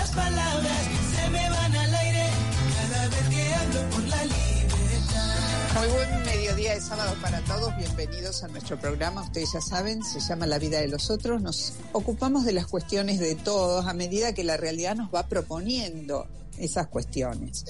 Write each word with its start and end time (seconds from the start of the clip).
las 0.00 0.10
palabras, 0.12 0.82
se 1.14 1.30
me 1.30 1.50
van 1.50 1.76
al 1.76 1.94
aire, 1.94 2.24
cada 2.74 3.08
vez 3.08 3.28
que 3.28 3.54
hablo 3.54 3.90
por 3.90 4.02
la 4.08 4.24
libertad. 4.24 5.78
Muy 5.78 5.88
buen 5.88 6.22
mediodía 6.24 6.74
de 6.74 6.80
sábado 6.80 7.14
para 7.20 7.40
todos. 7.42 7.76
Bienvenidos 7.76 8.42
a 8.42 8.48
nuestro 8.48 8.78
programa. 8.80 9.22
Ustedes 9.22 9.52
ya 9.52 9.60
saben, 9.60 10.02
se 10.02 10.20
llama 10.20 10.46
La 10.46 10.58
vida 10.58 10.80
de 10.80 10.88
los 10.88 11.10
otros. 11.10 11.42
Nos 11.42 11.74
ocupamos 11.92 12.46
de 12.46 12.52
las 12.52 12.66
cuestiones 12.66 13.18
de 13.18 13.34
todos 13.34 13.86
a 13.86 13.92
medida 13.92 14.32
que 14.32 14.42
la 14.42 14.56
realidad 14.56 14.96
nos 14.96 15.14
va 15.14 15.26
proponiendo 15.26 16.26
esas 16.56 16.86
cuestiones. 16.86 17.66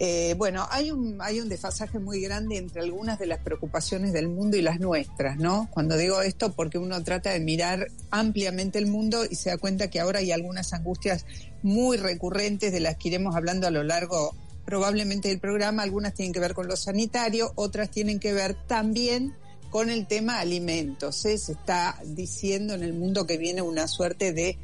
Eh, 0.00 0.34
bueno, 0.38 0.64
hay 0.70 0.92
un, 0.92 1.18
hay 1.20 1.40
un 1.40 1.48
desfasaje 1.48 1.98
muy 1.98 2.20
grande 2.20 2.56
entre 2.56 2.82
algunas 2.82 3.18
de 3.18 3.26
las 3.26 3.40
preocupaciones 3.40 4.12
del 4.12 4.28
mundo 4.28 4.56
y 4.56 4.62
las 4.62 4.78
nuestras, 4.78 5.38
¿no? 5.38 5.68
Cuando 5.72 5.96
digo 5.96 6.22
esto, 6.22 6.52
porque 6.52 6.78
uno 6.78 7.02
trata 7.02 7.30
de 7.30 7.40
mirar 7.40 7.88
ampliamente 8.10 8.78
el 8.78 8.86
mundo 8.86 9.24
y 9.28 9.34
se 9.34 9.50
da 9.50 9.58
cuenta 9.58 9.90
que 9.90 9.98
ahora 9.98 10.20
hay 10.20 10.30
algunas 10.30 10.72
angustias 10.72 11.26
muy 11.62 11.96
recurrentes 11.96 12.72
de 12.72 12.78
las 12.78 12.96
que 12.96 13.08
iremos 13.08 13.34
hablando 13.34 13.66
a 13.66 13.72
lo 13.72 13.82
largo 13.82 14.36
probablemente 14.64 15.30
del 15.30 15.40
programa. 15.40 15.82
Algunas 15.82 16.14
tienen 16.14 16.32
que 16.32 16.40
ver 16.40 16.54
con 16.54 16.68
lo 16.68 16.76
sanitario, 16.76 17.50
otras 17.56 17.90
tienen 17.90 18.20
que 18.20 18.32
ver 18.32 18.54
también 18.68 19.34
con 19.70 19.90
el 19.90 20.06
tema 20.06 20.38
alimentos. 20.38 21.16
Se 21.16 21.32
está 21.34 21.98
diciendo 22.04 22.74
en 22.74 22.84
el 22.84 22.94
mundo 22.94 23.26
que 23.26 23.36
viene 23.36 23.62
una 23.62 23.88
suerte 23.88 24.32
de 24.32 24.58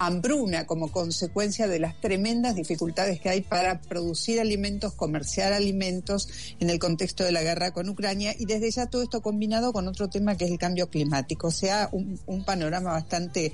hambruna 0.00 0.66
como 0.66 0.90
consecuencia 0.90 1.68
de 1.68 1.78
las 1.78 2.00
tremendas 2.00 2.56
dificultades 2.56 3.20
que 3.20 3.28
hay 3.28 3.42
para 3.42 3.82
producir 3.82 4.40
alimentos, 4.40 4.94
comerciar 4.94 5.52
alimentos 5.52 6.28
en 6.58 6.70
el 6.70 6.78
contexto 6.78 7.22
de 7.22 7.32
la 7.32 7.42
guerra 7.42 7.72
con 7.72 7.86
Ucrania 7.90 8.34
y 8.38 8.46
desde 8.46 8.70
ya 8.70 8.86
todo 8.86 9.02
esto 9.02 9.20
combinado 9.20 9.74
con 9.74 9.86
otro 9.86 10.08
tema 10.08 10.38
que 10.38 10.46
es 10.46 10.50
el 10.50 10.58
cambio 10.58 10.88
climático, 10.88 11.48
o 11.48 11.52
sea, 11.52 11.90
un, 11.92 12.18
un 12.24 12.44
panorama 12.44 12.92
bastante 12.92 13.52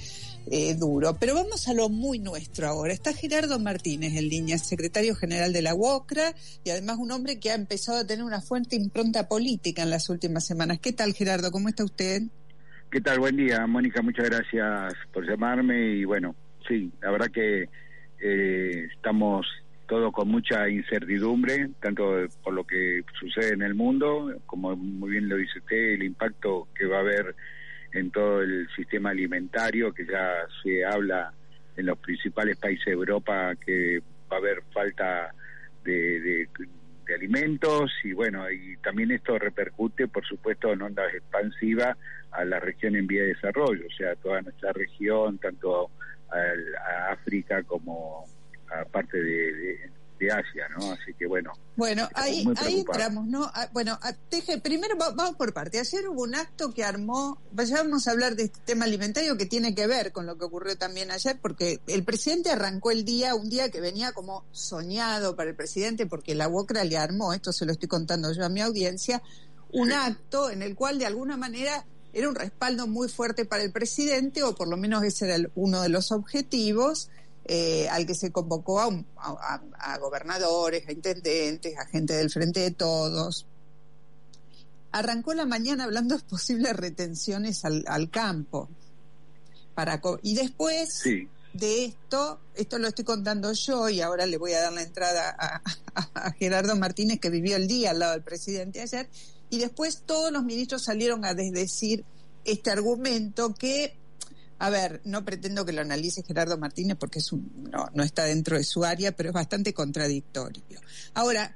eh, 0.49 0.75
duro. 0.77 1.17
Pero 1.19 1.35
vamos 1.35 1.67
a 1.67 1.75
lo 1.75 1.89
muy 1.89 2.21
nuestro 2.21 2.69
ahora. 2.69 2.93
Está 2.93 3.13
Gerardo 3.13 3.59
Martínez 3.59 4.15
en 4.15 4.29
línea, 4.29 4.57
secretario 4.59 5.17
general 5.17 5.53
de 5.53 5.63
la 5.63 5.75
UOCRA 5.75 6.33
y 6.63 6.71
además 6.71 6.99
un 7.01 7.11
hombre 7.11 7.41
que 7.41 7.51
ha 7.51 7.55
empezado 7.55 7.99
a 7.99 8.07
tener 8.07 8.25
una 8.25 8.41
fuerte 8.41 8.77
impronta 8.77 9.27
política 9.27 9.83
en 9.83 9.91
las 9.91 10.09
últimas 10.11 10.47
semanas. 10.47 10.79
¿Qué 10.81 10.93
tal, 10.93 11.13
Gerardo? 11.13 11.51
¿Cómo 11.51 11.69
está 11.69 11.83
usted? 11.85 12.23
¿Qué 12.89 13.01
tal? 13.01 13.19
Buen 13.19 13.37
día, 13.37 13.67
Mónica. 13.67 14.01
Muchas 14.01 14.31
gracias 14.31 14.95
por 15.13 15.29
llamarme 15.29 15.77
y 15.89 16.05
bueno, 16.05 16.37
sí, 16.69 16.93
la 17.03 17.11
verdad 17.11 17.31
que 17.33 17.69
eh, 18.21 18.89
estamos 18.95 19.45
todos 19.89 20.13
con 20.13 20.29
mucha 20.29 20.69
incertidumbre, 20.69 21.71
tanto 21.81 22.27
por 22.45 22.55
lo 22.55 22.65
que 22.65 23.03
sucede 23.19 23.55
en 23.55 23.63
el 23.63 23.75
mundo, 23.75 24.33
como 24.47 24.77
muy 24.77 25.11
bien 25.11 25.29
lo 25.29 25.37
dice 25.37 25.59
usted, 25.59 25.95
el 25.95 26.05
impacto 26.05 26.69
que 26.77 26.87
va 26.87 26.99
a 26.99 27.01
haber 27.01 27.35
en 27.93 28.13
todo 28.13 28.41
el 28.41 28.69
sistema 28.77 29.11
alimentario, 29.11 29.93
que 29.93 30.07
ya 30.07 30.47
se 30.63 30.85
habla 30.85 31.33
en 31.77 31.87
los 31.87 31.99
principales 31.99 32.57
países 32.57 32.87
de 32.87 32.93
Europa 32.93 33.55
que 33.57 34.01
va 34.31 34.37
a 34.37 34.41
haber 34.41 34.63
falta 34.73 35.35
de, 35.85 36.21
de, 36.21 36.49
alimentos 37.15 37.93
y 38.03 38.13
bueno, 38.13 38.51
y 38.51 38.77
también 38.79 39.11
esto 39.13 39.39
repercute, 39.39 40.09
por 40.09 40.25
supuesto, 40.25 40.73
en 40.73 40.83
ondas 40.83 41.13
expansivas 41.15 41.97
a 42.37 42.45
la 42.45 42.61
región 42.61 42.97
en 42.97 43.07
vía 43.07 43.23
de 43.23 43.29
desarrollo, 43.29 43.87
o 43.87 43.97
sea, 43.97 44.15
toda 44.17 44.43
nuestra 44.43 44.73
región, 44.73 45.39
tanto 45.39 45.91
a, 46.31 46.37
a 46.37 47.13
África 47.13 47.63
como 47.63 48.25
a 48.71 48.85
parte 48.85 49.17
de, 49.17 49.53
de, 49.53 49.91
de, 50.19 50.31
Asia, 50.31 50.69
¿no? 50.77 50.93
Así 50.93 51.15
que 51.19 51.27
bueno. 51.27 51.53
Bueno, 51.77 52.09
ahí, 52.15 52.45
ahí 52.57 52.81
entramos, 52.81 53.27
¿no? 53.27 53.51
Ah, 53.55 53.69
bueno, 53.73 53.99
teje, 54.29 54.59
primero 54.61 54.97
vamos 54.99 55.37
por 55.37 55.55
parte. 55.55 55.79
Ayer 55.79 56.09
hubo 56.09 56.23
un 56.23 56.35
acto 56.35 56.73
que 56.73 56.85
armó, 56.85 57.41
vamos 57.53 58.09
a 58.09 58.11
hablar 58.11 58.35
de 58.35 58.45
este 58.45 58.61
tema 58.65 58.85
alimentario 58.85 59.37
que 59.37 59.47
tiene 59.47 59.75
que 59.75 59.87
ver 59.87 60.13
con 60.13 60.27
lo 60.27 60.37
que 60.37 60.45
ocurrió 60.45 60.77
también 60.77 61.11
ayer, 61.11 61.39
porque 61.41 61.81
el 61.87 62.05
presidente 62.05 62.51
arrancó 62.51 62.91
el 62.91 63.05
día, 63.05 63.35
un 63.35 63.49
día 63.49 63.71
que 63.71 63.81
venía 63.81 64.13
como 64.13 64.45
soñado 64.51 65.37
para 65.37 65.51
el 65.51 65.57
presidente, 65.57 66.07
porque 66.07 66.35
la 66.35 66.49
UOCRA 66.49 66.85
le 66.85 66.99
armó, 66.99 67.33
esto 67.33 67.53
se 67.53 67.65
lo 67.65 67.73
estoy 67.73 67.89
contando 67.89 68.33
yo 68.33 68.45
a 68.45 68.49
mi 68.49 68.61
audiencia, 68.61 69.23
un 69.73 69.93
acto 69.93 70.51
en 70.51 70.63
el 70.63 70.75
cual 70.75 70.99
de 70.99 71.07
alguna 71.07 71.37
manera 71.37 71.85
era 72.17 72.31
un 72.31 72.35
respaldo 72.35 72.87
muy 72.87 73.11
fuerte 73.11 73.45
para 73.45 73.63
el 73.63 73.73
presidente, 73.73 74.43
o 74.43 74.55
por 74.55 74.69
lo 74.69 74.79
menos 74.79 75.05
ese 75.05 75.27
era 75.27 75.35
el, 75.35 75.53
uno 75.55 75.83
de 75.83 75.91
los 75.91 76.13
objetivos, 76.13 77.11
eh, 77.45 77.91
al 77.91 78.07
que 78.07 78.15
se 78.15 78.33
convocó 78.33 78.81
a, 78.81 78.87
un, 78.87 79.07
a, 79.19 79.61
a, 79.79 79.99
gobernadores, 79.99 80.89
a 80.89 80.93
intendentes, 80.93 81.77
a 81.77 81.85
gente 81.85 82.15
del 82.15 82.31
Frente 82.31 82.61
de 82.61 82.71
Todos. 82.71 83.45
Arrancó 84.93 85.35
la 85.35 85.45
mañana 85.45 85.85
hablando 85.85 86.17
de 86.17 86.23
posibles 86.25 86.75
retenciones 86.75 87.67
al, 87.67 87.85
al 87.87 88.09
campo. 88.09 88.71
Para, 89.75 90.01
y 90.23 90.37
después 90.37 90.95
sí. 90.95 91.29
de 91.53 91.85
esto, 91.85 92.41
esto 92.55 92.79
lo 92.79 92.89
estoy 92.89 93.05
contando 93.05 93.53
yo 93.53 93.91
y 93.91 94.01
ahora 94.01 94.25
le 94.25 94.39
voy 94.39 94.55
a 94.55 94.63
dar 94.63 94.73
la 94.73 94.81
entrada 94.81 95.37
a, 95.39 95.61
a 96.15 96.33
Gerardo 96.33 96.75
Martínez, 96.77 97.21
que 97.21 97.29
vivió 97.29 97.57
el 97.57 97.69
día 97.69 97.91
al 97.91 97.99
lado 97.99 98.13
del 98.13 98.23
presidente 98.23 98.81
ayer, 98.81 99.07
y 99.51 99.59
después 99.59 100.03
todos 100.07 100.33
los 100.33 100.45
ministros 100.45 100.85
salieron 100.85 101.25
a 101.25 101.35
desdecir 101.35 102.05
este 102.45 102.71
argumento 102.71 103.55
que, 103.55 103.95
a 104.59 104.71
ver, 104.71 105.01
no 105.05 105.25
pretendo 105.25 105.65
que 105.65 105.73
lo 105.73 105.83
analice 105.83 106.23
Gerardo 106.23 106.59
Martínez 106.59 106.97
porque 106.99 107.19
es 107.19 107.33
un, 107.33 107.69
no, 107.71 107.89
no 107.95 108.03
está 108.03 108.25
dentro 108.25 108.57
de 108.57 108.65
su 108.65 108.85
área, 108.85 109.13
pero 109.13 109.31
es 109.31 109.35
bastante 109.35 109.73
contradictorio. 109.73 110.81
Ahora, 111.15 111.55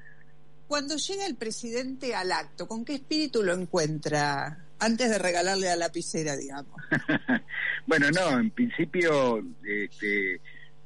cuando 0.66 0.96
llega 0.96 1.26
el 1.26 1.34
presidente 1.36 2.14
al 2.14 2.30
acto, 2.32 2.68
¿con 2.68 2.84
qué 2.84 2.94
espíritu 2.94 3.42
lo 3.42 3.54
encuentra 3.54 4.66
antes 4.78 5.10
de 5.10 5.18
regalarle 5.18 5.66
la 5.66 5.76
lapicera, 5.76 6.36
digamos? 6.36 6.80
bueno, 7.86 8.10
no, 8.10 8.38
en 8.38 8.50
principio 8.50 9.44
este, 9.64 10.40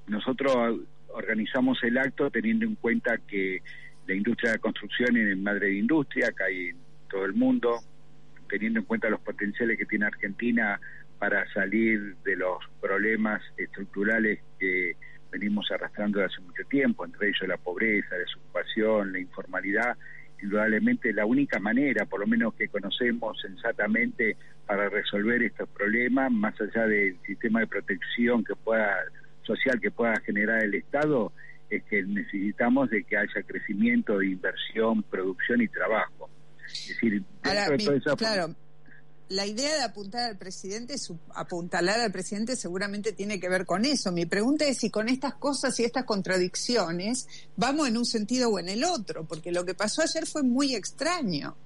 nosotros 0.06 0.80
organizamos 1.08 1.78
el 1.82 1.98
acto 1.98 2.30
teniendo 2.30 2.64
en 2.64 2.74
cuenta 2.76 3.18
que 3.28 3.62
la 4.06 4.14
industria 4.14 4.52
de 4.52 4.56
la 4.56 4.62
construcción 4.62 5.16
es 5.16 5.36
madre 5.38 5.68
de 5.68 5.78
industria, 5.78 6.28
acá 6.28 6.44
hay 6.44 6.68
en 6.68 6.83
todo 7.14 7.26
el 7.26 7.34
mundo, 7.34 7.78
teniendo 8.48 8.80
en 8.80 8.86
cuenta 8.86 9.08
los 9.08 9.20
potenciales 9.20 9.78
que 9.78 9.86
tiene 9.86 10.06
Argentina 10.06 10.80
para 11.20 11.48
salir 11.52 12.16
de 12.24 12.34
los 12.34 12.58
problemas 12.80 13.40
estructurales 13.56 14.40
que 14.58 14.96
venimos 15.30 15.70
arrastrando 15.70 16.18
desde 16.18 16.34
hace 16.34 16.42
mucho 16.42 16.64
tiempo, 16.68 17.04
entre 17.04 17.28
ellos 17.28 17.46
la 17.46 17.56
pobreza, 17.56 18.08
la 18.10 18.18
desocupación, 18.18 19.12
la 19.12 19.20
informalidad, 19.20 19.96
indudablemente 20.42 21.12
la 21.12 21.24
única 21.24 21.60
manera, 21.60 22.04
por 22.04 22.18
lo 22.18 22.26
menos 22.26 22.52
que 22.54 22.66
conocemos 22.66 23.40
sensatamente, 23.40 24.36
para 24.66 24.88
resolver 24.88 25.40
estos 25.44 25.68
problemas, 25.68 26.32
más 26.32 26.60
allá 26.60 26.88
del 26.88 27.16
sistema 27.24 27.60
de 27.60 27.68
protección 27.68 28.42
que 28.42 28.56
pueda 28.56 28.96
social 29.44 29.78
que 29.78 29.90
pueda 29.90 30.18
generar 30.24 30.64
el 30.64 30.74
Estado, 30.74 31.30
es 31.70 31.84
que 31.84 32.02
necesitamos 32.02 32.90
de 32.90 33.04
que 33.04 33.16
haya 33.16 33.42
crecimiento, 33.46 34.20
inversión, 34.20 35.02
producción 35.04 35.60
y 35.60 35.68
trabajo. 35.68 36.23
Es 36.72 36.88
decir, 36.88 37.22
Ahora, 37.42 37.70
mi, 37.76 37.84
esa... 37.84 38.16
claro, 38.16 38.54
la 39.28 39.46
idea 39.46 39.74
de 39.76 39.82
apuntar 39.82 40.30
al 40.30 40.38
presidente, 40.38 40.98
su, 40.98 41.18
apuntalar 41.34 42.00
al 42.00 42.12
presidente 42.12 42.56
seguramente 42.56 43.12
tiene 43.12 43.40
que 43.40 43.48
ver 43.48 43.64
con 43.64 43.84
eso. 43.84 44.12
Mi 44.12 44.26
pregunta 44.26 44.66
es 44.66 44.78
si 44.78 44.90
con 44.90 45.08
estas 45.08 45.34
cosas 45.34 45.78
y 45.80 45.84
estas 45.84 46.04
contradicciones 46.04 47.26
vamos 47.56 47.88
en 47.88 47.96
un 47.96 48.04
sentido 48.04 48.50
o 48.50 48.58
en 48.58 48.68
el 48.68 48.84
otro, 48.84 49.24
porque 49.24 49.50
lo 49.50 49.64
que 49.64 49.74
pasó 49.74 50.02
ayer 50.02 50.26
fue 50.26 50.42
muy 50.42 50.74
extraño. 50.74 51.56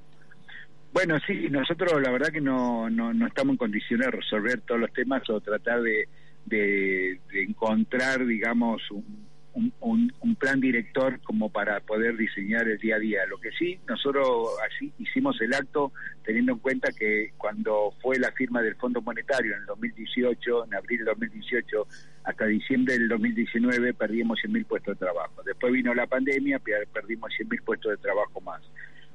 Bueno, 0.93 1.19
sí, 1.27 1.49
nosotros 1.51 2.01
la 2.01 2.11
verdad 2.11 2.29
que 2.29 2.41
no, 2.41 2.89
no, 2.89 3.13
no 3.13 3.27
estamos 3.27 3.55
en 3.55 3.59
condiciones 3.59 4.07
de 4.07 4.13
resolver 4.13 4.61
todos 4.63 4.81
los 4.81 4.93
temas 4.93 5.23
o 5.29 5.41
tratar 5.41 5.83
de, 5.83 6.09
de, 6.47 7.21
de 7.31 7.43
encontrar, 7.43 8.25
digamos, 8.25 8.81
un, 8.91 9.29
un, 9.55 10.37
plan 10.39 10.61
director 10.61 11.21
como 11.23 11.51
para 11.51 11.81
poder 11.81 12.17
diseñar 12.17 12.69
el 12.69 12.79
día 12.79 12.95
a 12.95 12.99
día. 13.01 13.27
Lo 13.27 13.39
que 13.39 13.51
sí, 13.53 13.79
nosotros 13.89 14.51
así 14.65 14.93
hicimos 14.99 15.41
el 15.41 15.53
acto 15.53 15.93
teniendo 16.25 16.53
en 16.53 16.59
cuenta 16.59 16.93
que 16.93 17.33
cuando 17.37 17.93
fue 18.01 18.19
la 18.19 18.31
firma 18.33 18.63
del 18.63 18.77
Fondo 18.77 19.03
Monetario 19.03 19.55
en 19.55 19.61
el 19.61 19.67
2018, 19.67 20.65
en 20.65 20.75
abril 20.75 20.99
del 20.99 21.07
2018, 21.07 21.87
hasta 22.25 22.47
diciembre 22.47 22.99
del 22.99 23.09
2019 23.09 23.95
perdimos 23.95 24.39
100.000 24.45 24.67
puestos 24.67 24.95
de 24.99 25.07
trabajo. 25.07 25.43
Después 25.45 25.73
vino 25.73 25.93
la 25.93 26.07
pandemia, 26.07 26.61
perdimos 26.93 27.33
100.000 27.33 27.65
puestos 27.65 27.91
de 27.91 27.97
trabajo 27.97 28.41
más. 28.41 28.63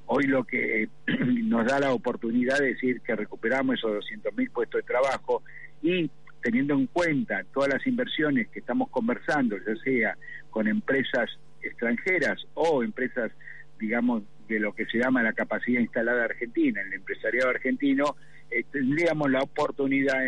Hoy 0.08 0.26
lo 0.26 0.44
que 0.44 0.90
nos 1.46 1.66
da 1.66 1.80
la 1.80 1.94
oportunidad 1.94 2.60
de 2.60 2.74
decir 2.74 3.00
que 3.02 3.16
recuperamos 3.16 3.76
esos 3.76 4.04
200.000 4.06 4.52
puestos 4.52 4.82
de 4.82 4.88
trabajo 4.88 5.42
y 5.82 6.10
teniendo 6.44 6.74
en 6.75 6.88
cuenta 6.88 7.44
todas 7.54 7.69
las 7.69 7.88
inversiones 7.88 8.50
que 8.50 8.60
estamos 8.60 8.90
conversando, 8.90 9.57
ya 9.57 9.75
sea 9.84 10.18
con 10.51 10.68
empresas 10.68 11.30
extranjeras 11.62 12.45
o 12.54 12.84
empresas, 12.84 13.31
digamos, 13.80 14.24
de 14.48 14.60
lo 14.60 14.74
que 14.74 14.86
se 14.86 15.00
llama 15.00 15.24
la 15.24 15.34
capacidad 15.34 15.80
instalada 15.80 16.25
argentina, 16.25 16.81
el 16.81 16.94
empresariado 16.94 17.50
argentino, 17.50 18.18
eh, 18.51 18.66
tendríamos 18.72 19.31
la 19.31 19.42
oportunidad, 19.42 20.19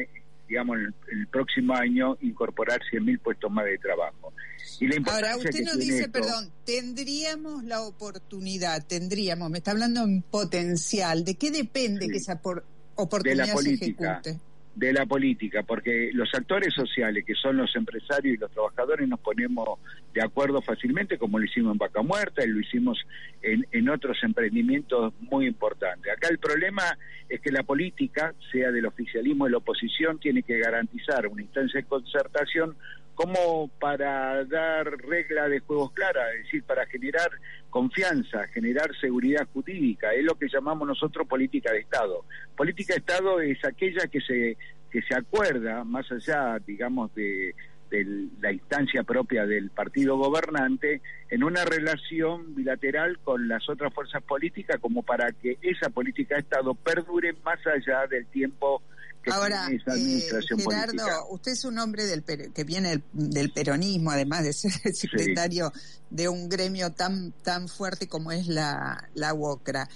digamos, 0.48 0.78
el, 0.78 0.94
el 1.12 1.28
próximo 1.28 1.76
año 1.76 2.18
incorporar 2.22 2.80
100.000 2.92 3.20
puestos 3.20 3.52
más 3.52 3.66
de 3.66 3.78
trabajo. 3.78 4.34
Y 4.80 4.88
la 4.88 5.12
Ahora, 5.12 5.38
usted 5.38 5.64
nos 5.66 5.78
dice, 5.78 6.00
esto, 6.00 6.12
perdón, 6.14 6.50
tendríamos 6.66 7.66
la 7.66 7.82
oportunidad, 7.82 8.86
tendríamos, 8.88 9.50
me 9.50 9.58
está 9.58 9.72
hablando 9.72 10.04
en 10.04 10.22
potencial, 10.22 11.26
¿de 11.26 11.36
qué 11.36 11.52
depende 11.52 12.06
sí, 12.06 12.12
que 12.12 12.18
esa 12.18 12.42
por, 12.42 12.66
oportunidad 12.96 13.44
de 13.44 13.48
la 13.50 13.54
política. 13.54 14.22
se 14.24 14.30
ejecute? 14.30 14.55
De 14.76 14.94
la 14.94 15.06
política, 15.06 15.64
porque 15.64 16.12
los 16.14 16.30
actores 16.34 16.74
sociales, 16.74 17.24
que 17.26 17.34
son 17.34 17.58
los 17.58 17.74
empresarios 17.76 18.36
y 18.36 18.38
los 18.38 18.52
trabajadores, 18.52 19.08
nos 19.08 19.20
ponemos 19.22 19.80
de 20.16 20.24
acuerdo 20.24 20.62
fácilmente, 20.62 21.18
como 21.18 21.38
lo 21.38 21.46
hicimos 21.46 21.74
en 21.74 21.78
Vaca 21.78 22.02
Muerta 22.02 22.44
y 22.44 22.48
lo 22.48 22.62
hicimos 22.62 22.98
en, 23.42 23.68
en 23.72 23.90
otros 23.90 24.18
emprendimientos 24.24 25.14
muy 25.20 25.46
importantes. 25.46 26.12
Acá 26.12 26.30
el 26.30 26.40
problema 26.40 26.98
es 27.28 27.42
que 27.42 27.52
la 27.52 27.64
política, 27.64 28.34
sea 28.50 28.72
del 28.72 28.86
oficialismo 28.86 29.44
o 29.44 29.48
de 29.48 29.52
la 29.52 29.58
oposición, 29.58 30.18
tiene 30.18 30.42
que 30.42 30.58
garantizar 30.58 31.28
una 31.28 31.42
instancia 31.42 31.82
de 31.82 31.86
concertación 31.86 32.78
como 33.14 33.68
para 33.80 34.46
dar 34.46 34.86
regla 34.86 35.50
de 35.50 35.60
juegos 35.60 35.92
claras, 35.92 36.34
es 36.38 36.46
decir, 36.46 36.64
para 36.64 36.86
generar 36.86 37.30
confianza, 37.70 38.48
generar 38.48 38.96
seguridad 39.00 39.48
jurídica, 39.54 40.14
es 40.14 40.24
lo 40.24 40.36
que 40.36 40.48
llamamos 40.48 40.88
nosotros 40.88 41.28
política 41.28 41.74
de 41.74 41.80
Estado. 41.80 42.24
Política 42.56 42.94
de 42.94 43.00
Estado 43.00 43.42
es 43.42 43.64
aquella 43.66 44.08
que 44.08 44.22
se 44.22 44.58
que 44.92 45.02
se 45.02 45.14
acuerda 45.14 45.84
más 45.84 46.10
allá, 46.10 46.58
digamos, 46.66 47.14
de, 47.16 47.54
de 48.04 48.28
la 48.42 48.52
instancia 48.52 49.04
propia 49.04 49.46
del 49.46 49.70
partido 49.70 50.18
gobernante 50.18 51.02
en 51.30 51.44
una 51.44 51.66
relación 51.66 52.56
bilateral 52.56 53.20
con 53.24 53.48
las 53.48 53.70
otras 53.70 53.94
fuerzas 53.94 54.24
políticas 54.24 54.80
como 54.82 55.04
para 55.04 55.32
que 55.32 55.58
esa 55.62 55.90
política 55.90 56.36
de 56.36 56.42
Estado 56.42 56.74
perdure 56.76 57.34
más 57.44 57.60
allá 57.66 58.08
del 58.08 58.26
tiempo 58.28 58.82
que 59.24 59.32
Ahora, 59.32 59.66
tiene 59.66 59.82
esa 59.82 59.92
administración 59.94 60.60
eh, 60.60 60.64
Gerardo, 60.64 60.92
política. 60.92 61.26
usted 61.30 61.52
es 61.54 61.66
un 61.66 61.80
hombre 61.80 62.04
del 62.04 62.24
que 62.24 62.64
viene 62.64 63.02
del, 63.12 63.52
peronismo, 63.52 64.12
además 64.12 64.44
de 64.44 64.54
ser 64.54 64.72
el 64.84 64.94
secretario 64.94 65.72
sí. 65.74 66.00
de 66.12 66.30
un 66.30 66.48
gremio 66.48 66.92
tan 66.92 67.32
tan 67.44 67.68
fuerte 67.68 68.08
como 68.08 68.32
es 68.32 68.48
la, 68.48 69.10
la 69.16 69.34
UOCRA. 69.34 69.90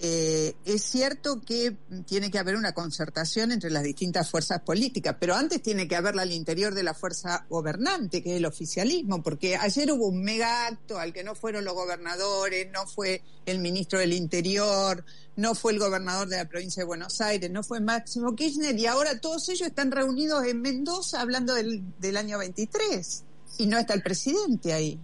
Eh, 0.00 0.56
es 0.64 0.82
cierto 0.82 1.40
que 1.40 1.76
tiene 2.06 2.30
que 2.30 2.38
haber 2.38 2.56
una 2.56 2.72
concertación 2.72 3.52
entre 3.52 3.70
las 3.70 3.84
distintas 3.84 4.28
fuerzas 4.28 4.60
políticas, 4.60 5.16
pero 5.20 5.34
antes 5.34 5.62
tiene 5.62 5.86
que 5.86 5.94
haberla 5.94 6.22
al 6.22 6.32
interior 6.32 6.74
de 6.74 6.82
la 6.82 6.94
fuerza 6.94 7.46
gobernante, 7.48 8.22
que 8.22 8.32
es 8.32 8.36
el 8.38 8.46
oficialismo, 8.46 9.22
porque 9.22 9.56
ayer 9.56 9.92
hubo 9.92 10.08
un 10.08 10.22
mega 10.22 10.66
acto 10.66 10.98
al 10.98 11.12
que 11.12 11.22
no 11.22 11.34
fueron 11.34 11.64
los 11.64 11.74
gobernadores, 11.74 12.68
no 12.72 12.86
fue 12.86 13.22
el 13.46 13.60
ministro 13.60 14.00
del 14.00 14.12
Interior, 14.12 15.04
no 15.36 15.54
fue 15.54 15.72
el 15.72 15.78
gobernador 15.78 16.28
de 16.28 16.38
la 16.38 16.48
provincia 16.48 16.82
de 16.82 16.86
Buenos 16.86 17.20
Aires, 17.20 17.50
no 17.50 17.62
fue 17.62 17.80
Máximo 17.80 18.34
Kirchner, 18.34 18.76
y 18.78 18.86
ahora 18.86 19.20
todos 19.20 19.48
ellos 19.48 19.68
están 19.68 19.92
reunidos 19.92 20.44
en 20.44 20.60
Mendoza 20.60 21.20
hablando 21.20 21.54
del, 21.54 21.82
del 22.00 22.16
año 22.16 22.38
23, 22.38 23.22
y 23.58 23.66
no 23.66 23.78
está 23.78 23.94
el 23.94 24.02
presidente 24.02 24.72
ahí. 24.72 25.00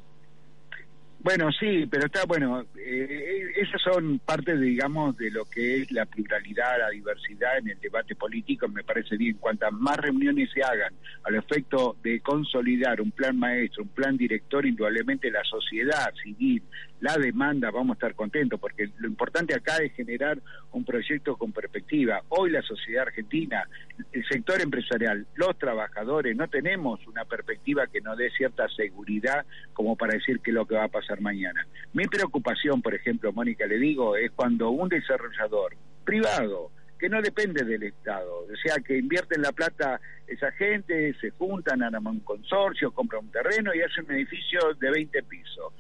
Bueno, 1.23 1.53
sí, 1.53 1.87
pero 1.91 2.07
está 2.07 2.25
bueno. 2.25 2.65
Eh, 2.79 3.53
esas 3.57 3.83
son 3.83 4.21
parte, 4.21 4.57
digamos, 4.57 5.19
de 5.19 5.31
lo 5.31 5.45
que 5.45 5.83
es 5.83 5.93
la 5.93 6.07
pluralidad, 6.07 6.79
la 6.79 6.89
diversidad 6.89 7.59
en 7.59 7.69
el 7.69 7.81
debate 7.81 8.17
político. 8.17 8.67
Me 8.69 8.83
parece 8.83 9.19
bien. 9.19 9.37
Cuantas 9.37 9.71
más 9.71 9.99
reuniones 9.99 10.51
se 10.51 10.63
hagan 10.63 10.95
al 11.25 11.35
efecto 11.35 11.97
de 12.03 12.21
consolidar 12.21 13.03
un 13.03 13.11
plan 13.11 13.39
maestro, 13.39 13.83
un 13.83 13.91
plan 13.91 14.17
director, 14.17 14.65
indudablemente 14.65 15.31
la 15.31 15.45
sociedad 15.45 16.11
civil, 16.23 16.63
la 17.01 17.17
demanda, 17.17 17.71
vamos 17.71 17.91
a 17.91 17.95
estar 17.95 18.15
contentos, 18.15 18.61
porque 18.61 18.91
lo 18.99 19.09
importante 19.09 19.55
acá 19.55 19.79
es 19.79 19.93
generar 19.95 20.39
un 20.73 20.85
proyecto 20.85 21.37
con 21.37 21.53
perspectiva. 21.53 22.23
Hoy 22.29 22.51
la 22.51 22.63
sociedad 22.63 23.07
argentina, 23.07 23.67
el 24.13 24.27
sector 24.29 24.61
empresarial, 24.61 25.27
los 25.35 25.59
trabajadores, 25.59 26.37
no 26.37 26.49
tenemos 26.49 27.07
una 27.07 27.25
perspectiva 27.25 27.87
que 27.87 28.01
nos 28.01 28.19
dé 28.19 28.31
cierta 28.31 28.69
seguridad 28.69 29.45
como 29.73 29.97
para 29.97 30.15
decir 30.15 30.41
qué 30.41 30.51
es 30.51 30.55
lo 30.55 30.67
que 30.67 30.75
va 30.75 30.85
a 30.85 30.89
pasar 30.89 31.21
mañana. 31.21 31.67
Mi 31.93 32.05
preocupación, 32.07 32.83
por 32.83 32.95
ejemplo, 32.95 33.33
Mónica, 33.33 33.67
le 33.67 33.79
digo, 33.79 34.17
es 34.17 34.31
cuando 34.33 34.71
un 34.71 34.89
desarrollador 34.89 35.75
privado, 36.05 36.71
que 36.99 37.09
no 37.09 37.23
depende 37.23 37.65
del 37.65 37.83
Estado, 37.83 38.41
o 38.41 38.57
sea, 38.63 38.77
que 38.85 38.99
invierten 38.99 39.41
la 39.41 39.53
plata 39.53 39.99
esa 40.27 40.53
gente, 40.53 41.15
se 41.21 41.31
juntan, 41.31 41.83
arman 41.83 42.07
un 42.07 42.21
consorcio, 42.21 42.93
compran 42.93 43.25
un 43.25 43.31
terreno 43.33 43.75
y 43.75 43.81
hacen 43.81 44.05
un 44.05 44.13
edificio 44.13 44.61
de 44.79 44.91
20 44.91 45.23
pisos. 45.25 45.73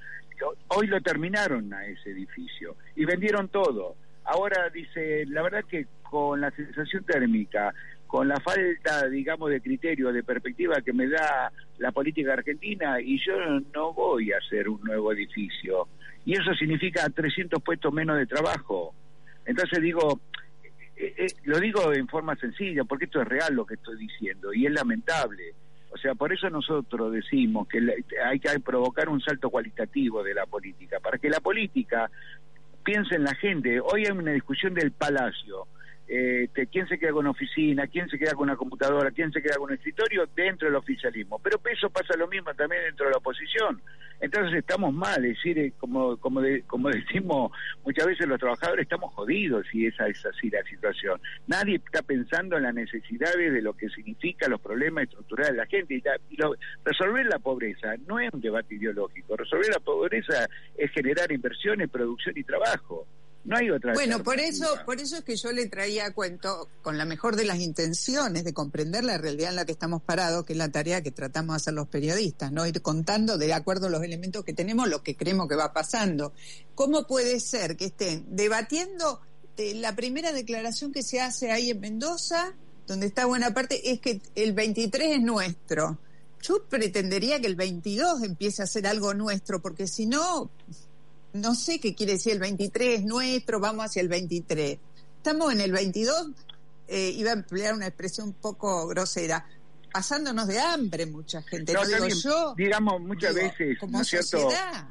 Hoy 0.68 0.86
lo 0.86 1.00
terminaron 1.00 1.72
a 1.74 1.86
ese 1.86 2.10
edificio 2.10 2.76
y 2.96 3.04
vendieron 3.04 3.48
todo. 3.48 3.96
Ahora 4.24 4.68
dice, 4.70 5.24
la 5.26 5.42
verdad 5.42 5.64
que 5.64 5.86
con 6.02 6.40
la 6.40 6.50
sensación 6.50 7.04
térmica, 7.04 7.72
con 8.06 8.26
la 8.26 8.40
falta, 8.40 9.08
digamos, 9.08 9.50
de 9.50 9.60
criterio, 9.60 10.12
de 10.12 10.24
perspectiva 10.24 10.80
que 10.80 10.92
me 10.92 11.08
da 11.08 11.52
la 11.78 11.92
política 11.92 12.32
argentina, 12.32 13.00
y 13.00 13.18
yo 13.24 13.34
no 13.74 13.92
voy 13.92 14.32
a 14.32 14.38
hacer 14.38 14.68
un 14.68 14.80
nuevo 14.82 15.12
edificio. 15.12 15.88
Y 16.24 16.34
eso 16.34 16.52
significa 16.54 17.08
300 17.08 17.62
puestos 17.62 17.92
menos 17.92 18.18
de 18.18 18.26
trabajo. 18.26 18.94
Entonces 19.46 19.80
digo, 19.80 20.20
eh, 20.96 21.14
eh, 21.16 21.26
lo 21.44 21.58
digo 21.60 21.92
en 21.92 22.08
forma 22.08 22.36
sencilla, 22.36 22.84
porque 22.84 23.04
esto 23.04 23.22
es 23.22 23.28
real 23.28 23.54
lo 23.54 23.64
que 23.64 23.74
estoy 23.74 23.96
diciendo, 23.96 24.52
y 24.52 24.66
es 24.66 24.72
lamentable. 24.72 25.54
O 25.92 25.98
sea, 25.98 26.14
por 26.14 26.32
eso 26.32 26.48
nosotros 26.50 27.12
decimos 27.12 27.66
que 27.68 27.80
hay 28.24 28.38
que 28.38 28.60
provocar 28.60 29.08
un 29.08 29.20
salto 29.20 29.50
cualitativo 29.50 30.22
de 30.22 30.34
la 30.34 30.46
política, 30.46 31.00
para 31.00 31.18
que 31.18 31.28
la 31.28 31.40
política 31.40 32.10
piense 32.84 33.16
en 33.16 33.24
la 33.24 33.34
gente. 33.34 33.80
Hoy 33.80 34.06
hay 34.06 34.12
una 34.12 34.32
discusión 34.32 34.72
del 34.74 34.92
palacio. 34.92 35.66
Eh, 36.12 36.48
quién 36.72 36.88
se 36.88 36.98
queda 36.98 37.12
con 37.12 37.28
oficina, 37.28 37.86
quién 37.86 38.08
se 38.08 38.18
queda 38.18 38.32
con 38.32 38.48
una 38.48 38.56
computadora, 38.56 39.12
quién 39.12 39.30
se 39.30 39.40
queda 39.40 39.54
con 39.54 39.70
un 39.70 39.74
escritorio 39.74 40.28
dentro 40.34 40.66
del 40.66 40.74
oficialismo. 40.74 41.38
Pero 41.38 41.60
eso 41.70 41.88
pasa 41.88 42.16
lo 42.16 42.26
mismo 42.26 42.52
también 42.52 42.82
dentro 42.82 43.06
de 43.06 43.12
la 43.12 43.18
oposición. 43.18 43.80
Entonces 44.20 44.58
estamos 44.58 44.92
mal, 44.92 45.24
es 45.24 45.36
decir, 45.36 45.56
eh, 45.60 45.72
como, 45.78 46.16
como, 46.16 46.40
de, 46.40 46.62
como 46.62 46.88
decimos 46.90 47.52
muchas 47.84 48.06
veces 48.06 48.26
los 48.26 48.40
trabajadores, 48.40 48.82
estamos 48.82 49.14
jodidos 49.14 49.64
si 49.70 49.86
esa 49.86 50.08
es 50.08 50.26
así 50.26 50.50
la 50.50 50.64
situación. 50.64 51.20
Nadie 51.46 51.76
está 51.76 52.02
pensando 52.02 52.56
en 52.56 52.64
las 52.64 52.74
necesidades 52.74 53.52
de 53.52 53.62
lo 53.62 53.74
que 53.74 53.88
significa 53.90 54.48
los 54.48 54.60
problemas 54.60 55.04
estructurales 55.04 55.52
de 55.52 55.58
la 55.58 55.66
gente. 55.66 55.94
Y, 55.94 56.00
la, 56.00 56.16
y 56.28 56.36
lo, 56.38 56.56
resolver 56.84 57.24
la 57.26 57.38
pobreza 57.38 57.94
no 58.08 58.18
es 58.18 58.32
un 58.32 58.40
debate 58.40 58.74
ideológico, 58.74 59.36
resolver 59.36 59.68
la 59.68 59.78
pobreza 59.78 60.48
es 60.76 60.90
generar 60.90 61.30
inversiones, 61.30 61.88
producción 61.88 62.36
y 62.36 62.42
trabajo. 62.42 63.06
No 63.44 63.56
hay 63.56 63.70
otra. 63.70 63.94
Bueno, 63.94 64.22
por 64.22 64.38
eso, 64.38 64.66
por 64.84 65.00
eso 65.00 65.16
es 65.16 65.24
que 65.24 65.36
yo 65.36 65.50
le 65.52 65.66
traía 65.66 66.06
a 66.06 66.12
cuento, 66.12 66.68
con 66.82 66.98
la 66.98 67.04
mejor 67.04 67.36
de 67.36 67.44
las 67.44 67.58
intenciones, 67.58 68.44
de 68.44 68.52
comprender 68.52 69.02
la 69.02 69.16
realidad 69.16 69.50
en 69.50 69.56
la 69.56 69.64
que 69.64 69.72
estamos 69.72 70.02
parados, 70.02 70.44
que 70.44 70.52
es 70.52 70.58
la 70.58 70.70
tarea 70.70 71.02
que 71.02 71.10
tratamos 71.10 71.54
de 71.54 71.56
hacer 71.56 71.74
los 71.74 71.88
periodistas, 71.88 72.52
¿no? 72.52 72.66
Ir 72.66 72.82
contando 72.82 73.38
de 73.38 73.52
acuerdo 73.54 73.86
a 73.86 73.90
los 73.90 74.02
elementos 74.02 74.44
que 74.44 74.52
tenemos, 74.52 74.88
lo 74.88 75.02
que 75.02 75.16
creemos 75.16 75.48
que 75.48 75.56
va 75.56 75.72
pasando. 75.72 76.34
¿Cómo 76.74 77.06
puede 77.06 77.40
ser 77.40 77.76
que 77.76 77.86
estén 77.86 78.26
debatiendo 78.28 79.20
de 79.56 79.74
la 79.74 79.96
primera 79.96 80.32
declaración 80.32 80.92
que 80.92 81.02
se 81.02 81.20
hace 81.20 81.50
ahí 81.50 81.70
en 81.70 81.80
Mendoza, 81.80 82.54
donde 82.86 83.06
está 83.06 83.24
buena 83.24 83.54
parte, 83.54 83.90
es 83.90 84.00
que 84.00 84.20
el 84.34 84.52
23 84.52 85.16
es 85.16 85.22
nuestro? 85.22 85.98
Yo 86.42 86.62
pretendería 86.64 87.40
que 87.40 87.46
el 87.46 87.56
22 87.56 88.22
empiece 88.22 88.62
a 88.62 88.66
ser 88.66 88.86
algo 88.86 89.12
nuestro, 89.14 89.60
porque 89.60 89.86
si 89.86 90.06
no, 90.06 90.50
no 91.32 91.54
sé 91.54 91.80
qué 91.80 91.94
quiere 91.94 92.12
decir 92.12 92.32
el 92.32 92.40
23 92.40 93.04
nuestro, 93.04 93.60
vamos 93.60 93.86
hacia 93.86 94.02
el 94.02 94.08
23. 94.08 94.78
Estamos 95.16 95.52
en 95.52 95.60
el 95.60 95.72
22, 95.72 96.30
eh, 96.88 97.12
iba 97.16 97.30
a 97.30 97.34
emplear 97.34 97.74
una 97.74 97.86
expresión 97.86 98.28
un 98.28 98.34
poco 98.34 98.86
grosera, 98.88 99.46
pasándonos 99.92 100.46
de 100.48 100.58
hambre 100.58 101.06
mucha 101.06 101.42
gente. 101.42 101.72
No, 101.72 101.84
digo 101.84 101.98
también, 101.98 102.18
yo, 102.18 102.54
digamos, 102.56 103.00
muchas 103.00 103.34
digo, 103.34 103.48
veces, 103.48 103.78
como 103.78 103.98
¿no 103.98 104.02
es 104.02 104.08
cierto? 104.08 104.38
sociedad. 104.38 104.88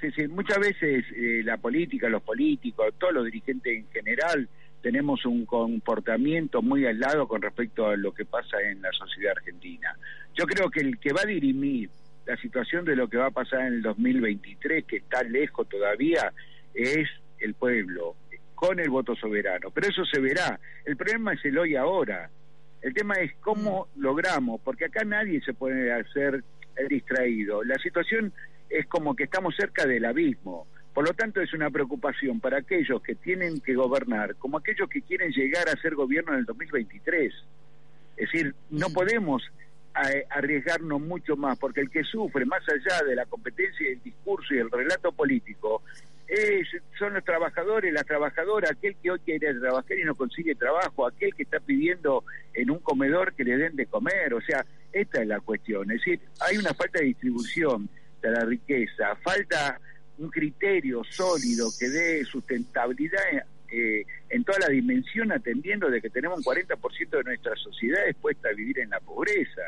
Sí, 0.00 0.10
sí, 0.16 0.28
muchas 0.28 0.58
veces 0.58 1.04
eh, 1.14 1.42
la 1.44 1.56
política, 1.58 2.08
los 2.08 2.22
políticos, 2.22 2.92
todos 2.98 3.14
los 3.14 3.24
dirigentes 3.24 3.72
en 3.72 3.88
general, 3.90 4.48
tenemos 4.82 5.24
un 5.24 5.46
comportamiento 5.46 6.60
muy 6.60 6.84
aislado 6.84 7.28
con 7.28 7.40
respecto 7.40 7.86
a 7.86 7.96
lo 7.96 8.12
que 8.12 8.24
pasa 8.24 8.60
en 8.60 8.82
la 8.82 8.90
sociedad 8.92 9.34
argentina. 9.36 9.96
Yo 10.34 10.44
creo 10.44 10.68
que 10.70 10.80
el 10.80 10.98
que 10.98 11.12
va 11.12 11.22
a 11.22 11.26
dirimir 11.26 11.88
la 12.26 12.36
situación 12.36 12.84
de 12.84 12.96
lo 12.96 13.08
que 13.08 13.16
va 13.16 13.26
a 13.26 13.30
pasar 13.30 13.60
en 13.60 13.74
el 13.74 13.82
2023, 13.82 14.84
que 14.84 14.96
está 14.98 15.22
lejos 15.22 15.68
todavía, 15.68 16.32
es 16.74 17.08
el 17.38 17.54
pueblo, 17.54 18.14
con 18.54 18.78
el 18.78 18.90
voto 18.90 19.16
soberano. 19.16 19.70
Pero 19.70 19.88
eso 19.88 20.04
se 20.04 20.20
verá. 20.20 20.58
El 20.84 20.96
problema 20.96 21.32
es 21.32 21.44
el 21.44 21.58
hoy 21.58 21.76
ahora. 21.76 22.30
El 22.80 22.94
tema 22.94 23.14
es 23.14 23.32
cómo 23.40 23.88
logramos, 23.96 24.60
porque 24.62 24.86
acá 24.86 25.04
nadie 25.04 25.40
se 25.42 25.54
puede 25.54 25.92
hacer 25.92 26.42
distraído. 26.88 27.62
La 27.64 27.78
situación 27.78 28.32
es 28.68 28.86
como 28.86 29.14
que 29.14 29.24
estamos 29.24 29.54
cerca 29.56 29.86
del 29.86 30.04
abismo. 30.04 30.66
Por 30.94 31.06
lo 31.06 31.14
tanto, 31.14 31.40
es 31.40 31.52
una 31.54 31.70
preocupación 31.70 32.40
para 32.40 32.58
aquellos 32.58 33.02
que 33.02 33.14
tienen 33.14 33.60
que 33.60 33.74
gobernar, 33.74 34.36
como 34.36 34.58
aquellos 34.58 34.88
que 34.88 35.02
quieren 35.02 35.32
llegar 35.32 35.68
a 35.68 35.80
ser 35.80 35.94
gobierno 35.94 36.32
en 36.32 36.40
el 36.40 36.44
2023. 36.44 37.32
Es 38.16 38.30
decir, 38.30 38.54
no 38.70 38.88
podemos 38.90 39.42
eh, 39.42 39.52
arriesgarnos 39.94 41.00
mucho 41.00 41.36
más, 41.36 41.58
porque 41.58 41.80
el 41.80 41.90
que 41.90 42.04
sufre, 42.04 42.44
más 42.44 42.62
allá 42.68 43.04
de 43.04 43.14
la 43.14 43.26
competencia 43.26 43.88
y 43.88 43.92
el 43.92 44.02
discurso 44.02 44.54
y 44.54 44.58
el 44.58 44.70
relato 44.70 45.12
político, 45.12 45.82
es, 46.32 46.66
son 46.98 47.14
los 47.14 47.24
trabajadores, 47.24 47.92
las 47.92 48.06
trabajadoras, 48.06 48.70
aquel 48.70 48.96
que 49.02 49.10
hoy 49.10 49.18
quiere 49.20 49.52
trabajar 49.54 49.98
y 49.98 50.04
no 50.04 50.14
consigue 50.14 50.54
trabajo, 50.54 51.06
aquel 51.06 51.34
que 51.34 51.42
está 51.42 51.60
pidiendo 51.60 52.24
en 52.54 52.70
un 52.70 52.78
comedor 52.78 53.34
que 53.34 53.44
le 53.44 53.58
den 53.58 53.76
de 53.76 53.86
comer. 53.86 54.32
O 54.32 54.40
sea, 54.40 54.64
esta 54.92 55.20
es 55.20 55.28
la 55.28 55.40
cuestión. 55.40 55.90
Es 55.90 55.98
decir, 55.98 56.20
hay 56.40 56.56
una 56.56 56.72
falta 56.72 57.00
de 57.00 57.06
distribución 57.06 57.88
de 58.22 58.30
la 58.30 58.44
riqueza, 58.44 59.14
falta 59.16 59.78
un 60.18 60.30
criterio 60.30 61.02
sólido 61.04 61.68
que 61.78 61.88
dé 61.88 62.24
sustentabilidad 62.24 63.20
eh, 63.70 64.04
en 64.28 64.44
toda 64.44 64.60
la 64.60 64.68
dimensión, 64.68 65.32
atendiendo 65.32 65.90
de 65.90 66.00
que 66.00 66.10
tenemos 66.10 66.38
un 66.38 66.44
40% 66.44 67.10
de 67.10 67.24
nuestra 67.24 67.56
sociedad 67.56 68.06
expuesta 68.06 68.48
a 68.48 68.52
vivir 68.52 68.78
en 68.78 68.90
la 68.90 69.00
pobreza. 69.00 69.62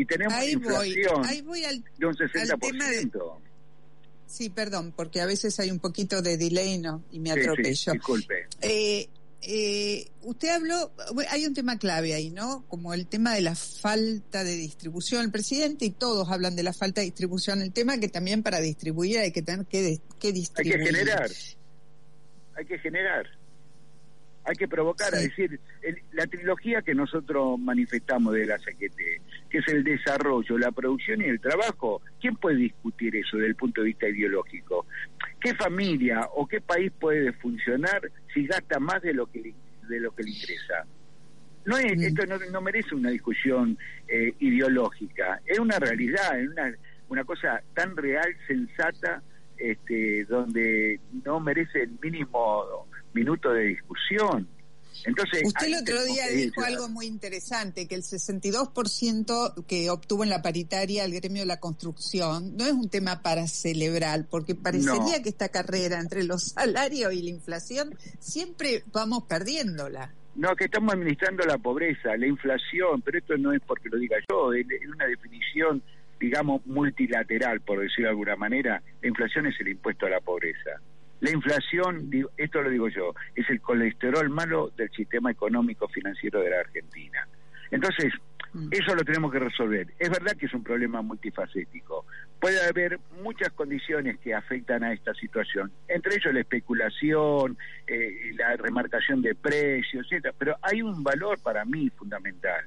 Y 0.00 0.04
tenemos 0.06 0.32
Ahí 0.34 0.54
voy, 0.56 0.88
inflación 0.88 1.26
ahí 1.26 1.40
voy 1.42 1.64
al, 1.64 1.84
de 1.98 2.06
un 2.06 2.16
al 2.22 2.58
tema 2.60 2.88
de- 2.90 3.02
60%. 3.06 3.38
Sí, 4.26 4.48
perdón, 4.48 4.92
porque 4.96 5.20
a 5.20 5.26
veces 5.26 5.58
hay 5.60 5.70
un 5.70 5.78
poquito 5.80 6.22
de 6.22 6.36
delay 6.36 6.78
¿no? 6.78 7.02
y 7.10 7.18
me 7.18 7.30
Sí, 7.30 7.34
sí, 7.36 7.40
atropello. 7.42 7.92
disculpe. 7.92 8.46
Eh, 8.62 9.08
eh, 9.42 10.08
usted 10.22 10.50
habló, 10.50 10.92
hay 11.30 11.46
un 11.46 11.52
tema 11.54 11.78
clave 11.78 12.14
ahí, 12.14 12.30
¿no? 12.30 12.64
Como 12.68 12.94
el 12.94 13.06
tema 13.08 13.34
de 13.34 13.40
la 13.40 13.54
falta 13.56 14.44
de 14.44 14.54
distribución. 14.54 15.24
El 15.24 15.30
presidente 15.32 15.84
y 15.84 15.90
todos 15.90 16.30
hablan 16.30 16.54
de 16.56 16.62
la 16.62 16.72
falta 16.72 17.00
de 17.00 17.06
distribución. 17.06 17.60
El 17.60 17.72
tema 17.72 17.98
que 17.98 18.08
también 18.08 18.42
para 18.42 18.60
distribuir 18.60 19.18
hay 19.18 19.32
que 19.32 19.42
tener 19.42 19.66
que, 19.66 19.98
que 20.20 20.28
Hay 20.28 20.32
distribuir. 20.32 20.78
que 20.78 20.84
generar. 20.86 21.30
Hay 22.56 22.64
que 22.66 22.78
generar. 22.78 23.26
Hay 24.44 24.54
que 24.56 24.68
provocar. 24.68 25.10
Sí. 25.10 25.16
Es 25.16 25.22
decir, 25.30 25.60
el- 25.82 26.02
la 26.12 26.26
trilogía 26.26 26.82
que 26.82 26.94
nosotros 26.94 27.58
manifestamos 27.58 28.32
de 28.34 28.46
la 28.46 28.58
CGT, 28.58 29.20
que 29.50 29.58
es 29.58 29.68
el 29.68 29.84
desarrollo, 29.84 30.56
la 30.56 30.70
producción 30.70 31.20
y 31.20 31.24
el 31.24 31.40
trabajo, 31.40 32.00
¿quién 32.20 32.36
puede 32.36 32.56
discutir 32.56 33.14
eso 33.16 33.36
desde 33.36 33.48
el 33.48 33.56
punto 33.56 33.80
de 33.80 33.88
vista 33.88 34.08
ideológico? 34.08 34.86
¿Qué 35.40 35.54
familia 35.54 36.20
o 36.34 36.46
qué 36.46 36.60
país 36.60 36.92
puede 36.98 37.32
funcionar 37.34 38.00
si 38.32 38.46
gasta 38.46 38.78
más 38.78 39.02
de 39.02 39.12
lo 39.12 39.26
que 39.26 39.40
le, 39.40 39.54
de 39.88 40.00
lo 40.00 40.12
que 40.12 40.22
le 40.22 40.30
ingresa? 40.30 40.86
No 41.66 41.76
es, 41.76 42.00
esto 42.00 42.24
no, 42.26 42.38
no 42.50 42.60
merece 42.62 42.94
una 42.94 43.10
discusión 43.10 43.76
eh, 44.08 44.32
ideológica, 44.38 45.40
es 45.44 45.58
una 45.58 45.78
realidad, 45.78 46.40
es 46.40 46.48
una, 46.48 46.72
una 47.08 47.24
cosa 47.24 47.60
tan 47.74 47.96
real, 47.96 48.28
sensata, 48.46 49.22
este, 49.58 50.24
donde 50.24 51.00
no 51.24 51.38
merece 51.40 51.82
el 51.82 51.90
mínimo 52.00 52.86
minuto 53.12 53.52
de 53.52 53.64
discusión. 53.64 54.48
Entonces, 55.04 55.42
Usted 55.44 55.66
el 55.66 55.74
otro 55.74 56.02
día 56.04 56.28
dijo 56.28 56.62
algo 56.62 56.88
muy 56.88 57.06
interesante, 57.06 57.86
que 57.86 57.94
el 57.94 58.02
62% 58.02 59.64
que 59.66 59.90
obtuvo 59.90 60.24
en 60.24 60.30
la 60.30 60.42
paritaria 60.42 61.04
el 61.04 61.12
gremio 61.14 61.42
de 61.42 61.46
la 61.46 61.60
construcción 61.60 62.56
no 62.56 62.64
es 62.66 62.72
un 62.72 62.88
tema 62.88 63.22
para 63.22 63.46
celebrar, 63.46 64.26
porque 64.30 64.54
parecería 64.54 65.18
No. 65.18 65.22
que 65.22 65.28
esta 65.28 65.48
carrera 65.48 65.98
entre 66.00 66.24
los 66.24 66.48
salarios 66.50 67.12
y 67.12 67.22
la 67.22 67.30
inflación 67.30 67.94
siempre 68.18 68.84
vamos 68.92 69.24
perdiéndola. 69.24 70.14
No, 70.36 70.54
que 70.54 70.64
estamos 70.66 70.94
administrando 70.94 71.44
la 71.44 71.58
pobreza, 71.58 72.16
la 72.16 72.26
inflación, 72.26 73.02
pero 73.02 73.18
esto 73.18 73.36
no 73.36 73.52
es 73.52 73.60
porque 73.66 73.88
lo 73.88 73.98
diga 73.98 74.16
yo, 74.30 74.52
es 74.52 74.64
una 74.94 75.06
definición, 75.06 75.82
digamos, 76.20 76.64
multilateral, 76.66 77.60
por 77.60 77.80
decirlo 77.80 78.04
de 78.04 78.10
alguna 78.10 78.36
manera. 78.36 78.82
La 79.02 79.08
inflación 79.08 79.46
es 79.46 79.54
el 79.60 79.68
impuesto 79.68 80.06
a 80.06 80.10
la 80.10 80.20
pobreza. 80.20 80.70
La 81.20 81.30
inflación, 81.30 82.10
digo, 82.10 82.30
esto 82.36 82.62
lo 82.62 82.70
digo 82.70 82.88
yo, 82.88 83.14
es 83.34 83.48
el 83.50 83.60
colesterol 83.60 84.28
malo 84.30 84.70
del 84.76 84.90
sistema 84.90 85.30
económico 85.30 85.88
financiero 85.88 86.40
de 86.40 86.50
la 86.50 86.60
Argentina. 86.60 87.26
Entonces, 87.70 88.12
Mm. 88.52 88.68
eso 88.72 88.94
lo 88.94 89.04
tenemos 89.04 89.30
que 89.30 89.38
resolver. 89.38 89.86
Es 89.98 90.10
verdad 90.10 90.36
que 90.36 90.46
es 90.46 90.54
un 90.54 90.64
problema 90.64 91.02
multifacético. 91.02 92.04
Puede 92.40 92.60
haber 92.66 92.98
muchas 93.22 93.50
condiciones 93.50 94.18
que 94.18 94.34
afectan 94.34 94.82
a 94.82 94.92
esta 94.92 95.14
situación, 95.14 95.70
entre 95.88 96.16
ellos 96.16 96.34
la 96.34 96.40
especulación, 96.40 97.56
eh, 97.86 98.32
la 98.36 98.56
remarcación 98.56 99.22
de 99.22 99.34
precios, 99.34 100.06
etcétera. 100.06 100.34
Pero 100.36 100.56
hay 100.62 100.82
un 100.82 101.02
valor 101.04 101.38
para 101.42 101.64
mí 101.64 101.90
fundamental, 101.90 102.64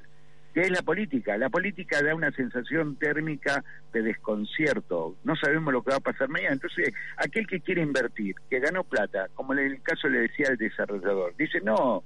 que 0.54 0.60
es 0.60 0.70
la 0.70 0.82
política. 0.82 1.36
La 1.36 1.50
política 1.50 2.00
da 2.00 2.14
una 2.14 2.30
sensación 2.30 2.96
térmica 2.96 3.64
de 3.92 4.02
desconcierto. 4.02 5.16
No 5.24 5.34
sabemos 5.34 5.72
lo 5.72 5.82
que 5.82 5.90
va 5.90 5.96
a 5.96 6.00
pasar 6.00 6.28
mañana. 6.28 6.54
Entonces, 6.54 6.94
aquel 7.16 7.46
que 7.48 7.60
quiere 7.60 7.82
invertir, 7.82 8.36
que 8.48 8.60
ganó 8.60 8.84
plata, 8.84 9.26
como 9.34 9.52
en 9.52 9.58
el 9.58 9.82
caso 9.82 10.08
le 10.08 10.20
decía 10.20 10.46
el 10.50 10.56
desarrollador, 10.56 11.34
dice, 11.36 11.60
no, 11.60 12.04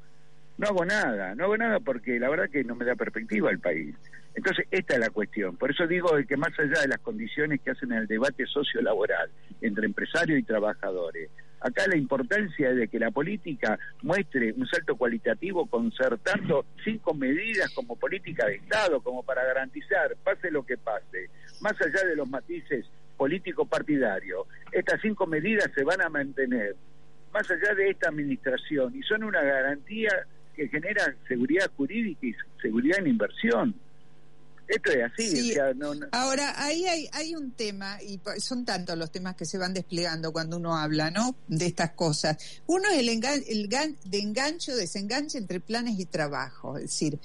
no 0.57 0.67
hago 0.67 0.85
nada, 0.87 1.35
no 1.35 1.45
hago 1.45 1.59
nada 1.59 1.79
porque 1.79 2.19
la 2.19 2.31
verdad 2.31 2.49
que 2.51 2.65
no 2.65 2.75
me 2.75 2.87
da 2.87 2.97
perspectiva 2.97 3.51
el 3.51 3.61
país. 3.61 3.95
Entonces, 4.35 4.67
esta 4.71 4.95
es 4.95 5.01
la 5.01 5.11
cuestión. 5.11 5.57
Por 5.57 5.71
eso 5.71 5.87
digo 5.87 6.11
que 6.27 6.37
más 6.39 6.59
allá 6.59 6.81
de 6.81 6.89
las 6.89 7.01
condiciones 7.01 7.61
que 7.61 7.73
hacen 7.73 7.93
en 7.93 7.99
el 7.99 8.07
debate 8.07 8.47
sociolaboral 8.47 9.29
entre 9.61 9.85
empresarios 9.85 10.39
y 10.39 10.43
trabajadores, 10.43 11.29
acá 11.61 11.87
la 11.87 11.97
importancia 11.97 12.73
de 12.73 12.89
que 12.89 12.99
la 12.99 13.11
política 13.11 13.79
muestre 14.03 14.53
un 14.53 14.67
salto 14.67 14.97
cualitativo 14.97 15.67
concertando 15.67 16.67
cinco 16.85 17.15
medidas 17.15 17.73
como 17.75 17.97
política 17.97 18.47
de 18.47 18.57
Estado, 18.57 19.01
como 19.01 19.23
para 19.23 19.45
garantizar, 19.45 20.17
pase 20.23 20.51
lo 20.51 20.65
que 20.65 20.77
pase, 20.77 21.31
más 21.61 21.75
allá 21.81 22.07
de 22.07 22.17
los 22.17 22.29
matices 22.29 22.87
político-partidarios, 23.17 24.47
estas 24.73 25.01
cinco 25.01 25.27
medidas 25.27 25.71
se 25.75 25.83
van 25.83 26.01
a 26.01 26.09
mantener 26.09 26.77
más 27.33 27.51
allá 27.51 27.75
de 27.75 27.91
esta 27.91 28.09
administración 28.09 28.97
y 28.97 29.03
son 29.03 29.25
una 29.25 29.43
garantía 29.43 30.11
que 30.55 30.69
genera 30.69 31.15
seguridad 31.27 31.71
jurídica 31.77 32.27
y 32.27 32.35
seguridad 32.61 33.01
en 33.01 33.09
inversión. 33.09 33.75
Esto 34.69 34.91
es 34.93 35.05
así. 35.13 35.29
Sí. 35.37 35.51
o 35.51 35.55
sea, 35.55 35.75
no- 35.75 35.95
no- 35.95 36.07
Ahora, 36.13 36.55
ahí 36.63 36.85
hay, 36.87 37.09
hay 37.13 37.35
un 37.35 37.53
tema, 37.53 37.99
y 38.03 38.21
son 38.39 38.65
tantos 38.67 38.97
los 38.99 39.11
temas 39.11 39.35
que 39.35 39.47
se 39.47 39.57
van 39.59 39.73
desplegando 39.73 40.33
cuando 40.33 40.59
uno 40.59 40.77
habla, 40.77 41.11
¿no? 41.11 41.35
De 41.49 41.67
estas 41.67 41.93
cosas. 41.93 42.37
Uno 42.67 42.89
es 42.91 42.99
el, 42.99 43.09
engan- 43.09 43.45
el 43.49 43.69
gan- 43.69 43.97
de 44.05 44.19
engancho, 44.19 44.77
desenganche 44.77 45.39
entre 45.39 45.61
planes 45.61 45.99
y 45.99 46.05
trabajo. 46.05 46.77
Es 46.77 46.83
decir, 46.85 47.19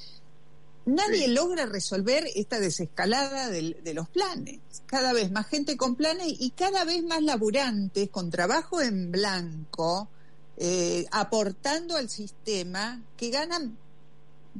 nadie 0.85 1.25
Sí. 1.25 1.31
logra 1.33 1.65
resolver 1.65 2.25
esta 2.35 2.59
desescalada 2.59 3.49
del- 3.49 3.77
de 3.83 3.93
los 3.93 4.07
planes. 4.09 4.59
Cada 4.85 5.11
vez 5.13 5.29
más 5.31 5.47
gente 5.47 5.75
con 5.77 5.95
planes 5.95 6.27
y 6.39 6.51
cada 6.51 6.85
vez 6.85 7.03
más 7.03 7.21
laburantes 7.23 8.09
con 8.09 8.29
trabajo 8.29 8.81
en 8.81 9.11
blanco, 9.11 10.09
eh, 10.57 11.05
aportando 11.11 11.97
al 11.97 12.09
sistema 12.09 13.01
que 13.17 13.31
ganan 13.31 13.77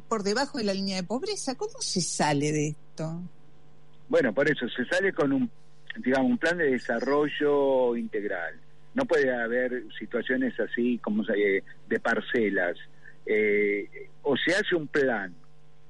por 0.08 0.24
debajo 0.24 0.58
de 0.58 0.64
la 0.64 0.74
línea 0.74 0.98
de 0.98 1.04
pobreza. 1.04 1.56
¿Cómo 1.56 1.80
se 1.80 2.02
sale 2.02 2.52
de 2.52 2.68
esto? 2.70 3.22
Bueno, 4.10 4.34
por 4.34 4.50
eso 4.50 4.68
se 4.70 4.86
sale 4.86 5.14
con 5.14 5.34
un, 5.34 5.50
digamos, 5.98 6.32
un 6.32 6.38
plan 6.38 6.58
de 6.58 6.72
desarrollo 6.72 7.96
integral. 7.96 8.56
No 8.94 9.06
puede 9.06 9.34
haber 9.34 9.84
situaciones 9.98 10.60
así 10.60 11.00
como 11.00 11.24
de 11.24 12.00
parcelas. 12.00 12.78
Eh, 13.26 14.10
o 14.24 14.36
se 14.38 14.54
hace 14.54 14.76
un 14.76 14.88
plan 14.88 15.34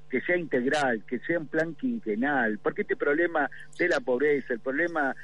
que 0.08 0.20
sea 0.20 0.36
integral, 0.36 1.02
que 1.06 1.18
sea 1.20 1.40
un 1.40 1.48
plan 1.48 1.74
quinquenal, 1.74 2.58
porque 2.62 2.82
este 2.82 2.94
problema 2.94 3.50
de 3.76 3.88
la 3.88 3.98
pobreza, 3.98 4.54
el 4.54 4.60
problema 4.60 5.14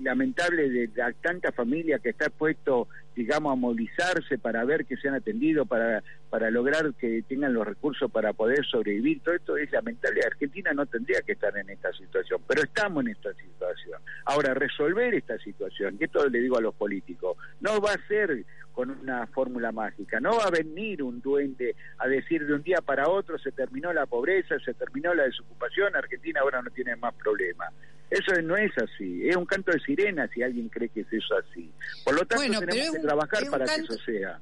lamentable 0.00 0.68
de 0.68 0.90
la 0.94 1.12
tanta 1.12 1.52
familia 1.52 1.98
que 1.98 2.10
está 2.10 2.30
puesto, 2.30 2.88
digamos, 3.14 3.52
a 3.52 3.56
movilizarse 3.56 4.38
para 4.38 4.64
ver 4.64 4.84
que 4.86 4.96
sean 4.96 5.14
atendidos, 5.14 5.66
para, 5.68 6.02
para 6.30 6.50
lograr 6.50 6.94
que 6.94 7.22
tengan 7.28 7.54
los 7.54 7.66
recursos 7.66 8.10
para 8.10 8.32
poder 8.32 8.64
sobrevivir, 8.64 9.20
todo 9.20 9.34
esto 9.34 9.56
es 9.56 9.70
lamentable. 9.72 10.20
Argentina 10.24 10.72
no 10.72 10.86
tendría 10.86 11.20
que 11.22 11.32
estar 11.32 11.56
en 11.56 11.70
esta 11.70 11.92
situación, 11.92 12.40
pero 12.46 12.62
estamos 12.62 13.04
en 13.04 13.12
esta 13.12 13.32
situación. 13.34 14.00
Ahora, 14.24 14.54
resolver 14.54 15.14
esta 15.14 15.38
situación, 15.38 15.96
y 16.00 16.04
esto 16.04 16.28
le 16.28 16.40
digo 16.40 16.58
a 16.58 16.62
los 16.62 16.74
políticos, 16.74 17.36
no 17.60 17.80
va 17.80 17.92
a 17.92 18.08
ser 18.08 18.44
con 18.74 18.90
una 18.90 19.26
fórmula 19.28 19.72
mágica. 19.72 20.20
No 20.20 20.36
va 20.36 20.44
a 20.44 20.50
venir 20.50 21.02
un 21.02 21.20
duende 21.20 21.76
a 21.98 22.08
decir 22.08 22.44
de 22.44 22.54
un 22.54 22.62
día 22.62 22.78
para 22.84 23.08
otro 23.08 23.38
se 23.38 23.52
terminó 23.52 23.92
la 23.92 24.04
pobreza, 24.06 24.56
se 24.58 24.74
terminó 24.74 25.14
la 25.14 25.22
desocupación, 25.22 25.94
Argentina 25.94 26.40
ahora 26.40 26.60
no 26.60 26.70
tiene 26.70 26.96
más 26.96 27.14
problemas. 27.14 27.72
Eso 28.16 28.40
no 28.42 28.56
es 28.56 28.70
así, 28.78 29.28
es 29.28 29.36
un 29.36 29.44
canto 29.46 29.72
de 29.72 29.80
sirena 29.80 30.28
si 30.32 30.42
alguien 30.42 30.68
cree 30.68 30.88
que 30.88 31.00
es 31.00 31.12
eso 31.12 31.34
así. 31.36 31.70
Por 32.04 32.14
lo 32.14 32.20
tanto, 32.20 32.36
Bueno, 32.36 32.60
tenemos 32.60 32.90
que 32.92 32.96
un- 32.98 33.02
trabajar 33.02 33.50
para 33.50 33.64
canto- 33.66 33.88
que 33.88 33.94
eso 33.94 34.04
sea. 34.04 34.40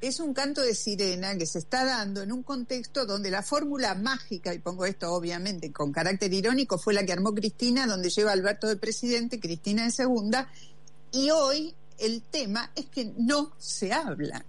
es 0.00 0.18
un 0.20 0.32
canto 0.34 0.62
de 0.62 0.74
sirena 0.74 1.36
que 1.36 1.46
se 1.46 1.58
está 1.58 1.84
dando 1.84 2.22
en 2.22 2.32
un 2.32 2.42
contexto 2.42 3.04
donde 3.06 3.30
la 3.30 3.42
fórmula 3.42 3.94
mágica, 3.94 4.52
y 4.54 4.58
pongo 4.58 4.86
esto 4.86 5.12
obviamente 5.12 5.70
con 5.70 5.92
carácter 5.92 6.32
irónico, 6.32 6.78
fue 6.78 6.94
la 6.94 7.04
que 7.04 7.12
armó 7.12 7.34
Cristina, 7.34 7.86
donde 7.86 8.08
lleva 8.10 8.32
Alberto 8.32 8.66
de 8.68 8.76
presidente, 8.76 9.38
Cristina 9.38 9.84
de 9.84 9.90
segunda, 9.90 10.48
y 11.12 11.30
hoy 11.30 11.74
el 11.98 12.22
tema 12.22 12.70
es 12.74 12.86
que 12.86 13.12
no 13.18 13.52
se 13.58 13.92
hablan. 13.92 14.44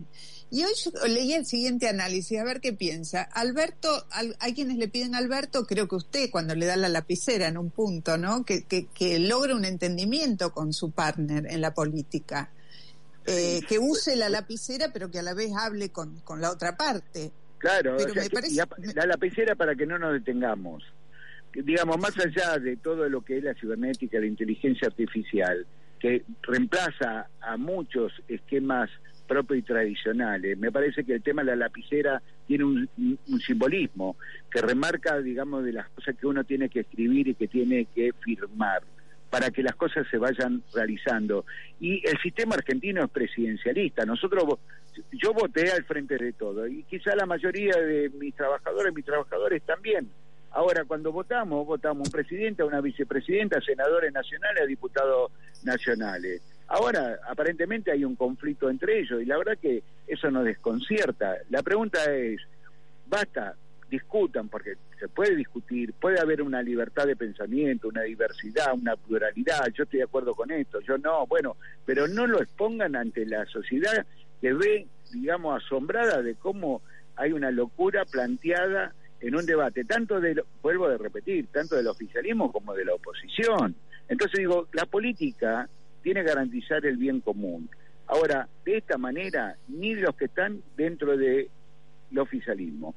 Y 0.54 0.64
hoy 0.64 0.72
yo 0.86 0.92
leí 1.08 1.34
el 1.34 1.48
siguiente 1.48 1.90
análisis, 1.90 2.40
a 2.40 2.44
ver 2.44 2.62
qué 2.62 2.74
piensa. 2.74 3.24
Alberto, 3.24 3.90
al- 4.12 4.36
hay 4.40 4.54
quienes 4.54 4.78
le 4.78 4.88
piden 4.88 5.16
a 5.16 5.18
Alberto, 5.18 5.66
creo 5.66 5.88
que 5.88 5.96
usted 5.96 6.30
cuando 6.30 6.54
le 6.54 6.68
da 6.68 6.76
la 6.78 6.90
lapicera 6.90 7.48
en 7.48 7.58
un 7.58 7.72
punto, 7.72 8.20
¿no? 8.20 8.46
Que, 8.46 8.64
que, 8.64 8.86
que 8.94 9.18
logre 9.18 9.56
un 9.56 9.66
entendimiento 9.66 10.52
con 10.54 10.72
su 10.72 10.92
partner 10.92 11.48
en 11.50 11.60
la 11.60 11.74
política. 11.74 12.52
Eh, 13.26 13.62
que 13.68 13.80
use 13.80 14.16
la 14.16 14.30
lapicera, 14.30 14.92
pero 14.94 15.10
que 15.10 15.18
a 15.18 15.24
la 15.24 15.34
vez 15.34 15.52
hable 15.58 15.90
con, 15.90 16.20
con 16.20 16.40
la 16.40 16.52
otra 16.52 16.78
parte. 16.78 17.32
Claro, 17.58 17.96
Pero 17.98 18.12
o 18.12 18.14
sea, 18.14 18.24
me 18.24 18.30
parece- 18.30 18.62
la 18.94 19.06
lapicera 19.08 19.56
para 19.56 19.74
que 19.74 19.88
no 19.88 19.98
nos 19.98 20.14
detengamos. 20.14 20.84
Digamos, 21.52 21.98
más 22.00 22.14
allá 22.20 22.60
de 22.60 22.78
todo 22.78 23.10
lo 23.10 23.22
que 23.26 23.40
es 23.40 23.44
la 23.44 23.56
cibernética, 23.56 24.20
la 24.20 24.28
inteligencia 24.28 24.88
artificial, 24.88 25.66
que 26.00 26.24
reemplaza 26.44 27.28
a 27.42 27.58
muchos 27.58 28.12
esquemas 28.28 28.92
propios 29.34 29.60
y 29.60 29.63
tradicionales, 29.63 30.56
me 30.60 30.72
parece 30.72 31.04
que 31.04 31.16
el 31.16 31.24
tema 31.24 31.42
de 31.42 31.48
la 31.48 31.56
lapicera 31.56 32.22
tiene 32.46 32.66
un, 32.66 32.90
simbolismo 33.44 34.16
que 34.52 34.62
remarca, 34.62 35.20
digamos, 35.20 35.63
de 35.66 35.74
las 35.74 35.90
cosas 35.90 36.16
que 36.16 36.28
uno 36.28 36.44
tiene 36.44 36.70
que 36.70 36.82
escribir 36.82 37.30
y 37.30 37.34
que 37.34 37.48
tiene 37.48 37.88
que 37.96 38.13
firmar 38.24 38.84
para 39.32 39.50
que 39.50 39.63
las 39.63 39.75
cosas 39.75 40.06
se 40.12 40.20
vayan 40.20 40.62
realizando. 40.72 41.46
Y 41.80 42.08
el 42.08 42.20
sistema 42.20 42.54
argentino 42.54 43.04
es 43.04 43.10
presidencialista. 43.10 44.06
Nosotros, 44.06 44.44
yo 45.12 45.34
voté 45.34 45.72
al 45.72 45.84
frente 45.86 46.16
de 46.16 46.34
todo 46.34 46.68
y 46.68 46.84
quizá 46.84 47.16
la 47.16 47.25
mayoría 47.25 47.75
de 47.75 48.12
mis 48.12 48.36
trabajadores, 48.36 48.94
mis 48.94 49.06
trabajadores 49.06 49.63
también. 49.63 50.12
Ahora, 50.52 50.86
cuando 50.86 51.12
votamos, 51.12 51.66
votamos 51.66 52.08
un 52.08 52.12
presidente, 52.12 52.63
una 52.63 52.82
vicepresidenta, 52.82 53.60
senadores 53.62 54.13
nacionales, 54.13 54.68
diputados 54.68 55.32
nacionales. 55.63 56.53
Ahora, 56.67 57.20
aparentemente 57.29 57.91
hay 57.91 58.03
un 58.03 58.15
conflicto 58.15 58.70
entre 58.70 59.00
ellos 59.00 59.22
y 59.22 59.25
la 59.25 59.38
verdad 59.38 59.58
que 59.62 59.84
eso 60.08 60.32
nos 60.32 60.46
desconcierta. 60.46 61.38
La 61.50 61.62
pregunta 61.62 62.00
es, 62.13 62.39
basta, 63.08 63.55
discutan, 63.89 64.50
porque 64.50 64.75
se 65.00 65.08
puede 65.08 65.36
discutir, 65.36 65.93
puede 65.93 66.20
haber 66.20 66.41
una 66.41 66.62
libertad 66.62 67.05
de 67.05 67.15
pensamiento, 67.15 67.89
una 67.89 68.01
diversidad, 68.01 68.74
una 68.74 68.96
pluralidad, 68.96 69.67
yo 69.74 69.84
estoy 69.84 70.00
de 70.00 70.05
acuerdo 70.05 70.34
con 70.34 70.50
esto, 70.51 70.79
yo 70.82 70.98
no, 70.98 71.27
bueno, 71.27 71.58
pero 71.86 72.08
no 72.08 72.25
lo 72.25 72.41
expongan 72.41 72.96
ante 72.96 73.25
la 73.25 73.46
sociedad 73.46 74.05
que 74.41 74.53
ve, 74.53 74.88
digamos, 75.12 75.63
asombrada 75.63 76.22
de 76.22 76.36
cómo 76.36 76.82
hay 77.15 77.34
una 77.34 77.51
locura 77.51 78.03
planteada 78.05 78.93
en 79.22 79.36
un 79.36 79.46
debate, 79.46 79.86
tanto 79.86 80.20
de, 80.20 80.43
vuelvo 80.62 80.88
a 80.88 80.98
repetir, 80.98 81.48
tanto 81.48 81.75
del 81.75 81.88
oficialismo 81.88 82.51
como 82.51 82.74
de 82.74 82.86
la 82.86 82.96
oposición. 82.96 83.75
Entonces 84.10 84.39
digo, 84.39 84.67
la 84.74 84.86
política 84.86 85.70
tiene 86.04 86.22
que 86.22 86.28
garantizar 86.30 86.86
el 86.86 86.98
bien 86.98 87.22
común. 87.22 87.70
Ahora, 88.08 88.48
de 88.66 88.78
esta 88.78 88.98
manera, 88.98 89.56
ni 89.70 89.96
los 89.96 90.16
que 90.16 90.26
están 90.26 90.62
dentro 90.78 91.18
de 91.18 91.50
el 92.12 92.20
oficialismo, 92.20 92.94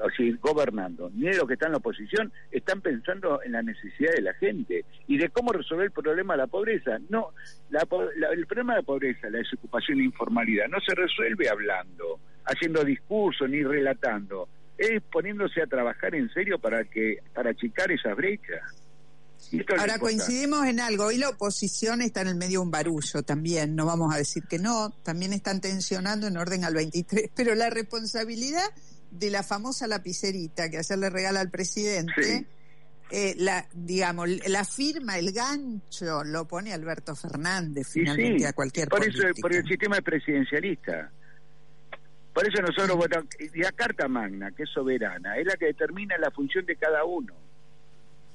o 0.00 0.10
sea, 0.16 0.34
gobernando, 0.40 1.10
ni 1.14 1.30
los 1.34 1.46
que 1.46 1.54
están 1.54 1.66
en 1.68 1.72
la 1.72 1.78
oposición, 1.78 2.32
están 2.50 2.80
pensando 2.80 3.42
en 3.42 3.52
la 3.52 3.62
necesidad 3.62 4.14
de 4.14 4.22
la 4.22 4.32
gente 4.32 4.86
y 5.06 5.18
de 5.18 5.28
cómo 5.28 5.52
resolver 5.52 5.84
el 5.86 5.90
problema 5.92 6.32
de 6.34 6.38
la 6.38 6.46
pobreza. 6.46 6.98
No, 7.10 7.34
la 7.68 7.86
la- 8.16 8.28
el 8.30 8.46
problema 8.46 8.72
de 8.74 8.80
la 8.80 8.86
pobreza, 8.86 9.28
la 9.28 9.38
desocupación 9.38 10.00
e 10.00 10.04
informalidad, 10.04 10.68
no 10.68 10.80
se 10.80 10.94
resuelve 10.94 11.50
hablando, 11.50 12.18
haciendo 12.46 12.82
discursos 12.82 13.50
ni 13.50 13.62
relatando, 13.62 14.48
es 14.78 15.02
poniéndose 15.02 15.60
a 15.60 15.66
trabajar 15.66 16.14
en 16.14 16.30
serio 16.30 16.58
para 16.58 16.84
que 16.84 17.18
para 17.34 17.50
achicar 17.50 17.90
esas 17.92 18.16
brechas. 18.16 18.62
Y 18.64 19.34
esto 19.34 19.34
es 19.34 19.34
lo 19.34 19.35
Ahora 19.78 19.98
coincidimos 19.98 20.66
en 20.66 20.80
algo, 20.80 21.04
hoy 21.04 21.18
la 21.18 21.28
oposición 21.28 22.02
está 22.02 22.22
en 22.22 22.28
el 22.28 22.34
medio 22.36 22.60
de 22.60 22.64
un 22.64 22.70
barullo 22.70 23.22
también, 23.22 23.76
no 23.76 23.86
vamos 23.86 24.14
a 24.14 24.18
decir 24.18 24.44
que 24.48 24.58
no, 24.58 24.90
también 25.02 25.32
están 25.32 25.60
tensionando 25.60 26.26
en 26.26 26.36
orden 26.36 26.64
al 26.64 26.74
23, 26.74 27.30
pero 27.34 27.54
la 27.54 27.70
responsabilidad 27.70 28.64
de 29.10 29.30
la 29.30 29.42
famosa 29.42 29.86
lapicerita 29.86 30.68
que 30.70 30.78
ayer 30.78 30.98
le 30.98 31.10
regala 31.10 31.40
al 31.40 31.50
presidente, 31.50 32.38
Sí. 32.38 32.46
eh, 33.10 33.34
la, 33.38 33.68
digamos, 33.72 34.28
la 34.48 34.64
firma, 34.64 35.18
el 35.18 35.32
gancho, 35.32 36.24
lo 36.24 36.46
pone 36.46 36.72
Alberto 36.72 37.14
Fernández 37.14 37.88
finalmente 37.88 38.40
sí, 38.40 38.44
a 38.44 38.52
cualquier 38.52 38.88
por 38.88 39.06
eso 39.06 39.22
porque 39.40 39.58
el 39.58 39.66
sistema 39.68 39.96
es 39.96 40.02
presidencialista. 40.02 41.10
Por 42.34 42.46
eso 42.46 42.60
nosotros 42.60 42.96
votamos 42.96 43.28
y 43.54 43.60
la 43.60 43.72
carta 43.72 44.08
magna 44.08 44.50
que 44.50 44.64
es 44.64 44.70
soberana 44.70 45.38
es 45.38 45.46
la 45.46 45.56
que 45.56 45.66
determina 45.66 46.18
la 46.18 46.30
función 46.30 46.66
de 46.66 46.76
cada 46.76 47.04
uno. 47.04 47.32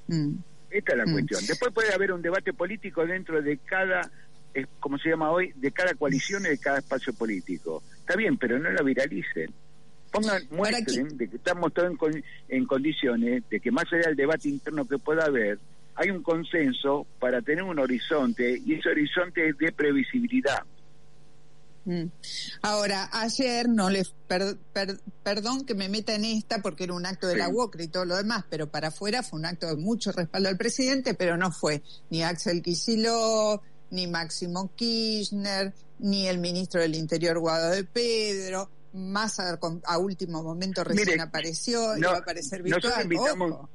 Mm. 0.08 0.36
Esta 0.72 0.92
es 0.92 0.98
la 0.98 1.06
Mm. 1.06 1.12
cuestión 1.12 1.46
después 1.46 1.72
puede 1.72 1.92
haber 1.92 2.12
un 2.12 2.22
debate 2.22 2.52
político 2.52 3.06
dentro 3.06 3.40
de 3.42 3.58
cada 3.58 4.10
es 4.54 4.66
como 4.80 4.98
se 4.98 5.08
llama 5.10 5.30
hoy 5.30 5.52
de 5.56 5.70
cada 5.72 5.94
coalición 5.94 6.44
y 6.46 6.50
de 6.50 6.58
cada 6.58 6.78
espacio 6.78 7.12
político 7.14 7.82
está 8.00 8.16
bien 8.16 8.36
pero 8.36 8.58
no 8.58 8.70
la 8.70 8.82
viralicen 8.82 9.50
pongan 10.10 10.42
muestren 10.50 11.16
de 11.16 11.28
que 11.28 11.36
estamos 11.36 11.72
todos 11.72 11.90
en, 11.90 11.96
con- 11.96 12.24
en 12.48 12.66
condiciones 12.66 13.42
de 13.48 13.60
que 13.60 13.70
más 13.70 13.84
allá 13.92 14.08
del 14.08 14.16
debate 14.16 14.48
interno 14.48 14.86
que 14.86 14.98
pueda 14.98 15.24
haber 15.24 15.58
hay 15.94 16.10
un 16.10 16.22
consenso 16.22 17.06
para 17.18 17.40
tener 17.42 17.62
un 17.64 17.78
horizonte 17.78 18.58
y 18.64 18.74
ese 18.74 18.88
horizonte 18.88 19.48
es 19.50 19.58
de 19.58 19.72
previsibilidad. 19.72 20.62
Ahora, 22.62 23.08
ayer 23.12 23.68
no 23.68 23.90
les, 23.90 24.10
per- 24.28 24.56
per- 24.72 24.98
perdón 25.22 25.64
que 25.64 25.74
me 25.74 25.88
meta 25.88 26.14
en 26.14 26.24
esta 26.24 26.60
porque 26.62 26.84
era 26.84 26.94
un 26.94 27.06
acto 27.06 27.26
de 27.26 27.34
Sí. 27.34 27.38
la 27.38 27.48
UOCRA 27.48 27.82
y 27.84 27.88
todo 27.88 28.04
lo 28.04 28.16
demás, 28.16 28.44
pero 28.48 28.68
para 28.68 28.88
afuera 28.88 29.22
fue 29.22 29.38
un 29.38 29.46
acto 29.46 29.66
de 29.68 29.76
mucho 29.76 30.12
respaldo 30.12 30.48
al 30.48 30.56
presidente, 30.56 31.14
pero 31.14 31.36
no 31.36 31.50
fue 31.50 31.82
ni 32.10 32.22
Axel 32.22 32.62
Kicillof, 32.62 33.60
ni 33.90 34.06
Máximo 34.06 34.70
Kirchner, 34.74 35.72
ni 35.98 36.26
el 36.28 36.38
ministro 36.38 36.80
del 36.80 36.94
Interior 36.94 37.38
Guado 37.38 37.70
de 37.70 37.84
Pedro, 37.84 38.70
más 38.94 39.38
a, 39.40 39.98
último 39.98 40.42
momento 40.42 40.84
recién 40.84 41.08
Mire, 41.08 41.20
apareció, 41.22 41.92
no, 41.94 41.98
iba 41.98 42.12
a 42.14 42.18
aparecer 42.18 42.62
virtual. 42.62 43.02
invitamos-. 43.04 43.68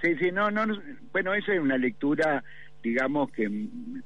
Sí, 0.00 0.16
sí, 0.18 0.32
no, 0.32 0.50
no, 0.50 0.66
no, 0.66 0.74
bueno, 1.12 1.32
esa 1.34 1.52
es 1.54 1.60
una 1.60 1.78
lectura, 1.78 2.42
digamos, 2.82 3.30
que 3.30 3.48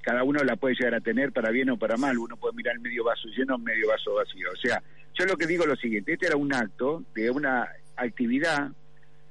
cada 0.02 0.22
uno 0.22 0.44
la 0.44 0.56
puede 0.56 0.74
llegar 0.74 0.94
a 0.94 1.00
tener 1.00 1.32
para 1.32 1.50
bien 1.50 1.70
o 1.70 1.78
para 1.78 1.96
mal. 1.96 2.18
Uno 2.18 2.36
puede 2.36 2.54
mirar 2.54 2.74
el 2.74 2.80
medio 2.80 3.04
vaso 3.04 3.28
lleno 3.28 3.58
medio 3.58 3.88
vaso 3.88 4.14
vacío. 4.14 4.50
O 4.52 4.56
sea, 4.56 4.82
yo 5.14 5.24
lo 5.24 5.36
que 5.36 5.46
digo 5.46 5.62
es 5.64 5.68
lo 5.70 5.76
siguiente, 5.76 6.12
este 6.12 6.26
era 6.26 6.36
un 6.36 6.52
acto 6.52 7.02
de 7.14 7.30
una 7.30 7.68
actividad 7.96 8.70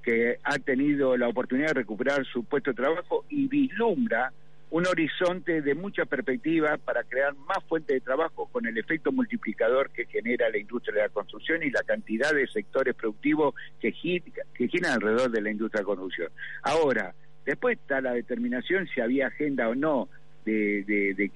que 0.01 0.39
ha 0.43 0.59
tenido 0.59 1.17
la 1.17 1.27
oportunidad 1.27 1.69
de 1.69 1.73
recuperar 1.75 2.25
su 2.25 2.43
puesto 2.43 2.71
de 2.71 2.75
trabajo 2.75 3.25
y 3.29 3.47
vislumbra 3.47 4.31
un 4.71 4.85
horizonte 4.87 5.61
de 5.61 5.75
mucha 5.75 6.05
perspectiva 6.05 6.77
para 6.77 7.03
crear 7.03 7.33
más 7.35 7.63
fuentes 7.67 7.95
de 7.95 8.01
trabajo 8.01 8.47
con 8.51 8.65
el 8.65 8.77
efecto 8.77 9.11
multiplicador 9.11 9.89
que 9.91 10.05
genera 10.05 10.49
la 10.49 10.57
industria 10.57 10.95
de 10.95 11.01
la 11.01 11.09
construcción 11.09 11.63
y 11.63 11.69
la 11.69 11.83
cantidad 11.83 12.33
de 12.33 12.47
sectores 12.47 12.93
productivos 12.95 13.55
que, 13.79 13.93
que 14.53 14.67
giran 14.67 14.93
alrededor 14.93 15.31
de 15.31 15.41
la 15.41 15.51
industria 15.51 15.79
de 15.79 15.83
la 15.83 15.87
construcción. 15.87 16.31
Ahora, 16.63 17.15
después 17.45 17.77
está 17.79 18.01
la 18.01 18.13
determinación 18.13 18.87
si 18.93 19.01
había 19.01 19.27
agenda 19.27 19.69
o 19.69 19.75
no 19.75 20.09
de, 20.45 20.83
de, 20.85 21.31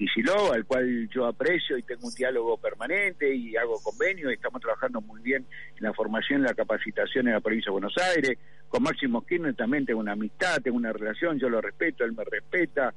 al 0.54 0.66
cual 0.66 1.10
yo 1.10 1.26
aprecio 1.26 1.78
y 1.78 1.84
tengo 1.84 2.08
un 2.08 2.14
diálogo 2.14 2.58
permanente 2.58 3.34
y 3.34 3.56
hago 3.56 3.82
convenio 3.82 4.30
y 4.30 4.36
estamos 4.36 4.62
trabajando 4.62 5.02
muy 5.02 5.20
bien 5.22 5.46
en 5.78 5.84
la 5.84 5.94
formación 5.94 6.42
y 6.42 6.44
la 6.44 6.54
capacitación 6.54 7.28
en 7.28 7.34
la 7.34 7.40
provincia 7.40 7.70
de 7.70 7.72
Buenos 7.72 7.96
Aires. 7.98 8.38
Con 8.68 8.84
Máximo 8.84 9.26
Kirchner 9.26 9.56
también 9.56 9.86
tengo 9.86 10.00
una 10.00 10.12
amistad, 10.12 10.62
tengo 10.62 10.78
una 10.78 10.94
relación, 10.94 11.40
yo 11.40 11.50
lo 11.50 11.60
respeto, 11.60 12.04
él 12.06 12.14
me 12.14 12.24
respeta, 12.24 12.94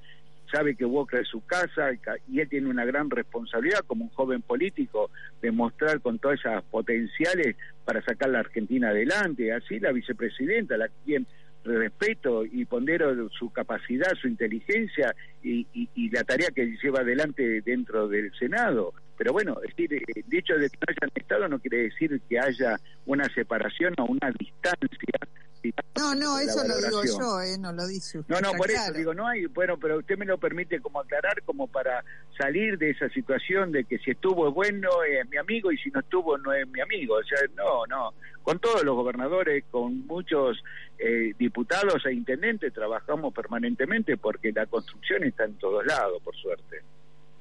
sabe 0.52 0.76
que 0.76 0.84
Boca 0.84 1.18
es 1.18 1.28
su 1.28 1.42
casa 1.46 1.90
y 1.94 1.96
ca- 1.96 2.18
y 2.28 2.40
él 2.40 2.48
tiene 2.50 2.68
una 2.68 2.84
gran 2.84 3.08
responsabilidad 3.08 3.80
como 3.86 4.04
un 4.04 4.10
joven 4.10 4.42
político 4.42 5.10
de 5.40 5.50
mostrar 5.50 6.00
con 6.02 6.18
todas 6.18 6.40
esas 6.40 6.62
potenciales 6.64 7.56
para 7.86 8.02
sacar 8.02 8.28
la 8.28 8.40
Argentina 8.40 8.90
adelante. 8.90 9.50
Así 9.50 9.80
la 9.80 9.92
vicepresidenta, 9.92 10.76
la 10.76 10.88
quien 11.06 11.26
respeto 11.64 12.44
y 12.44 12.64
pondero 12.64 13.28
su 13.30 13.50
capacidad, 13.50 14.12
su 14.20 14.28
inteligencia 14.28 15.14
y, 15.42 15.66
y- 15.74 16.10
la 16.10 16.24
tarea 16.24 16.48
que 16.54 16.76
lleva 16.82 17.00
adelante 17.00 17.62
dentro 17.62 18.08
del 18.08 18.32
Senado. 18.38 18.92
Pero 19.16 19.32
bueno, 19.32 19.56
es 19.62 19.74
decir, 19.76 19.94
eh, 19.94 20.02
el 20.14 20.38
hecho 20.38 20.54
de 20.54 20.68
que 20.68 20.76
no 20.80 20.86
hayan 20.88 21.10
estado 21.14 21.48
no 21.48 21.58
quiere 21.60 21.84
decir 21.84 22.20
que 22.28 22.38
haya 22.38 22.76
una 23.06 23.24
separación 23.34 23.94
o 23.98 24.04
una 24.04 24.30
distancia 24.38 25.18
No, 25.96 26.14
no, 26.14 26.38
eso 26.38 26.66
lo 26.66 26.76
digo 26.76 27.02
yo, 27.04 27.40
eh, 27.40 27.56
no 27.58 27.72
lo 27.72 27.86
dice 27.86 28.18
usted. 28.18 28.34
No, 28.34 28.40
no, 28.40 28.52
por 28.54 28.70
eso 28.70 28.92
digo, 28.92 29.14
no 29.14 29.28
hay, 29.28 29.46
bueno, 29.46 29.78
pero 29.78 29.98
usted 29.98 30.18
me 30.18 30.24
lo 30.24 30.38
permite 30.38 30.80
como 30.80 31.00
aclarar, 31.00 31.42
como 31.44 31.68
para 31.68 32.04
salir 32.36 32.78
de 32.78 32.90
esa 32.90 33.08
situación 33.10 33.70
de 33.70 33.84
que 33.84 33.98
si 33.98 34.10
estuvo 34.10 34.48
es 34.48 34.54
bueno, 34.54 34.88
es 35.04 35.28
mi 35.28 35.36
amigo, 35.36 35.70
y 35.70 35.78
si 35.78 35.90
no 35.90 36.00
estuvo 36.00 36.36
no 36.38 36.52
es 36.52 36.66
mi 36.68 36.80
amigo. 36.80 37.16
O 37.16 37.24
sea, 37.24 37.38
no, 37.56 37.86
no. 37.86 38.14
Con 38.42 38.58
todos 38.58 38.82
los 38.82 38.96
gobernadores, 38.96 39.64
con 39.70 40.06
muchos 40.06 40.62
eh, 40.98 41.32
diputados 41.38 42.04
e 42.06 42.12
intendentes 42.12 42.72
trabajamos 42.72 43.32
permanentemente 43.32 44.16
porque 44.16 44.50
la 44.52 44.66
construcción 44.66 45.22
está 45.24 45.44
en 45.44 45.54
todos 45.54 45.86
lados, 45.86 46.20
por 46.22 46.34
suerte. 46.34 46.82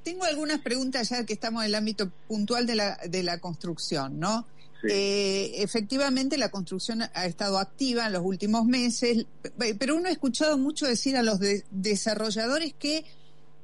Tengo 0.03 0.25
algunas 0.25 0.59
preguntas 0.59 1.09
ya 1.09 1.25
que 1.25 1.33
estamos 1.33 1.63
en 1.63 1.69
el 1.69 1.75
ámbito 1.75 2.09
puntual 2.27 2.65
de 2.65 2.75
la, 2.75 2.97
de 3.07 3.23
la 3.23 3.39
construcción, 3.39 4.19
¿no? 4.19 4.45
Sí. 4.81 4.87
Eh, 4.89 5.51
efectivamente, 5.63 6.37
la 6.37 6.49
construcción 6.49 7.01
ha 7.03 7.25
estado 7.25 7.59
activa 7.59 8.07
en 8.07 8.13
los 8.13 8.23
últimos 8.23 8.65
meses, 8.65 9.25
pe- 9.57 9.75
pero 9.75 9.95
uno 9.95 10.07
ha 10.07 10.11
escuchado 10.11 10.57
mucho 10.57 10.87
decir 10.87 11.15
a 11.17 11.21
los 11.23 11.39
de- 11.39 11.63
desarrolladores 11.71 12.73
que 12.73 13.05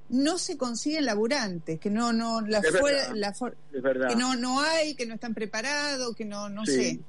no 0.10 0.38
se 0.38 0.58
consiguen 0.58 1.06
laburantes, 1.06 1.80
que 1.80 1.90
no, 1.90 2.14
no, 2.14 2.42
la 2.42 2.60
Es 2.60 2.80
fuera- 2.80 2.98
verdad. 3.10 3.16
la 3.16 3.30
Es 3.78 3.84
verdad. 3.84 4.08
que 4.10 4.16
no, 4.16 4.36
no 4.36 4.62
hay, 4.62 4.96
que 4.96 5.06
no 5.06 5.16
están 5.16 5.34
preparados, 5.34 6.16
que 6.16 6.24
no, 6.26 6.50
no 6.50 6.66
Sí. 6.66 6.72
sé. 6.72 7.00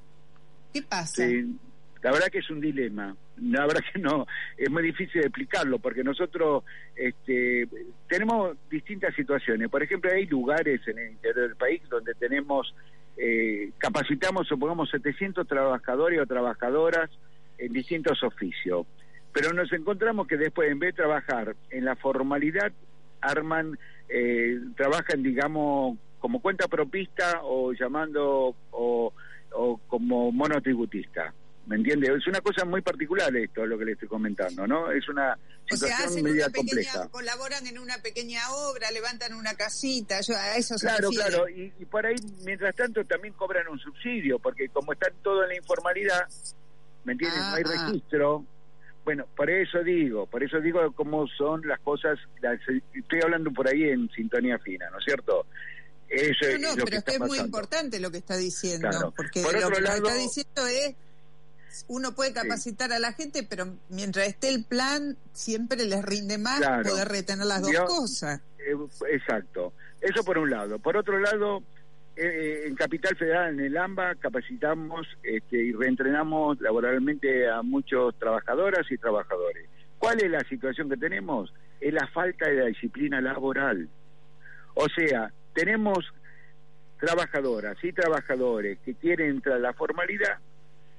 ¿Qué 0.73 0.83
pasa? 0.83 1.27
Sí, 1.27 1.55
la 2.03 2.11
verdad 2.13 2.29
que 2.33 2.39
es 2.39 2.51
un 2.51 2.61
dilema. 2.61 3.17
La 3.41 3.67
verdad 3.67 3.83
que 3.93 4.01
no, 4.01 4.27
es 4.57 4.69
muy 4.71 4.83
difícil 4.83 5.21
explicarlo 5.21 5.79
porque 5.79 6.03
nosotros 6.03 6.65
este, 6.97 7.69
tenemos 8.09 8.57
distintas 8.71 9.15
situaciones. 9.15 9.69
Por 9.69 9.83
ejemplo, 9.83 10.11
hay 10.13 10.27
lugares 10.27 10.81
en 10.89 10.99
el 10.99 11.11
interior 11.13 11.47
del 11.49 11.57
país 11.57 11.81
donde 11.89 12.15
tenemos, 12.15 12.75
eh, 13.19 13.73
capacitamos, 13.79 14.47
supongamos, 14.47 14.91
700 14.91 15.47
trabajadores 15.47 16.21
o 16.21 16.27
trabajadoras 16.27 17.11
en 17.59 17.73
distintos 17.73 18.23
oficios. 18.23 18.87
Pero 19.33 19.53
nos 19.53 19.73
encontramos 19.73 20.27
que 20.27 20.37
después, 20.37 20.71
en 20.71 20.79
vez 20.79 20.95
de 20.95 21.03
trabajar 21.03 21.57
en 21.71 21.85
la 21.85 21.97
formalidad, 21.97 22.73
arman, 23.21 23.77
eh, 24.09 24.59
trabajan, 24.77 25.23
digamos, 25.23 25.99
como 26.21 26.41
cuenta 26.41 26.69
propista 26.69 27.41
o 27.43 27.73
llamando 27.73 28.55
o, 28.71 29.13
o 29.53 29.81
como 29.89 30.33
monotributista. 30.33 31.35
¿Me 31.69 31.77
entiende? 31.77 32.11
Es 32.17 32.27
una 32.27 32.41
cosa 32.41 32.65
muy 32.65 32.81
particular 32.81 33.35
esto, 33.37 33.67
lo 33.67 33.77
que 33.79 33.85
le 33.85 33.93
estoy 33.93 34.09
comentando, 34.09 34.67
¿no? 34.67 34.91
Es 34.91 35.07
una 35.09 35.35
O 35.35 35.77
sea, 35.77 35.89
situación 35.89 36.09
hacen 36.09 36.25
media 36.25 36.47
una 36.47 36.53
pequeña, 36.53 36.93
compleja. 36.93 37.09
colaboran 37.11 37.67
en 37.67 37.79
una 37.79 37.99
pequeña 37.99 38.41
obra, 38.53 38.91
levantan 38.91 39.35
una 39.35 39.53
casita, 39.55 40.19
yo, 40.23 40.35
a 40.35 40.57
eso 40.57 40.79
se 40.79 40.87
Claro, 40.87 41.11
refiere. 41.11 41.29
claro, 41.29 41.49
y, 41.51 41.73
y 41.79 41.85
por 41.85 42.07
ahí, 42.07 42.15
mientras 42.47 42.75
tanto, 42.75 43.05
también 43.05 43.35
cobran 43.35 43.69
un 43.69 43.79
subsidio, 43.79 44.39
porque 44.39 44.71
como 44.71 44.95
están 44.95 45.13
todos 45.23 45.43
en 45.43 45.49
la 45.51 45.57
informalidad, 45.57 46.27
¿me 47.05 47.13
entiendes? 47.13 47.39
Ah, 47.43 47.51
no 47.51 47.57
hay 47.57 47.63
ah. 47.67 47.87
registro. 47.87 48.45
Bueno, 49.05 49.27
por 49.37 49.51
eso 49.51 49.83
digo, 49.85 50.27
por 50.27 50.43
eso 50.43 50.61
digo 50.61 50.91
cómo 50.93 51.27
son 51.37 51.61
las 51.69 51.81
cosas, 51.81 52.19
las- 52.41 52.61
estoy 52.95 53.21
hablando 53.23 53.51
por 53.53 53.69
ahí 53.69 53.85
en 53.85 54.09
sintonía 54.11 54.59
fina, 54.59 54.89
¿no 54.91 54.99
es 54.99 55.05
cierto? 55.05 55.45
Eso 56.09 56.47
No, 56.47 56.51
es 56.55 56.61
no, 56.61 56.77
lo 56.77 56.85
pero 56.87 56.97
es 56.97 57.05
que 57.05 57.13
es 57.13 57.21
muy 57.21 57.39
importante 57.39 58.01
lo 58.01 58.11
que 58.11 58.19
está 58.19 58.39
diciendo, 58.39 58.89
Claro. 58.89 59.13
porque 59.15 59.43
Por 59.43 59.53
lo 59.61 59.69
que 59.71 59.81
lado- 59.83 59.97
está 60.09 60.15
diciendo 60.15 60.67
es, 60.67 60.95
uno 61.89 62.15
puede 62.15 62.33
capacitar 62.33 62.93
a 62.93 62.99
la 62.99 63.13
gente, 63.13 63.43
pero 63.49 63.67
mientras 63.89 64.27
esté 64.27 64.49
el 64.49 64.65
plan, 64.65 65.17
siempre 65.33 65.85
les 65.85 66.05
rinde 66.05 66.39
más 66.39 66.59
Claro. 66.59 66.89
poder 66.89 67.09
retener 67.09 67.47
las 67.47 67.63
dos 67.63 67.73
Yo- 67.73 67.85
cosas. 67.87 68.41
Eh, 68.59 68.75
exacto. 69.13 69.73
Eso 70.01 70.23
por 70.25 70.39
un 70.39 70.51
lado. 70.51 70.79
Por 70.79 70.97
otro 70.97 71.19
lado, 71.19 71.63
eh, 72.17 72.65
en 72.67 72.75
Capital 72.75 73.17
Federal, 73.17 73.55
en 73.55 73.61
el 73.61 73.77
AMBA, 73.77 74.15
capacitamos 74.17 75.07
este, 75.23 75.57
y 75.57 75.73
reentrenamos 75.73 76.61
laboralmente 76.61 77.49
a 77.49 77.63
muchos 77.63 78.19
trabajadoras 78.19 78.91
y 78.91 78.99
trabajadores. 78.99 79.69
¿Cuál 79.99 80.21
es 80.23 80.31
la 80.31 80.41
situación 80.49 80.89
que 80.89 80.97
tenemos? 80.97 81.53
Es 81.81 81.93
la 81.93 82.07
falta 82.09 82.49
de 82.49 82.55
la 82.57 82.65
disciplina 82.67 83.21
laboral. 83.21 83.89
O 84.75 84.87
sea, 84.97 85.33
tenemos 85.55 86.05
trabajadoras 87.01 87.77
y 87.83 87.93
trabajadores 87.93 88.79
que 88.85 88.95
quieren 88.95 89.31
entrar 89.31 89.57
a 89.57 89.61
la 89.61 89.73
formalidad, 89.73 90.39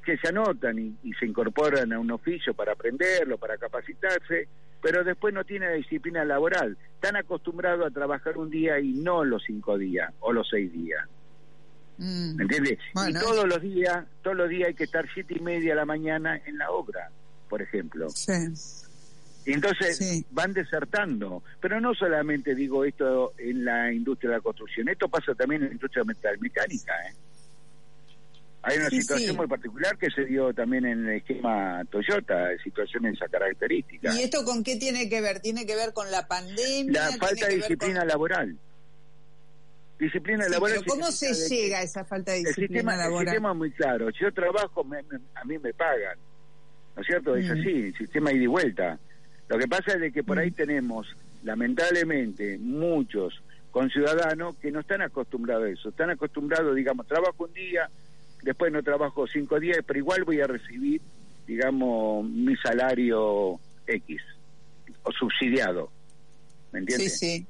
que 0.09 0.17
se 0.17 0.29
anotan 0.29 0.79
y, 0.79 0.97
y 1.03 1.13
se 1.13 1.27
incorporan 1.27 1.93
a 1.93 1.99
un 1.99 2.09
oficio 2.09 2.55
para 2.55 2.71
aprenderlo, 2.73 3.37
para 3.37 3.57
capacitarse, 3.59 4.47
pero 4.81 5.03
después 5.03 5.33
no 5.35 5.43
tienen 5.43 5.69
la 5.69 5.75
disciplina 5.75 6.25
laboral. 6.25 6.75
Están 6.95 7.15
acostumbrados 7.15 7.85
a 7.85 7.91
trabajar 7.93 8.37
un 8.39 8.49
día 8.49 8.79
y 8.79 8.93
no 8.93 9.23
los 9.23 9.43
cinco 9.45 9.77
días 9.77 10.11
o 10.21 10.33
los 10.33 10.49
seis 10.49 10.71
días. 10.73 11.05
Mm. 11.99 12.35
¿Me 12.37 12.43
entiendes? 12.43 12.79
Bueno, 12.95 13.09
y 13.11 13.21
todos 13.21 13.47
los 13.47 13.61
días, 13.61 14.03
todos 14.23 14.35
los 14.35 14.49
días 14.49 14.69
hay 14.69 14.73
que 14.73 14.85
estar 14.85 15.05
siete 15.13 15.35
y 15.37 15.41
media 15.41 15.71
de 15.71 15.75
la 15.75 15.85
mañana 15.85 16.41
en 16.43 16.57
la 16.57 16.71
obra, 16.71 17.11
por 17.47 17.61
ejemplo. 17.61 18.09
Sí. 18.09 18.33
Y 19.45 19.53
entonces 19.53 19.97
Sí. 19.97 20.25
van 20.31 20.53
desertando. 20.53 21.43
Pero 21.61 21.79
no 21.79 21.93
solamente 21.93 22.55
digo 22.55 22.83
esto 22.83 23.33
en 23.37 23.63
la 23.63 23.91
industria 23.91 24.31
de 24.31 24.37
la 24.37 24.41
construcción, 24.41 24.89
esto 24.89 25.07
pasa 25.07 25.35
también 25.35 25.61
en 25.61 25.67
la 25.67 25.73
industria 25.75 26.03
metal 26.03 26.35
mecánica. 26.39 26.93
¿eh? 27.07 27.13
Hay 28.61 28.77
una 28.77 28.89
Sí, 28.89 29.01
situación 29.01 29.31
sí. 29.31 29.37
muy 29.37 29.47
particular 29.47 29.97
que 29.97 30.09
se 30.11 30.25
dio 30.25 30.53
también 30.53 30.85
en 30.85 31.07
el 31.07 31.17
esquema 31.17 31.81
Toyota, 31.89 32.49
situaciones 32.63 33.13
de 33.13 33.15
esa 33.15 33.27
característica. 33.29 34.13
¿Y 34.13 34.23
esto 34.23 34.43
con 34.43 34.63
qué 34.63 34.75
tiene 34.75 35.07
que 35.07 35.21
ver? 35.21 35.39
¿Tiene 35.39 35.65
que 35.65 35.75
ver 35.75 35.93
con 35.93 36.11
la 36.11 36.27
pandemia? 36.27 36.91
La 37.01 37.07
¿Tiene 37.07 37.25
falta 37.25 37.47
de 37.47 37.55
disciplina 37.55 37.99
con- 37.99 38.07
laboral. 38.09 38.57
Disciplina 39.97 40.45
Sí, 40.45 40.51
laboral. 40.51 40.77
pero 40.79 40.91
¿cómo 40.91 41.11
se 41.11 41.27
de 41.27 41.33
llega 41.49 41.79
a 41.79 41.81
esa 41.83 42.05
falta 42.05 42.31
de 42.31 42.39
el 42.39 42.43
disciplina 42.45 42.67
sistema, 42.69 42.93
el 42.93 42.99
laboral? 42.99 43.27
sistema 43.27 43.51
es 43.51 43.57
muy 43.57 43.71
claro. 43.71 44.11
Si 44.11 44.19
yo 44.23 44.33
trabajo, 44.33 44.83
me- 44.83 45.03
me- 45.03 45.19
a 45.35 45.43
mí 45.45 45.57
me 45.57 45.73
pagan. 45.73 46.17
¿No 46.95 47.01
es 47.01 47.07
cierto? 47.07 47.35
Es 47.35 47.47
Mm. 47.47 47.51
así, 47.51 47.69
el 47.69 47.97
sistema 47.97 48.31
ida 48.33 48.43
y 48.43 48.47
vuelta. 48.47 48.99
Lo 49.47 49.57
que 49.57 49.67
pasa 49.67 49.93
es 49.93 50.01
de 50.01 50.11
que 50.11 50.23
por 50.23 50.35
Mm. 50.37 50.39
ahí 50.39 50.51
tenemos, 50.51 51.07
lamentablemente, 51.43 52.57
muchos 52.59 53.41
conciudadanos 53.71 54.55
que 54.57 54.71
no 54.71 54.79
están 54.81 55.01
acostumbrados 55.01 55.65
a 55.65 55.69
eso. 55.69 55.89
Están 55.89 56.09
acostumbrados, 56.09 56.75
digamos, 56.75 57.07
trabajo 57.07 57.45
un 57.45 57.53
día, 57.53 57.89
después 58.43 58.71
no 58.71 58.83
trabajo 58.83 59.27
cinco 59.27 59.59
días, 59.59 59.79
pero 59.85 59.99
igual 59.99 60.23
voy 60.23 60.41
a 60.41 60.47
recibir, 60.47 61.01
digamos, 61.47 62.25
mi 62.29 62.55
salario 62.57 63.59
X 63.87 64.21
o 65.03 65.11
subsidiado. 65.11 65.91
¿Me 66.71 66.79
Sí, 66.79 66.83
entiendes? 66.83 67.19
sí. 67.19 67.47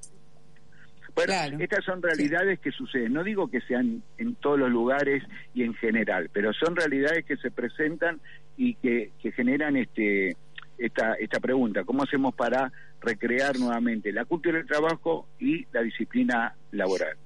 Bueno, 1.16 1.34
Claro. 1.34 1.58
estas 1.60 1.84
son 1.84 2.02
realidades 2.02 2.60
que 2.60 2.72
suceden. 2.72 3.14
No 3.14 3.24
digo 3.24 3.50
que 3.50 3.60
sean 3.62 4.02
en 4.18 4.36
todos 4.36 4.58
los 4.60 4.70
lugares 4.70 5.24
y 5.54 5.64
en 5.64 5.74
general, 5.74 6.30
pero 6.32 6.54
son 6.54 6.76
realidades 6.76 7.26
que 7.26 7.36
se 7.38 7.52
presentan 7.52 8.22
y 8.56 8.76
que, 8.76 9.12
que 9.22 9.32
generan 9.32 9.76
este 9.76 10.38
esta 10.78 11.16
esta 11.16 11.40
pregunta: 11.42 11.84
¿Cómo 11.84 12.04
hacemos 12.04 12.34
para 12.36 12.72
recrear 13.02 13.58
nuevamente 13.60 14.14
la 14.14 14.24
cultura 14.26 14.58
del 14.60 14.68
trabajo 14.68 15.28
y 15.40 15.66
la 15.74 15.82
disciplina 15.82 16.56
laboral? 16.72 17.18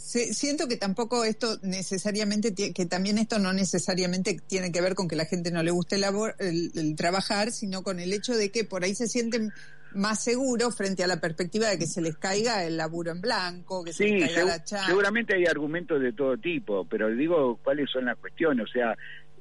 Siento 0.00 0.66
que 0.68 0.76
tampoco 0.76 1.24
esto 1.24 1.58
necesariamente, 1.62 2.54
que 2.54 2.86
también 2.86 3.18
esto 3.18 3.38
no 3.38 3.52
necesariamente 3.52 4.38
tiene 4.46 4.72
que 4.72 4.80
ver 4.80 4.94
con 4.94 5.08
que 5.08 5.16
la 5.16 5.24
gente 5.26 5.50
no 5.50 5.62
le 5.62 5.70
guste 5.70 5.98
labor- 5.98 6.34
el, 6.38 6.72
el 6.74 6.96
trabajar, 6.96 7.52
sino 7.52 7.82
con 7.82 8.00
el 8.00 8.12
hecho 8.12 8.34
de 8.36 8.50
que 8.50 8.64
por 8.64 8.84
ahí 8.84 8.94
se 8.94 9.06
sienten 9.08 9.52
más 9.92 10.22
seguros 10.22 10.76
frente 10.76 11.02
a 11.02 11.08
la 11.08 11.20
perspectiva 11.20 11.68
de 11.68 11.76
que 11.76 11.86
se 11.88 12.00
les 12.00 12.16
caiga 12.16 12.62
el 12.64 12.76
laburo 12.76 13.10
en 13.10 13.20
blanco, 13.20 13.82
que 13.82 13.92
se 13.92 14.04
les 14.04 14.22
caiga 14.24 14.42
segu- 14.42 14.46
la 14.46 14.64
chamba. 14.64 14.86
seguramente 14.86 15.34
hay 15.34 15.46
argumentos 15.46 16.00
de 16.00 16.12
todo 16.12 16.36
tipo, 16.38 16.86
pero 16.88 17.08
digo 17.08 17.58
cuáles 17.64 17.90
son 17.90 18.04
las 18.04 18.16
cuestiones. 18.18 18.66
O 18.68 18.72
sea, 18.72 18.96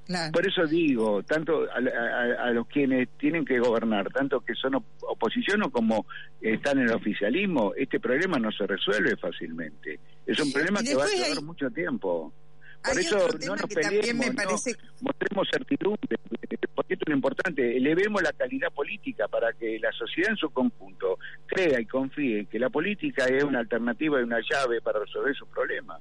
Claro. 0.10 0.32
Por 0.32 0.48
eso 0.48 0.66
digo, 0.66 1.22
tanto 1.22 1.66
a, 1.70 1.76
a- 1.78 2.48
a 2.48 2.52
los 2.52 2.66
quienes 2.68 3.10
tienen 3.20 3.46
que 3.46 3.60
gobernar, 3.60 4.10
tanto 4.12 4.42
que 4.42 4.56
son 4.56 4.74
op- 4.74 5.04
oposición 5.08 5.62
o 5.62 5.70
como 5.70 6.08
están 6.42 6.80
en 6.80 6.86
el 6.90 6.96
oficialismo, 6.96 7.74
este 7.78 8.00
problema 8.00 8.40
no 8.40 8.52
se 8.52 8.66
resuelve 8.66 9.16
fácilmente. 9.18 10.00
Es 10.26 10.40
un 10.40 10.52
problema 10.52 10.82
que 10.82 10.96
va 10.96 11.04
a 11.04 11.06
hay- 11.06 11.44
mucho 11.44 11.70
tiempo. 11.70 12.34
Por 12.84 12.98
Hay 12.98 13.04
eso 13.06 13.18
no 13.46 13.56
nos 13.56 13.66
peleemos, 13.68 14.26
me 14.36 14.44
no 14.46 14.50
mostremos 15.02 15.48
certidumbre, 15.52 16.18
porque 16.74 16.94
esto 16.96 17.04
es 17.06 17.10
lo 17.10 17.16
importante, 17.16 17.78
elevemos 17.78 18.24
la 18.24 18.32
calidad 18.34 18.72
política 18.74 19.28
para 19.28 19.54
que 19.54 19.78
la 19.80 19.92
sociedad 19.92 20.32
en 20.32 20.38
su 20.38 20.50
conjunto 20.50 21.20
crea 21.46 21.80
y 21.80 21.86
confíe 21.86 22.48
que 22.48 22.58
la 22.58 22.70
política 22.72 23.26
es 23.26 23.44
una 23.44 23.60
alternativa 23.60 24.20
y 24.20 24.24
una 24.24 24.40
llave 24.40 24.82
para 24.82 25.02
resolver 25.02 25.36
sus 25.36 25.48
problemas. 25.50 26.00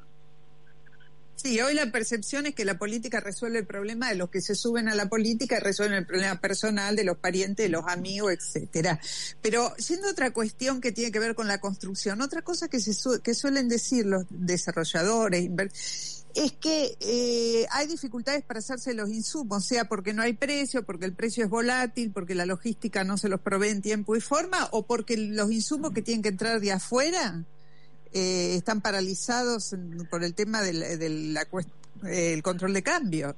Sí, 1.41 1.61
hoy 1.61 1.73
la 1.75 1.93
percepción 1.93 2.47
es 2.47 2.55
que 2.57 2.65
la 2.65 2.79
política 2.79 3.21
resuelve 3.21 3.61
el 3.61 3.67
problema 3.67 4.09
de 4.09 4.17
los 4.17 4.29
que 4.29 4.41
se 4.41 4.57
suben 4.57 4.89
a 4.89 4.97
la 4.97 5.09
política 5.09 5.57
y 5.57 5.61
resuelven 5.61 5.99
el 5.99 6.07
problema 6.07 6.41
personal 6.41 6.97
de 6.97 7.05
los 7.05 7.17
parientes, 7.19 7.65
de 7.65 7.69
los 7.71 7.85
amigos, 7.87 8.33
etcétera. 8.33 8.99
Pero 9.41 9.73
siendo 9.79 10.09
otra 10.11 10.33
cuestión 10.33 10.81
que 10.81 10.91
tiene 10.91 11.13
que 11.13 11.21
ver 11.21 11.37
con 11.37 11.47
la 11.47 11.61
construcción, 11.61 12.23
otra 12.23 12.43
cosa 12.43 12.67
que 12.67 12.81
se 12.81 12.93
su- 12.93 13.21
que 13.23 13.35
suelen 13.35 13.69
decir 13.69 14.05
los 14.05 14.25
desarrolladores 14.31 16.25
es 16.35 16.53
que 16.55 16.97
eh, 17.01 17.67
hay 17.71 17.87
dificultades 17.87 18.43
para 18.43 18.59
hacerse 18.59 18.93
los 18.95 19.09
insumos, 19.09 19.65
sea 19.65 19.85
porque 19.89 20.13
no 20.15 20.23
hay 20.23 20.33
precio, 20.33 20.85
porque 20.85 21.05
el 21.05 21.13
precio 21.15 21.45
es 21.45 21.51
volátil, 21.51 22.11
porque 22.13 22.35
la 22.35 22.47
logística 22.47 23.05
no 23.05 23.17
se 23.17 23.29
los 23.29 23.41
provee 23.41 23.69
en 23.71 23.81
tiempo 23.81 24.17
y 24.17 24.21
forma, 24.21 24.69
o 24.73 24.87
porque 24.87 25.17
los 25.17 25.53
insumos 25.53 25.93
que 25.93 26.03
tienen 26.03 26.23
que 26.23 26.31
entrar 26.31 26.61
de 26.61 26.73
afuera 26.73 27.45
eh, 28.13 28.55
están 28.57 28.81
paralizados 28.81 29.75
por 30.11 30.25
el 30.25 30.35
tema 30.35 30.63
del 30.63 30.99
de 30.99 31.09
la 31.09 31.45
control 32.43 32.73
de 32.73 32.83
cambios. 32.83 33.35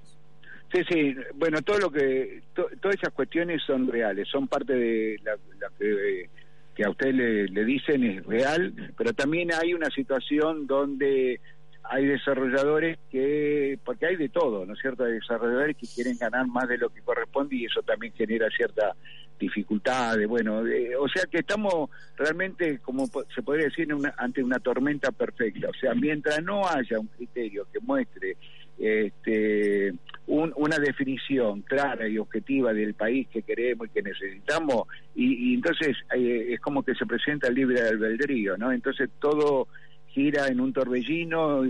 Sí, 0.73 0.83
sí, 0.89 1.17
bueno, 1.35 1.63
todo 1.63 1.79
lo 1.79 1.91
que, 1.91 2.43
todas 2.55 2.95
esas 2.95 3.13
cuestiones 3.13 3.61
son 3.67 3.89
reales, 3.89 4.29
son 4.29 4.47
parte 4.47 4.73
de 4.73 5.17
la, 5.25 5.37
que, 5.77 6.31
que, 6.77 6.85
a 6.85 6.91
usted 6.91 7.13
le, 7.13 7.49
le, 7.49 7.65
dicen 7.65 8.05
es 8.05 8.25
real, 8.25 8.73
pero 8.97 9.13
también 9.13 9.53
hay 9.53 9.75
una 9.75 9.91
situación 9.91 10.69
donde 10.69 11.41
hay 11.83 12.07
desarrolladores 12.07 12.99
que, 13.11 13.81
porque 13.85 14.07
hay 14.07 14.17
de 14.17 14.29
todo, 14.29 14.65
¿no 14.65 14.75
es 14.75 14.81
cierto? 14.81 15.03
Hay 15.05 15.15
desarrolladores 15.15 15.77
que 15.77 15.89
quieren 15.89 16.17
ganar 16.17 16.47
más 16.47 16.69
de 16.69 16.79
lo 16.79 16.89
que 16.91 17.01
corresponde 17.01 17.57
y 17.57 17.65
eso 17.65 17.83
también 17.83 18.13
genera 18.13 18.49
cierta 18.51 18.95
dificultad, 19.41 20.17
bueno, 20.29 20.59
o 21.01 21.09
sea 21.09 21.25
que 21.31 21.39
estamos 21.39 21.91
realmente, 22.17 22.79
como 22.79 23.07
se 23.35 23.43
podría 23.43 23.65
decir, 23.65 23.89
ante 24.19 24.45
una 24.45 24.59
tormenta 24.59 25.11
perfecta, 25.11 25.69
o 25.71 25.75
sea, 25.81 25.95
mientras 25.95 26.43
no 26.45 26.69
haya 26.69 27.01
un 27.01 27.07
criterio 27.09 27.67
que 27.73 27.81
muestre 27.81 28.37
este, 28.79 29.93
una 30.27 30.79
definición 30.79 31.63
clara 31.63 32.09
y 32.09 32.19
objetiva 32.19 32.73
del 32.73 32.95
país 32.95 33.27
que 33.29 33.43
queremos 33.43 33.89
y 33.89 33.91
que 33.91 34.03
necesitamos, 34.03 34.87
y, 35.15 35.55
entonces 35.55 35.97
eh, 36.15 36.49
es 36.51 36.61
como 36.61 36.83
que 36.83 36.95
se 36.95 37.07
presenta 37.07 37.49
el 37.49 37.55
libre 37.55 37.81
albedrío, 37.81 38.57
¿no? 38.57 38.71
Entonces 38.73 39.11
todo 39.21 39.69
gira 40.09 40.49
en 40.49 40.61
un 40.61 40.73
torbellino 40.73 41.65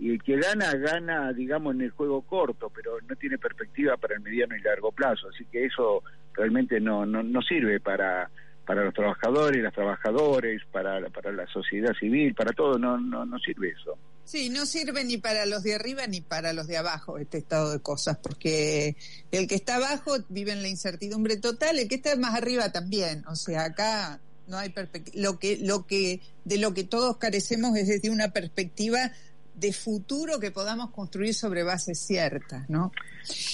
y, 0.00 0.10
el 0.10 0.22
que 0.22 0.36
gana, 0.36 0.72
gana, 0.74 1.32
digamos, 1.32 1.74
en 1.74 1.82
el 1.82 1.90
juego 1.90 2.22
corto, 2.22 2.70
pero 2.74 2.98
no 3.08 3.16
tiene 3.16 3.38
perspectiva 3.38 3.96
para 3.96 4.14
el 4.14 4.20
mediano 4.20 4.56
y 4.56 4.62
largo 4.62 4.92
plazo. 4.92 5.28
Así 5.28 5.44
que 5.46 5.66
eso 5.66 6.02
realmente 6.32 6.80
no, 6.80 7.04
no, 7.06 7.22
no 7.22 7.42
sirve 7.42 7.80
para, 7.80 8.30
para 8.66 8.84
los 8.84 8.94
trabajadores, 8.94 9.62
las 9.62 9.74
trabajadoras, 9.74 10.62
para, 10.70 11.00
para 11.10 11.32
la 11.32 11.46
sociedad 11.46 11.92
civil, 11.98 12.34
para 12.34 12.52
todo, 12.52 12.78
no, 12.78 12.98
no, 12.98 13.26
no 13.26 13.38
sirve 13.38 13.70
eso. 13.70 13.98
Sí, 14.24 14.48
no 14.48 14.64
sirve 14.64 15.02
ni 15.02 15.18
para 15.18 15.44
los 15.44 15.64
de 15.64 15.74
arriba 15.74 16.06
ni 16.06 16.20
para 16.20 16.52
los 16.52 16.68
de 16.68 16.76
abajo 16.76 17.18
este 17.18 17.38
estado 17.38 17.72
de 17.72 17.80
cosas, 17.80 18.16
porque 18.18 18.94
el 19.32 19.48
que 19.48 19.56
está 19.56 19.76
abajo 19.76 20.12
vive 20.28 20.52
en 20.52 20.62
la 20.62 20.68
incertidumbre 20.68 21.36
total, 21.36 21.80
el 21.80 21.88
que 21.88 21.96
está 21.96 22.14
más 22.14 22.36
arriba 22.36 22.70
también. 22.70 23.24
O 23.26 23.34
sea, 23.34 23.64
acá 23.64 24.20
no 24.46 24.56
hay 24.56 24.72
lo 25.14 25.40
que 25.40 25.58
lo 25.60 25.84
que 25.84 26.20
de 26.44 26.58
lo 26.58 26.74
que 26.74 26.84
todos 26.84 27.16
carecemos 27.16 27.76
es 27.76 28.02
de 28.02 28.10
una 28.10 28.28
perspectiva 28.28 29.10
de 29.54 29.72
futuro 29.72 30.40
que 30.40 30.50
podamos 30.50 30.90
construir 30.90 31.34
sobre 31.34 31.62
bases 31.62 31.98
ciertas, 31.98 32.68
¿no? 32.70 32.92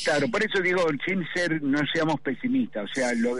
Claro, 0.04 0.28
por 0.28 0.44
eso 0.44 0.61
digo, 0.62 0.82
sin 1.04 1.26
ser, 1.35 1.61
no 1.62 1.78
seamos 1.92 2.20
pesimistas, 2.20 2.85
o 2.90 2.94
sea, 2.94 3.12
lo, 3.14 3.37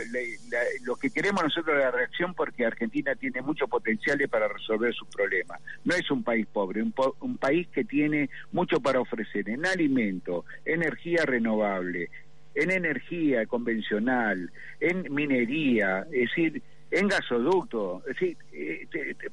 lo 0.85 0.97
que 0.97 1.11
queremos 1.11 1.45
nosotros 1.45 1.77
es 1.77 1.85
la 1.85 1.91
reacción 1.91 2.35
porque 2.35 2.67
Argentina 2.67 3.15
tiene 3.15 3.41
mucho 3.43 3.69
potencial 3.69 4.19
para 4.29 4.49
resolver 4.49 4.95
sus 4.95 5.09
problemas. 5.09 5.61
No 5.85 5.95
es 5.95 6.11
un 6.11 6.23
país 6.23 6.47
pobre, 6.53 6.83
un, 6.83 6.95
un 7.21 7.39
país 7.39 7.69
que 7.69 7.85
tiene 7.85 8.31
mucho 8.53 8.81
para 8.81 9.01
ofrecer 9.01 9.49
en 9.49 9.67
alimento, 9.67 10.45
energía 10.65 11.25
renovable, 11.25 12.11
en 12.55 12.71
energía 12.71 13.47
convencional, 13.47 14.51
en 14.81 15.13
minería, 15.15 16.07
es 16.11 16.31
decir, 16.31 16.63
en 16.91 17.09
gasoducto. 17.09 18.03
Es 18.09 18.19
decir, 18.19 18.37
eh, 18.53 18.87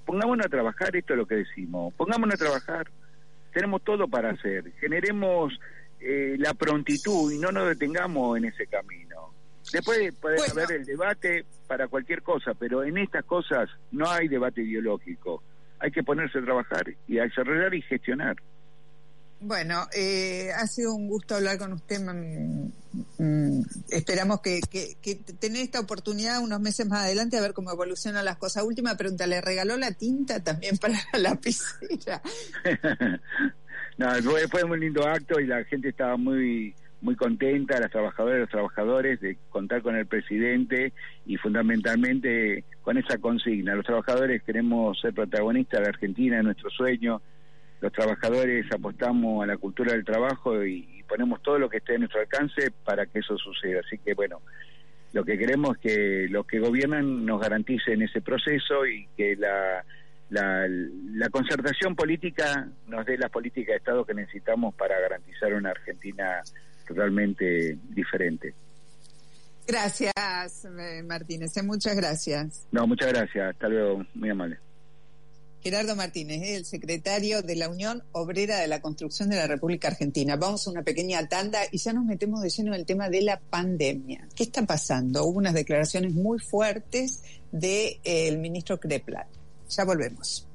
pongámonos 0.06 0.46
a 0.46 0.50
trabajar, 0.50 0.96
esto 0.96 1.14
es 1.14 1.18
lo 1.18 1.26
que 1.26 1.36
decimos, 1.36 1.94
pongámonos 1.96 2.36
a 2.36 2.38
trabajar. 2.38 2.88
Tenemos 3.54 3.84
todo 3.84 4.08
para 4.08 4.32
hacer. 4.32 4.72
Generemos 4.80 5.54
eh, 6.00 6.36
la 6.38 6.54
prontitud 6.54 7.32
y 7.32 7.40
no 7.40 7.52
nos 7.52 7.68
detengamos 7.68 8.38
en 8.38 8.46
ese 8.46 8.68
camino. 8.68 9.34
Después 9.72 10.14
puede 10.20 10.38
haber 10.52 10.72
el 10.80 10.86
debate 10.86 11.46
para 11.68 11.88
cualquier 11.88 12.22
cosa, 12.22 12.54
pero 12.54 12.84
en 12.84 12.98
estas 12.98 13.24
cosas 13.26 13.70
no 13.92 14.10
hay 14.10 14.28
debate 14.28 14.62
ideológico. 14.62 15.42
Hay 15.80 15.92
que 15.92 16.04
ponerse 16.04 16.40
a 16.40 16.44
trabajar 16.44 16.84
y 17.08 17.20
a 17.20 17.24
desarrollar 17.24 17.74
y 17.74 17.82
gestionar. 17.82 18.36
Bueno, 19.46 19.88
eh, 19.94 20.52
ha 20.56 20.66
sido 20.68 20.96
un 20.96 21.10
gusto 21.10 21.36
hablar 21.36 21.58
con 21.58 21.74
usted. 21.74 22.00
Mm, 23.18 23.62
esperamos 23.90 24.40
que, 24.40 24.62
que, 24.72 25.16
tener 25.16 25.64
esta 25.64 25.82
oportunidad 25.82 26.42
unos 26.42 26.62
meses 26.62 26.88
más 26.88 27.04
adelante 27.04 27.38
a 27.38 27.42
ver 27.42 27.54
cómo 27.54 27.70
evolucionan 27.70 28.24
las 28.24 28.38
cosas. 28.38 28.64
Última 28.64 28.96
pregunta, 28.96 29.28
¿le 29.28 29.42
regaló 29.42 29.76
la 29.76 29.92
tinta 29.92 30.42
también 30.42 30.78
para 30.78 30.94
la 31.12 31.20
lapicera? 31.20 32.22
no, 33.98 34.14
fue, 34.24 34.48
fue 34.48 34.64
un 34.64 34.80
lindo 34.80 35.06
acto 35.06 35.42
y 35.42 35.48
la 35.48 35.66
gente 35.66 35.90
estaba 35.90 36.16
muy 36.16 36.74
muy 37.02 37.18
contenta, 37.18 37.82
las 37.82 37.92
trabajadoras 37.92 38.38
y 38.38 38.42
los 38.42 38.50
trabajadores, 38.50 39.20
de 39.20 39.38
contar 39.50 39.82
con 39.82 39.98
el 39.98 40.06
presidente 40.06 40.94
y 41.26 41.36
fundamentalmente 41.36 42.64
con 42.82 42.98
esa 42.98 43.18
consigna. 43.18 43.76
Los 43.76 43.86
trabajadores 43.86 44.42
queremos 44.44 45.02
ser 45.02 45.14
protagonistas 45.14 45.82
de 45.82 45.90
Argentina, 45.90 46.38
de 46.38 46.44
nuestro 46.44 46.70
sueño, 46.70 47.22
los 47.84 47.92
trabajadores 47.92 48.66
apostamos 48.72 49.44
a 49.44 49.46
la 49.46 49.58
cultura 49.58 49.92
del 49.92 50.06
trabajo 50.06 50.64
y, 50.64 51.04
ponemos 51.06 51.44
todo 51.44 51.60
lo 51.60 51.70
que 51.70 51.78
esté 51.78 51.94
a 51.94 51.98
nuestro 52.00 52.22
alcance 52.22 52.72
para 52.84 53.06
que 53.06 53.20
eso 53.20 53.38
suceda. 53.38 53.82
Así 53.86 54.00
que 54.00 54.16
bueno, 54.16 54.42
lo 55.12 55.24
que 55.24 55.38
queremos 55.38 55.76
es 55.76 55.82
que 55.82 56.28
los 56.28 56.48
que 56.48 56.60
gobiernan 56.60 57.24
nos 57.24 57.40
garanticen 57.40 58.02
ese 58.02 58.22
proceso 58.22 58.88
y 58.88 59.08
que 59.16 59.36
la, 59.36 59.84
la, 60.30 61.30
concertación 61.30 61.96
política 61.96 62.68
nos 62.88 63.06
dé 63.06 63.16
la 63.18 63.30
política 63.30 63.74
de 63.74 63.78
Estado 63.78 64.06
que 64.06 64.16
necesitamos 64.16 64.74
para 64.74 65.00
garantizar 65.00 65.54
una 65.54 65.70
Argentina 65.70 66.42
totalmente 66.88 67.78
diferente. 67.90 68.56
Gracias, 69.68 70.66
eh, 70.66 71.04
Martínez. 71.04 71.56
Eh, 71.58 71.64
muchas 71.64 71.96
gracias. 71.96 72.66
No, 72.72 72.88
muchas 72.88 73.14
gracias. 73.14 73.52
Hasta 73.52 73.68
luego. 73.68 74.04
Muy 74.16 74.30
amable. 74.32 74.58
Gerardo 75.64 75.96
Martínez, 75.96 76.42
el 76.44 76.66
secretario 76.66 77.42
de 77.42 77.56
la 77.56 77.70
Unión 77.70 78.04
Obrera 78.12 78.58
de 78.58 78.68
la 78.68 78.82
Construcción 78.82 79.30
de 79.30 79.38
la 79.38 79.48
República 79.48 79.88
Argentina. 79.88 80.36
Vamos 80.36 80.68
a 80.68 80.72
una 80.72 80.84
pequeña 80.84 81.26
tanda 81.30 81.62
y 81.72 81.78
ya 81.78 81.94
nos 81.94 82.04
metemos 82.04 82.42
de 82.42 82.50
lleno 82.50 82.74
en 82.74 82.82
el 82.82 82.86
tema 82.86 83.08
de 83.08 83.22
la 83.22 83.40
pandemia. 83.40 84.28
¿Qué 84.36 84.44
está 84.44 84.66
pasando? 84.66 85.24
Hubo 85.24 85.38
unas 85.38 85.54
declaraciones 85.54 86.14
muy 86.14 86.38
fuertes 86.40 87.22
del 87.54 88.02
de, 88.04 88.38
ministro 88.42 88.78
Kreplat. 88.78 89.28
Ya 89.70 89.86
volvemos. 89.86 90.50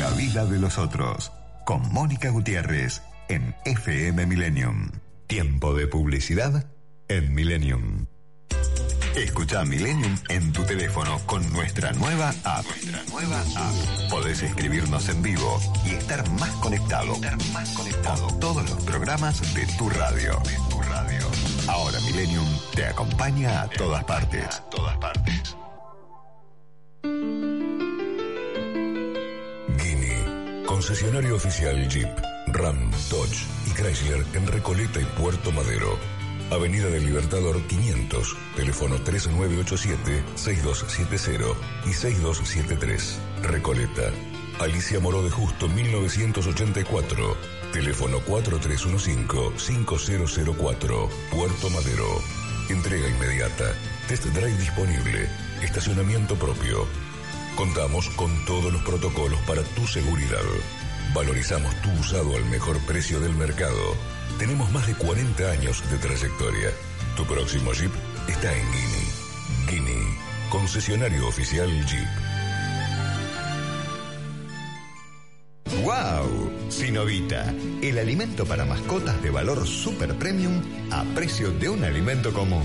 La 0.00 0.10
vida 0.10 0.44
de 0.44 0.58
los 0.58 0.76
otros, 0.76 1.30
con 1.64 1.92
Mónica 1.92 2.30
Gutiérrez, 2.30 3.02
en 3.28 3.54
FM 3.64 4.26
Millennium. 4.26 4.90
Tiempo 5.28 5.74
de 5.74 5.86
publicidad 5.86 6.66
en 7.06 7.32
Millennium. 7.32 8.06
Escucha 9.16 9.64
Millennium 9.64 10.16
en 10.28 10.52
tu 10.52 10.64
teléfono 10.64 11.20
con 11.26 11.52
nuestra 11.52 11.92
nueva 11.92 12.32
app. 12.44 12.64
Nuestra 12.66 13.02
nueva 13.10 13.40
app. 13.40 14.10
Podés 14.10 14.42
escribirnos 14.42 15.08
en 15.08 15.22
vivo 15.22 15.60
y 15.84 15.90
estar 15.90 16.28
más 16.32 16.50
conectado. 16.56 17.14
Estar 17.14 17.36
más 17.52 17.68
conectado. 17.70 18.26
Con 18.28 18.40
todos 18.40 18.70
los 18.70 18.84
programas 18.84 19.54
de 19.54 19.66
tu 19.76 19.88
radio. 19.90 20.40
De 20.44 20.56
tu 20.70 20.80
radio. 20.82 21.26
Ahora 21.68 21.98
Millennium 22.00 22.46
te 22.74 22.86
acompaña 22.86 23.62
a 23.62 23.68
todas 23.68 24.04
partes. 24.04 24.44
A 24.44 24.70
todas 24.70 24.96
partes. 24.98 25.56
Guinea, 29.82 30.64
concesionario 30.66 31.36
oficial 31.36 31.88
Jeep, 31.88 32.08
Ram, 32.48 32.90
Dodge 33.10 33.46
y 33.66 33.70
Chrysler 33.70 34.24
en 34.34 34.46
Recoleta 34.46 35.00
y 35.00 35.04
Puerto 35.20 35.52
Madero. 35.52 36.17
Avenida 36.50 36.88
del 36.88 37.04
Libertador 37.04 37.60
500, 37.66 38.34
teléfono 38.56 38.96
3987-6270 38.96 41.54
y 41.84 41.92
6273, 41.92 43.20
Recoleta. 43.42 44.10
Alicia 44.58 44.98
Moró 44.98 45.22
de 45.22 45.28
Justo 45.30 45.68
1984, 45.68 47.36
teléfono 47.70 48.20
4315-5004, 48.20 51.08
Puerto 51.30 51.68
Madero. 51.68 52.08
Entrega 52.70 53.06
inmediata, 53.08 53.74
test 54.08 54.24
drive 54.24 54.56
disponible, 54.56 55.28
estacionamiento 55.62 56.34
propio. 56.36 56.86
Contamos 57.56 58.08
con 58.10 58.44
todos 58.46 58.72
los 58.72 58.80
protocolos 58.82 59.40
para 59.42 59.62
tu 59.62 59.86
seguridad. 59.86 60.44
Valorizamos 61.14 61.74
tu 61.82 61.90
usado 61.90 62.34
al 62.36 62.46
mejor 62.46 62.78
precio 62.86 63.20
del 63.20 63.34
mercado 63.34 63.94
tenemos 64.38 64.70
más 64.70 64.86
de 64.86 64.94
40 64.94 65.50
años 65.50 65.82
de 65.90 65.98
trayectoria. 65.98 66.70
Tu 67.16 67.24
próximo 67.24 67.72
Jeep 67.72 67.90
está 68.28 68.56
en 68.56 68.64
Guinea. 68.70 69.08
Guinea, 69.68 70.16
concesionario 70.48 71.26
oficial 71.26 71.68
Jeep. 71.86 72.08
¡Wow! 75.82 76.52
Sinovita, 76.68 77.52
el 77.82 77.98
alimento 77.98 78.46
para 78.46 78.64
mascotas 78.64 79.20
de 79.22 79.30
valor 79.30 79.66
super 79.66 80.14
premium 80.14 80.62
a 80.90 81.02
precio 81.14 81.50
de 81.50 81.68
un 81.68 81.82
alimento 81.82 82.32
común. 82.32 82.64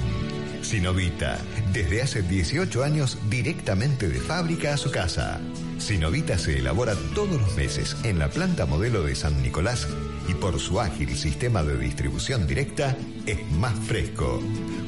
Sinovita, 0.61 1.39
desde 1.73 2.01
hace 2.03 2.21
18 2.21 2.83
años 2.83 3.17
directamente 3.29 4.07
de 4.07 4.19
fábrica 4.19 4.73
a 4.73 4.77
su 4.77 4.91
casa. 4.91 5.41
Sinovita 5.79 6.37
se 6.37 6.59
elabora 6.59 6.95
todos 7.15 7.41
los 7.41 7.55
meses 7.55 7.97
en 8.03 8.19
la 8.19 8.29
planta 8.29 8.65
modelo 8.65 9.03
de 9.03 9.15
San 9.15 9.41
Nicolás 9.41 9.87
y 10.27 10.33
por 10.35 10.59
su 10.59 10.79
ágil 10.79 11.15
sistema 11.15 11.63
de 11.63 11.77
distribución 11.77 12.45
directa 12.47 12.95
es 13.25 13.49
más 13.51 13.73
fresco. 13.79 14.41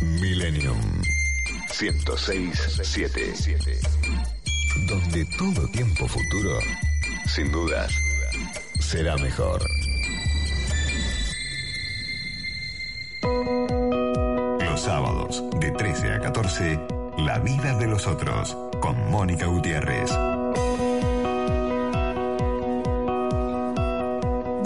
Millennium 0.00 0.97
106.7. 1.78 3.78
donde 4.88 5.24
todo 5.38 5.68
tiempo 5.68 6.08
futuro, 6.08 6.58
sin 7.28 7.52
dudas, 7.52 7.92
será 8.80 9.16
mejor. 9.18 9.62
Los 14.60 14.80
sábados 14.80 15.44
de 15.60 15.70
13 15.70 16.14
a 16.14 16.20
14, 16.20 16.80
La 17.18 17.38
vida 17.38 17.78
de 17.78 17.86
los 17.86 18.08
otros, 18.08 18.56
con 18.80 19.12
Mónica 19.12 19.46
Gutiérrez. 19.46 20.10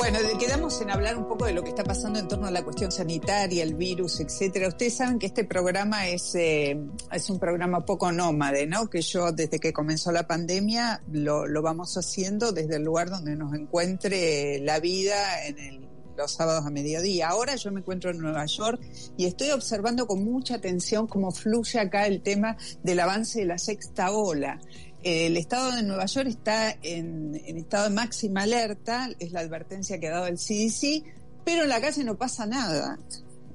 Bueno, 0.02 0.18
quedamos 0.36 0.80
en 0.80 0.90
hablar 0.90 1.16
un 1.16 1.28
poco 1.28 1.44
de 1.44 1.52
lo 1.52 1.62
que 1.62 1.68
está 1.68 1.84
pasando 1.84 2.18
en 2.18 2.26
torno 2.26 2.48
a 2.48 2.50
la 2.50 2.64
cuestión 2.64 2.90
sanitaria, 2.90 3.62
el 3.62 3.74
virus, 3.76 4.18
etcétera. 4.18 4.66
Ustedes 4.66 4.96
saben 4.96 5.20
que 5.20 5.26
este 5.26 5.44
programa 5.44 6.08
es, 6.08 6.34
eh, 6.34 6.76
es 7.12 7.30
un 7.30 7.38
programa 7.38 7.84
poco 7.84 8.10
nómade, 8.10 8.66
¿no? 8.66 8.90
Que 8.90 9.00
yo 9.00 9.30
desde 9.30 9.60
que 9.60 9.72
comenzó 9.72 10.10
la 10.10 10.26
pandemia 10.26 11.04
lo, 11.12 11.46
lo 11.46 11.62
vamos 11.62 11.96
haciendo 11.96 12.50
desde 12.50 12.78
el 12.78 12.82
lugar 12.82 13.10
donde 13.10 13.36
nos 13.36 13.54
encuentre 13.54 14.58
la 14.58 14.80
vida 14.80 15.46
en 15.46 15.58
el- 15.60 15.88
los 16.16 16.32
sábados 16.32 16.66
a 16.66 16.70
mediodía. 16.70 17.28
Ahora 17.28 17.54
yo 17.54 17.70
me 17.70 17.78
encuentro 17.80 18.10
en 18.10 18.18
Nueva 18.18 18.44
York 18.44 18.82
y 19.16 19.26
estoy 19.26 19.50
observando 19.50 20.06
con 20.08 20.24
mucha 20.24 20.56
atención 20.56 21.06
cómo 21.06 21.30
fluye 21.30 21.78
acá 21.78 22.06
el 22.06 22.22
tema 22.22 22.56
del 22.82 22.98
avance 23.00 23.38
de 23.38 23.46
la 23.46 23.56
sexta 23.56 24.10
ola. 24.10 24.58
El 25.02 25.36
estado 25.36 25.72
de 25.72 25.82
Nueva 25.82 26.06
York 26.06 26.28
está 26.28 26.76
en, 26.80 27.34
estado 27.34 27.88
de 27.88 27.94
máxima 27.94 28.42
alerta, 28.42 29.08
es 29.18 29.32
la 29.32 29.40
advertencia 29.40 29.98
que 29.98 30.06
ha 30.06 30.12
dado 30.12 30.26
el 30.28 30.36
CDC, 30.36 31.02
pero 31.44 31.64
en 31.64 31.70
la 31.70 31.80
calle 31.80 32.04
no 32.04 32.16
pasa 32.16 32.46
nada. 32.46 32.98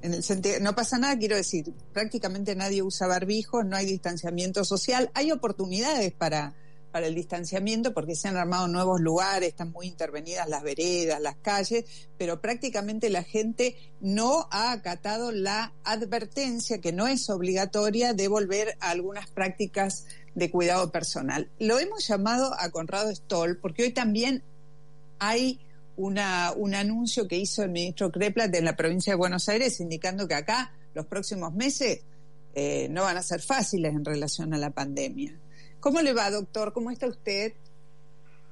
En 0.02 0.12
el 0.12 0.22
sentido, 0.22 0.60
no 0.60 0.74
pasa 0.74 0.98
nada, 0.98 1.16
quiero 1.18 1.36
decir, 1.36 1.72
prácticamente 1.94 2.54
nadie 2.54 2.82
usa 2.82 3.06
barbijos, 3.06 3.64
no 3.64 3.76
hay 3.76 3.86
distanciamiento 3.86 4.62
social, 4.62 5.10
hay 5.14 5.32
oportunidades 5.32 6.12
para, 6.12 6.54
para 6.92 7.06
el 7.06 7.14
distanciamiento 7.14 7.94
porque 7.94 8.14
se 8.14 8.28
han 8.28 8.36
armado 8.36 8.68
nuevos 8.68 9.00
lugares, 9.00 9.48
están 9.48 9.72
muy 9.72 9.86
intervenidas 9.86 10.48
las 10.48 10.62
veredas, 10.62 11.20
las 11.20 11.36
calles, 11.36 11.84
pero 12.18 12.40
prácticamente 12.40 13.08
la 13.10 13.22
gente 13.22 13.76
no 14.00 14.48
ha 14.50 14.72
acatado 14.72 15.32
la 15.32 15.72
advertencia, 15.82 16.80
que 16.80 16.92
no 16.92 17.06
es 17.06 17.28
obligatoria, 17.30 18.12
de 18.12 18.28
volver 18.28 18.76
a 18.80 18.90
algunas 18.90 19.28
prácticas 19.30 20.04
de 20.38 20.50
cuidado 20.50 20.90
personal. 20.90 21.48
Lo 21.58 21.78
hemos 21.78 22.06
llamado 22.06 22.52
a 22.58 22.70
Conrado 22.70 23.14
Stoll 23.14 23.58
porque 23.58 23.82
hoy 23.82 23.90
también 23.92 24.42
hay 25.18 25.58
una, 25.96 26.52
un 26.56 26.74
anuncio 26.74 27.26
que 27.26 27.36
hizo 27.36 27.64
el 27.64 27.70
ministro 27.70 28.10
Kreplat 28.10 28.54
en 28.54 28.64
la 28.64 28.76
provincia 28.76 29.12
de 29.12 29.16
Buenos 29.16 29.48
Aires 29.48 29.80
indicando 29.80 30.28
que 30.28 30.34
acá 30.34 30.72
los 30.94 31.06
próximos 31.06 31.52
meses 31.52 32.04
eh, 32.54 32.88
no 32.90 33.02
van 33.02 33.16
a 33.16 33.22
ser 33.22 33.40
fáciles 33.40 33.92
en 33.94 34.04
relación 34.04 34.54
a 34.54 34.58
la 34.58 34.70
pandemia. 34.70 35.32
¿Cómo 35.80 36.00
le 36.00 36.12
va, 36.12 36.30
doctor? 36.30 36.72
¿Cómo 36.72 36.90
está 36.90 37.08
usted? 37.08 37.52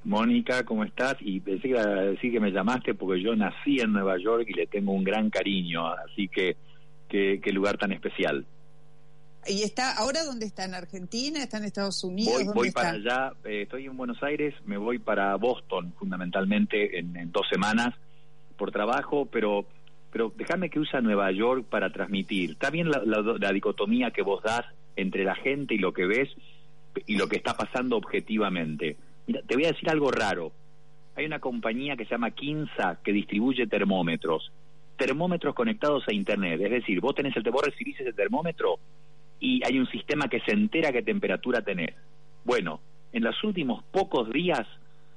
Mónica, 0.03 0.63
¿cómo 0.63 0.83
estás? 0.83 1.15
Y 1.19 1.39
pensé 1.39 1.69
que 1.69 1.79
decir 1.79 2.31
que 2.31 2.39
me 2.39 2.51
llamaste 2.51 2.93
porque 2.93 3.21
yo 3.21 3.35
nací 3.35 3.79
en 3.79 3.91
Nueva 3.91 4.17
York 4.17 4.45
y 4.47 4.53
le 4.53 4.67
tengo 4.67 4.93
un 4.93 5.03
gran 5.03 5.29
cariño, 5.29 5.87
así 5.87 6.29
que 6.29 6.55
qué, 7.09 7.41
qué 7.43 7.51
lugar 7.51 7.77
tan 7.77 7.91
especial. 7.91 8.45
¿Y 9.47 9.63
está 9.63 9.95
ahora 9.97 10.23
dónde 10.23 10.45
está? 10.45 10.65
¿En 10.65 10.73
Argentina? 10.75 11.41
¿Está 11.41 11.57
en 11.57 11.65
Estados 11.65 12.03
Unidos? 12.03 12.33
Voy, 12.33 12.43
¿Dónde 12.45 12.57
voy 12.59 12.67
está? 12.69 12.81
para 12.81 12.93
allá, 12.93 13.33
eh, 13.45 13.61
estoy 13.63 13.85
en 13.85 13.95
Buenos 13.97 14.21
Aires, 14.23 14.53
me 14.65 14.77
voy 14.77 14.99
para 14.99 15.35
Boston 15.35 15.93
fundamentalmente 15.97 16.99
en, 16.99 17.15
en 17.15 17.31
dos 17.31 17.47
semanas 17.51 17.93
por 18.57 18.71
trabajo, 18.71 19.25
pero 19.25 19.65
pero 20.11 20.33
déjame 20.35 20.69
que 20.69 20.79
usa 20.79 21.01
Nueva 21.01 21.31
York 21.31 21.65
para 21.69 21.91
transmitir. 21.91 22.51
Está 22.51 22.69
bien 22.71 22.89
la, 22.89 23.01
la- 23.05 23.35
la 23.39 23.51
dicotomía 23.51 24.09
que 24.11 24.21
vos 24.23 24.41
das 24.41 24.65
entre 24.95 25.23
la 25.23 25.35
gente 25.35 25.75
y 25.75 25.77
lo 25.77 25.93
que 25.93 26.05
ves 26.05 26.29
y 27.05 27.17
lo 27.17 27.27
que 27.27 27.35
está 27.35 27.55
pasando 27.55 27.97
objetivamente. 27.97 28.95
Mira, 29.27 29.41
te 29.45 29.55
voy 29.55 29.65
a 29.65 29.71
decir 29.73 29.89
algo 29.89 30.09
raro. 30.09 30.51
Hay 31.15 31.25
una 31.25 31.39
compañía 31.39 31.95
que 31.97 32.05
se 32.05 32.11
llama 32.11 32.31
Kinsa 32.31 32.99
que 33.03 33.11
distribuye 33.11 33.67
termómetros. 33.67 34.51
Termómetros 34.97 35.53
conectados 35.53 36.03
a 36.07 36.13
Internet. 36.13 36.61
Es 36.61 36.71
decir, 36.71 36.99
vos 37.01 37.13
tenés 37.13 37.35
el 37.35 37.43
vos 37.51 37.63
recibís 37.65 37.99
ese 37.99 38.13
termómetro 38.13 38.79
y 39.39 39.63
hay 39.65 39.79
un 39.79 39.87
sistema 39.87 40.27
que 40.27 40.39
se 40.41 40.51
entera 40.51 40.91
qué 40.91 41.01
temperatura 41.01 41.61
tenés. 41.61 41.93
Bueno, 42.43 42.79
en 43.11 43.23
los 43.23 43.43
últimos 43.43 43.83
pocos 43.91 44.31
días, 44.31 44.67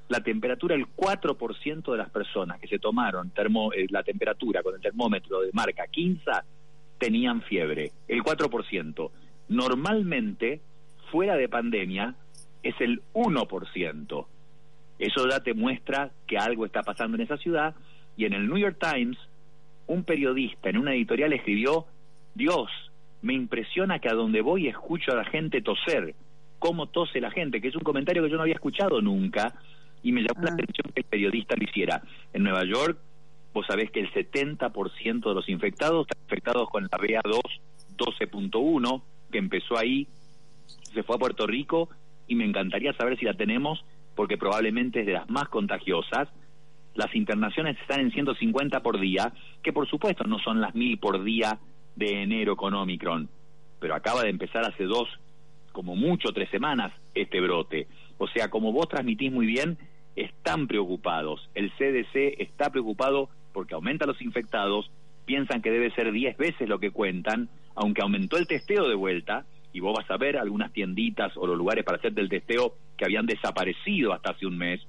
la 0.09 0.21
temperatura, 0.21 0.75
el 0.75 0.87
4% 0.87 1.93
de 1.93 1.99
las 1.99 2.11
personas 2.11 2.59
que 2.61 2.67
se 2.67 2.79
tomaron 2.79 3.31
termo, 3.31 3.73
eh, 3.73 3.87
la 3.91 4.03
temperatura 4.03 4.63
con 4.63 4.75
el 4.75 4.81
termómetro 4.81 5.41
de 5.41 5.51
marca 5.53 5.87
Kinsa 5.87 6.45
tenían 6.99 7.43
fiebre. 7.43 7.93
El 8.09 8.23
4%. 8.23 9.11
Normalmente, 9.49 10.61
fuera 11.11 11.37
de 11.37 11.49
pandemia, 11.49 12.15
es 12.63 12.75
el 12.81 13.03
1%. 13.15 14.27
Eso 14.99 15.29
ya 15.29 15.41
te 15.41 15.55
muestra 15.55 16.11
que 16.27 16.37
algo 16.37 16.67
está 16.67 16.83
pasando 16.83 17.17
en 17.17 17.23
esa 17.23 17.37
ciudad. 17.39 17.75
Y 18.17 18.27
en 18.27 18.35
el 18.35 18.49
New 18.49 18.59
York 18.59 18.79
Times, 18.79 19.17
un 19.87 20.05
periodista 20.05 20.69
en 20.69 20.77
una 20.77 20.95
editorial 20.95 21.33
escribió, 21.33 21.87
Dios, 22.35 22.69
me 23.23 23.35
impresiona 23.35 23.99
que 23.99 24.09
a 24.09 24.15
donde 24.15 24.41
voy 24.41 24.69
escucho 24.69 25.13
a 25.13 25.17
la 25.17 25.25
gente 25.25 25.63
toser, 25.63 26.15
cómo 26.59 26.87
tose 26.87 27.21
la 27.21 27.31
gente, 27.31 27.61
que 27.61 27.69
es 27.69 27.77
un 27.77 27.83
comentario 27.83 28.23
que 28.23 28.31
yo 28.31 28.37
no 28.37 28.43
había 28.43 28.55
escuchado 28.55 29.01
nunca 29.01 29.55
y 30.03 30.13
me 30.13 30.23
llamó 30.23 30.43
la 30.45 30.51
Ah. 30.51 30.55
atención 30.55 30.93
que 30.95 31.01
el 31.01 31.07
periodista 31.07 31.55
lo 31.57 31.65
hiciera. 31.65 32.03
En 32.33 32.43
Nueva 32.43 32.65
York, 32.65 32.99
vos 33.53 33.67
sabés 33.67 33.91
que 33.91 34.01
el 34.01 34.11
70% 34.13 35.29
de 35.29 35.35
los 35.35 35.49
infectados 35.49 36.07
están 36.09 36.23
infectados 36.25 36.69
con 36.71 36.85
la 36.85 36.99
BA2 36.99 37.41
12.1, 37.97 39.03
que 39.31 39.39
empezó 39.39 39.79
ahí, 39.79 40.07
se 40.95 41.03
fue 41.03 41.17
a 41.17 41.19
Puerto 41.19 41.47
Rico 41.47 41.91
y 42.27 42.35
me 42.35 42.45
encantaría 42.45 42.93
saber 42.95 43.19
si 43.19 43.25
la 43.27 43.35
tenemos 43.35 43.85
porque 44.15 44.39
probablemente 44.39 45.01
es 45.01 45.07
de 45.07 45.13
las 45.13 45.29
más 45.29 45.49
contagiosas. 45.49 46.29
Las 46.95 47.15
internaciones 47.15 47.79
están 47.81 48.01
en 48.01 48.11
150 48.11 48.83
por 48.83 48.99
día, 48.99 49.33
que 49.63 49.73
por 49.73 49.89
supuesto 49.89 50.25
no 50.25 50.39
son 50.39 50.61
las 50.61 50.75
mil 50.75 50.99
por 50.99 51.23
día 51.23 51.59
de 52.01 52.23
enero 52.23 52.57
con 52.57 52.73
Omicron, 52.73 53.29
pero 53.79 53.95
acaba 53.95 54.23
de 54.23 54.31
empezar 54.31 54.65
hace 54.65 54.85
dos, 54.85 55.07
como 55.71 55.95
mucho 55.95 56.33
tres 56.33 56.49
semanas, 56.49 56.93
este 57.15 57.41
brote. 57.43 57.87
O 58.17 58.27
sea, 58.27 58.49
como 58.49 58.73
vos 58.73 58.89
transmitís 58.89 59.31
muy 59.31 59.47
bien, 59.47 59.77
están 60.17 60.67
preocupados. 60.67 61.49
El 61.55 61.71
CDC 61.73 62.41
está 62.41 62.71
preocupado 62.71 63.29
porque 63.53 63.75
aumenta 63.75 64.07
los 64.07 64.21
infectados, 64.23 64.91
piensan 65.27 65.61
que 65.61 65.71
debe 65.71 65.91
ser 65.91 66.11
10 66.11 66.39
veces 66.39 66.69
lo 66.69 66.81
que 66.81 66.91
cuentan, 66.91 67.51
aunque 67.75 68.01
aumentó 68.03 68.39
el 68.39 68.47
testeo 68.47 68.89
de 68.89 68.95
vuelta, 68.95 69.45
y 69.75 69.81
vos 69.81 69.95
vas 69.95 70.11
a 70.11 70.17
ver 70.17 70.39
algunas 70.39 70.73
tienditas 70.73 71.37
o 71.37 71.47
los 71.47 71.59
lugares 71.59 71.85
para 71.85 71.99
hacerte 71.99 72.23
el 72.23 72.31
testeo 72.31 72.77
que 72.97 73.05
habían 73.05 73.27
desaparecido 73.27 74.15
hasta 74.15 74.31
hace 74.31 74.47
un 74.47 74.57
mes. 74.57 74.81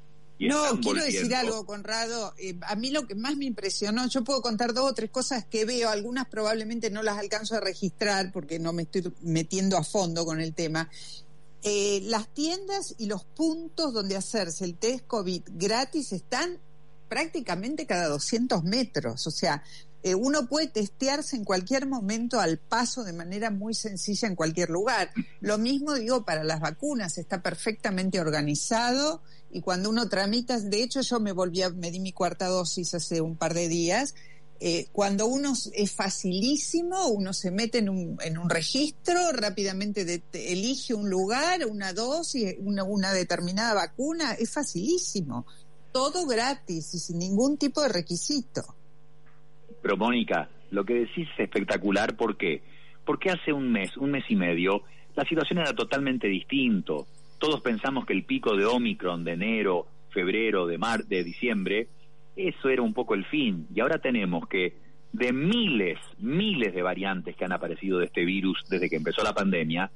Y 0.41 0.47
No, 0.47 0.79
quiero 0.81 1.03
decir 1.03 1.35
algo, 1.35 1.67
Conrado. 1.67 2.33
Eh, 2.39 2.57
a 2.63 2.75
mí 2.75 2.89
lo 2.89 3.05
que 3.05 3.13
más 3.13 3.37
me 3.37 3.45
impresionó, 3.45 4.07
yo 4.07 4.23
puedo 4.23 4.41
contar 4.41 4.73
dos 4.73 4.89
o 4.89 4.93
tres 4.95 5.11
cosas 5.11 5.45
que 5.45 5.65
veo, 5.65 5.87
algunas 5.87 6.27
probablemente 6.27 6.89
no 6.89 7.03
las 7.03 7.19
alcanzo 7.19 7.57
a 7.57 7.59
registrar 7.59 8.31
porque 8.31 8.57
no 8.57 8.73
me 8.73 8.81
estoy 8.81 9.13
metiendo 9.21 9.77
a 9.77 9.83
fondo 9.83 10.25
con 10.25 10.41
el 10.41 10.55
tema. 10.55 10.89
Eh, 11.61 12.01
las 12.05 12.27
tiendas 12.33 12.95
y 12.97 13.05
los 13.05 13.23
puntos 13.23 13.93
donde 13.93 14.17
hacerse 14.17 14.65
el 14.65 14.79
test 14.79 15.05
COVID 15.05 15.43
gratis 15.51 16.11
están 16.11 16.57
prácticamente 17.07 17.85
cada 17.85 18.07
200 18.07 18.63
metros. 18.63 19.27
O 19.27 19.31
sea, 19.31 19.61
eh, 20.01 20.15
uno 20.15 20.47
puede 20.47 20.69
testearse 20.69 21.35
en 21.35 21.43
cualquier 21.43 21.85
momento 21.85 22.39
al 22.39 22.57
paso 22.57 23.03
de 23.03 23.13
manera 23.13 23.51
muy 23.51 23.75
sencilla 23.75 24.27
en 24.27 24.35
cualquier 24.35 24.71
lugar. 24.71 25.11
Lo 25.39 25.59
mismo 25.59 25.93
digo 25.93 26.25
para 26.25 26.43
las 26.43 26.61
vacunas, 26.61 27.19
está 27.19 27.43
perfectamente 27.43 28.19
organizado 28.19 29.21
y 29.53 29.61
cuando 29.61 29.89
uno 29.89 30.07
tramita, 30.09 30.59
de 30.59 30.83
hecho 30.83 31.01
yo 31.01 31.19
me 31.19 31.31
volví 31.31 31.61
a, 31.61 31.69
me 31.69 31.91
di 31.91 31.99
mi 31.99 32.11
cuarta 32.11 32.47
dosis 32.47 32.93
hace 32.93 33.21
un 33.21 33.35
par 33.35 33.53
de 33.53 33.67
días, 33.67 34.15
eh, 34.59 34.87
cuando 34.91 35.25
uno 35.25 35.53
es 35.73 35.91
facilísimo, 35.91 37.07
uno 37.07 37.33
se 37.33 37.49
mete 37.49 37.79
en 37.79 37.89
un, 37.89 38.17
en 38.23 38.37
un 38.37 38.49
registro, 38.49 39.31
rápidamente 39.33 40.05
de- 40.05 40.21
elige 40.33 40.93
un 40.93 41.09
lugar, 41.09 41.65
una 41.65 41.93
dosis, 41.93 42.55
una, 42.59 42.83
una 42.83 43.11
determinada 43.11 43.73
vacuna, 43.73 44.33
es 44.33 44.51
facilísimo, 44.53 45.45
todo 45.91 46.27
gratis 46.27 46.93
y 46.93 46.99
sin 46.99 47.17
ningún 47.19 47.57
tipo 47.57 47.81
de 47.81 47.89
requisito. 47.89 48.61
Pero 49.81 49.97
Mónica, 49.97 50.49
lo 50.69 50.85
que 50.85 50.93
decís 50.93 51.27
es 51.33 51.39
espectacular, 51.45 52.15
¿por 52.15 52.37
qué? 52.37 52.61
Porque 53.03 53.31
hace 53.31 53.51
un 53.51 53.71
mes, 53.71 53.97
un 53.97 54.11
mes 54.11 54.23
y 54.29 54.35
medio, 54.35 54.83
la 55.15 55.25
situación 55.25 55.59
era 55.59 55.73
totalmente 55.73 56.27
distinto. 56.27 57.07
Todos 57.41 57.61
pensamos 57.61 58.05
que 58.05 58.13
el 58.13 58.23
pico 58.23 58.55
de 58.55 58.67
Omicron 58.67 59.23
de 59.23 59.31
enero, 59.31 59.87
febrero, 60.11 60.67
de 60.67 60.77
mar, 60.77 61.05
de 61.05 61.23
diciembre, 61.23 61.87
eso 62.35 62.69
era 62.69 62.83
un 62.83 62.93
poco 62.93 63.15
el 63.15 63.25
fin. 63.25 63.65
Y 63.73 63.79
ahora 63.79 63.97
tenemos 63.97 64.47
que 64.47 64.75
de 65.11 65.33
miles, 65.33 65.97
miles 66.19 66.71
de 66.71 66.83
variantes 66.83 67.35
que 67.35 67.43
han 67.43 67.51
aparecido 67.51 67.97
de 67.97 68.05
este 68.05 68.25
virus 68.25 68.63
desde 68.69 68.91
que 68.91 68.97
empezó 68.97 69.23
la 69.23 69.33
pandemia, 69.33 69.89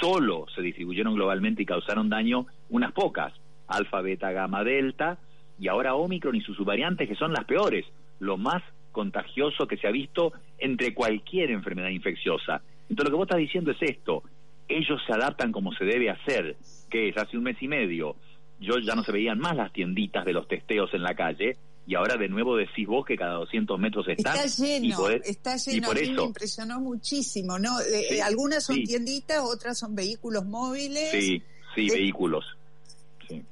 solo 0.00 0.46
se 0.54 0.62
distribuyeron 0.62 1.16
globalmente 1.16 1.64
y 1.64 1.66
causaron 1.66 2.08
daño 2.08 2.46
unas 2.70 2.92
pocas, 2.92 3.32
alfa, 3.66 4.00
beta, 4.00 4.30
gamma, 4.30 4.62
delta, 4.62 5.18
y 5.58 5.66
ahora 5.66 5.96
Omicron 5.96 6.36
y 6.36 6.40
sus 6.42 6.56
subvariantes 6.56 7.08
que 7.08 7.16
son 7.16 7.32
las 7.32 7.46
peores, 7.46 7.84
lo 8.20 8.36
más 8.36 8.62
contagioso 8.92 9.66
que 9.66 9.76
se 9.76 9.88
ha 9.88 9.90
visto 9.90 10.34
entre 10.56 10.94
cualquier 10.94 11.50
enfermedad 11.50 11.88
infecciosa. 11.88 12.62
Entonces 12.88 13.06
lo 13.06 13.10
que 13.10 13.16
vos 13.16 13.26
estás 13.26 13.38
diciendo 13.38 13.72
es 13.72 13.82
esto, 13.82 14.22
ellos 14.68 15.00
se 15.06 15.12
adaptan 15.12 15.52
como 15.52 15.72
se 15.72 15.84
debe 15.84 16.10
hacer, 16.10 16.56
que 16.90 17.08
es 17.08 17.16
hace 17.16 17.36
un 17.36 17.44
mes 17.44 17.56
y 17.60 17.68
medio, 17.68 18.16
yo 18.60 18.78
ya 18.78 18.94
no 18.94 19.04
se 19.04 19.12
veían 19.12 19.38
más 19.38 19.56
las 19.56 19.72
tienditas 19.72 20.24
de 20.24 20.32
los 20.32 20.48
testeos 20.48 20.92
en 20.94 21.02
la 21.02 21.14
calle, 21.14 21.56
y 21.86 21.94
ahora 21.94 22.16
de 22.16 22.28
nuevo 22.28 22.56
decís 22.56 22.86
vos 22.86 23.06
que 23.06 23.16
cada 23.16 23.34
200 23.34 23.78
metros 23.78 24.08
está. 24.08 24.34
Está 24.34 24.46
lleno, 24.46 25.08
está 25.08 25.56
lleno. 25.56 25.86
por 25.86 25.98
a 25.98 26.00
mí 26.00 26.10
me 26.10 26.22
impresionó 26.24 26.80
muchísimo, 26.80 27.58
¿no? 27.58 27.80
Eh, 27.80 28.20
algunas 28.22 28.64
son 28.64 28.82
tienditas, 28.82 29.40
otras 29.42 29.78
son 29.78 29.94
vehículos 29.94 30.44
móviles. 30.44 31.10
Sí, 31.12 31.42
sí, 31.76 31.88
vehículos. 31.88 32.44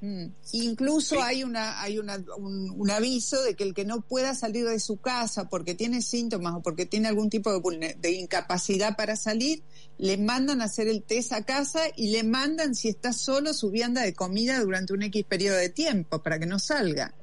Mm. 0.00 0.26
Incluso 0.52 1.22
hay 1.22 1.42
una 1.42 1.80
hay 1.80 1.98
una, 1.98 2.18
un, 2.36 2.90
aviso 2.90 3.42
de 3.42 3.54
que 3.54 3.64
el 3.64 3.74
que 3.74 3.84
no 3.84 4.00
pueda 4.00 4.34
salir 4.34 4.66
de 4.66 4.78
su 4.80 5.00
casa 5.00 5.48
porque 5.48 5.74
tiene 5.74 6.00
síntomas 6.00 6.54
o 6.54 6.62
porque 6.62 6.86
tiene 6.86 7.08
algún 7.08 7.30
tipo 7.30 7.52
de, 7.52 7.96
de 7.98 8.12
incapacidad 8.12 8.96
para 8.96 9.16
salir, 9.16 9.62
le 9.98 10.16
mandan 10.18 10.60
a 10.60 10.64
hacer 10.64 10.88
el 10.88 11.02
test 11.02 11.32
a 11.32 11.44
casa 11.44 11.80
y 11.96 12.12
le 12.12 12.22
mandan, 12.24 12.74
si 12.74 12.88
está 12.88 13.12
solo, 13.12 13.52
su 13.52 13.70
vianda 13.70 14.02
de 14.02 14.14
comida 14.14 14.60
durante 14.60 14.92
un 14.92 15.02
X 15.02 15.24
periodo 15.24 15.56
de 15.56 15.68
tiempo 15.68 16.22
para 16.22 16.38
que 16.38 16.46
no 16.46 16.58
salga. 16.58 17.14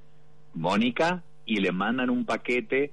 Mónica, 0.53 1.23
y 1.45 1.57
le 1.57 1.71
mandan 1.71 2.09
un 2.09 2.25
paquete 2.25 2.91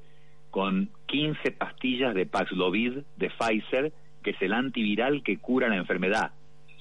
con 0.51 0.91
15 1.07 1.53
pastillas 1.53 2.15
de 2.15 2.27
Paxlovid 2.27 2.99
de 3.17 3.31
Pfizer, 3.31 3.93
que 4.23 4.31
es 4.31 4.43
el 4.43 4.53
antiviral 4.53 5.23
que 5.23 5.39
cura 5.39 5.69
la 5.69 5.77
enfermedad. 5.77 6.33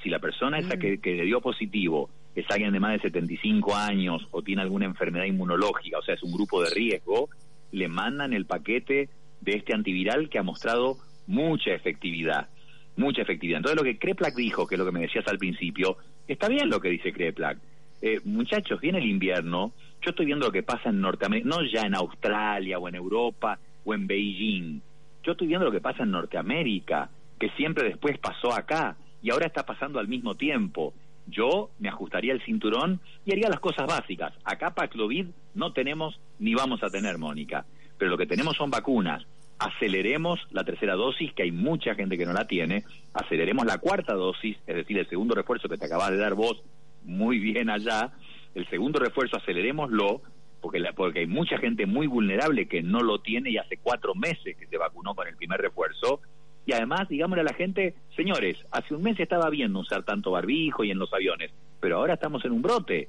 Si 0.01 0.09
la 0.09 0.19
persona 0.19 0.59
esa 0.59 0.75
mm. 0.75 0.79
que, 0.79 0.97
que 0.99 1.15
le 1.15 1.25
dio 1.25 1.41
positivo 1.41 2.09
es 2.37 2.45
alguien 2.51 2.71
de 2.71 2.79
más 2.79 2.91
de 2.91 2.99
75 2.99 3.75
años 3.75 4.27
o 4.29 4.43
tiene 4.43 4.61
alguna 4.61 4.85
enfermedad 4.85 5.25
inmunológica, 5.25 5.97
o 5.97 6.03
sea, 6.03 6.13
es 6.13 6.21
un 6.21 6.31
grupo 6.31 6.61
de 6.61 6.69
riesgo, 6.69 7.29
le 7.71 7.87
mandan 7.87 8.31
el 8.31 8.45
paquete 8.45 9.09
de 9.41 9.53
este 9.53 9.73
antiviral 9.73 10.29
que 10.29 10.37
ha 10.37 10.43
mostrado 10.43 10.97
mucha 11.25 11.71
efectividad, 11.71 12.47
mucha 12.95 13.23
efectividad. 13.23 13.57
Entonces 13.57 13.77
lo 13.77 13.83
que 13.83 13.97
Kreplak 13.97 14.35
dijo, 14.35 14.67
que 14.67 14.75
es 14.75 14.79
lo 14.79 14.85
que 14.85 14.91
me 14.91 15.01
decías 15.01 15.27
al 15.27 15.39
principio, 15.39 15.97
está 16.27 16.47
bien 16.47 16.69
lo 16.69 16.79
que 16.79 16.89
dice 16.89 17.11
Kreplak. 17.11 17.57
Eh, 18.03 18.21
muchachos, 18.23 18.79
viene 18.79 18.99
el 18.99 19.07
invierno, 19.07 19.71
yo 20.03 20.11
estoy 20.11 20.27
viendo 20.27 20.45
lo 20.45 20.51
que 20.51 20.61
pasa 20.61 20.89
en 20.89 21.01
Norteamérica, 21.01 21.49
no 21.49 21.63
ya 21.63 21.81
en 21.81 21.95
Australia 21.95 22.77
o 22.77 22.87
en 22.87 22.93
Europa 22.93 23.57
o 23.83 23.95
en 23.95 24.05
Beijing, 24.05 24.79
yo 25.23 25.31
estoy 25.31 25.47
viendo 25.47 25.65
lo 25.65 25.71
que 25.71 25.81
pasa 25.81 26.03
en 26.03 26.11
Norteamérica, 26.11 27.09
que 27.39 27.49
siempre 27.57 27.83
después 27.89 28.19
pasó 28.19 28.53
acá 28.53 28.95
y 29.23 29.31
ahora 29.31 29.47
está 29.47 29.65
pasando 29.65 29.97
al 29.97 30.07
mismo 30.07 30.35
tiempo 30.35 30.93
yo 31.27 31.69
me 31.79 31.89
ajustaría 31.89 32.33
el 32.33 32.41
cinturón 32.43 32.99
y 33.25 33.31
haría 33.31 33.49
las 33.49 33.59
cosas 33.59 33.85
básicas. 33.87 34.33
Acá 34.43 34.73
Paxlovid 34.73 35.27
no 35.53 35.73
tenemos 35.73 36.19
ni 36.39 36.53
vamos 36.53 36.83
a 36.83 36.89
tener, 36.89 37.17
Mónica, 37.17 37.65
pero 37.97 38.09
lo 38.09 38.17
que 38.17 38.25
tenemos 38.25 38.55
son 38.55 38.71
vacunas. 38.71 39.25
Aceleremos 39.59 40.39
la 40.51 40.63
tercera 40.63 40.95
dosis, 40.95 41.33
que 41.33 41.43
hay 41.43 41.51
mucha 41.51 41.95
gente 41.95 42.17
que 42.17 42.25
no 42.25 42.33
la 42.33 42.45
tiene, 42.45 42.83
aceleremos 43.13 43.65
la 43.65 43.79
cuarta 43.79 44.13
dosis, 44.13 44.55
es 44.67 44.75
decir, 44.75 44.97
el 44.99 45.09
segundo 45.09 45.33
refuerzo 45.33 45.67
que 45.67 45.77
te 45.77 45.85
acabas 45.85 46.11
de 46.11 46.17
dar 46.17 46.35
vos 46.35 46.63
muy 47.03 47.39
bien 47.39 47.69
allá, 47.69 48.11
el 48.53 48.69
segundo 48.69 48.99
refuerzo 48.99 49.37
acelerémoslo, 49.37 50.21
porque, 50.61 50.79
la, 50.79 50.93
porque 50.93 51.19
hay 51.19 51.27
mucha 51.27 51.57
gente 51.57 51.85
muy 51.85 52.07
vulnerable 52.07 52.67
que 52.67 52.83
no 52.83 53.01
lo 53.01 53.19
tiene 53.19 53.49
y 53.49 53.57
hace 53.57 53.77
cuatro 53.77 54.13
meses 54.13 54.55
que 54.57 54.67
se 54.67 54.77
vacunó 54.77 55.15
con 55.15 55.27
el 55.27 55.35
primer 55.35 55.59
refuerzo, 55.59 56.21
y 56.67 56.73
además, 56.73 57.07
digámosle 57.07 57.41
a 57.41 57.45
la 57.45 57.53
gente, 57.53 57.95
señores, 58.13 58.57
hace 58.71 58.93
un 58.93 59.01
mes 59.01 59.17
estaba 59.17 59.49
bien 59.49 59.73
usar 59.73 60.03
tanto 60.03 60.31
barbijo 60.31 60.83
y 60.83 60.91
en 60.91 60.99
los 60.99 61.13
aviones, 61.13 61.49
pero 61.79 61.97
ahora 61.97 62.15
estamos 62.15 62.43
en 62.43 62.51
un 62.51 62.61
brote. 62.61 63.07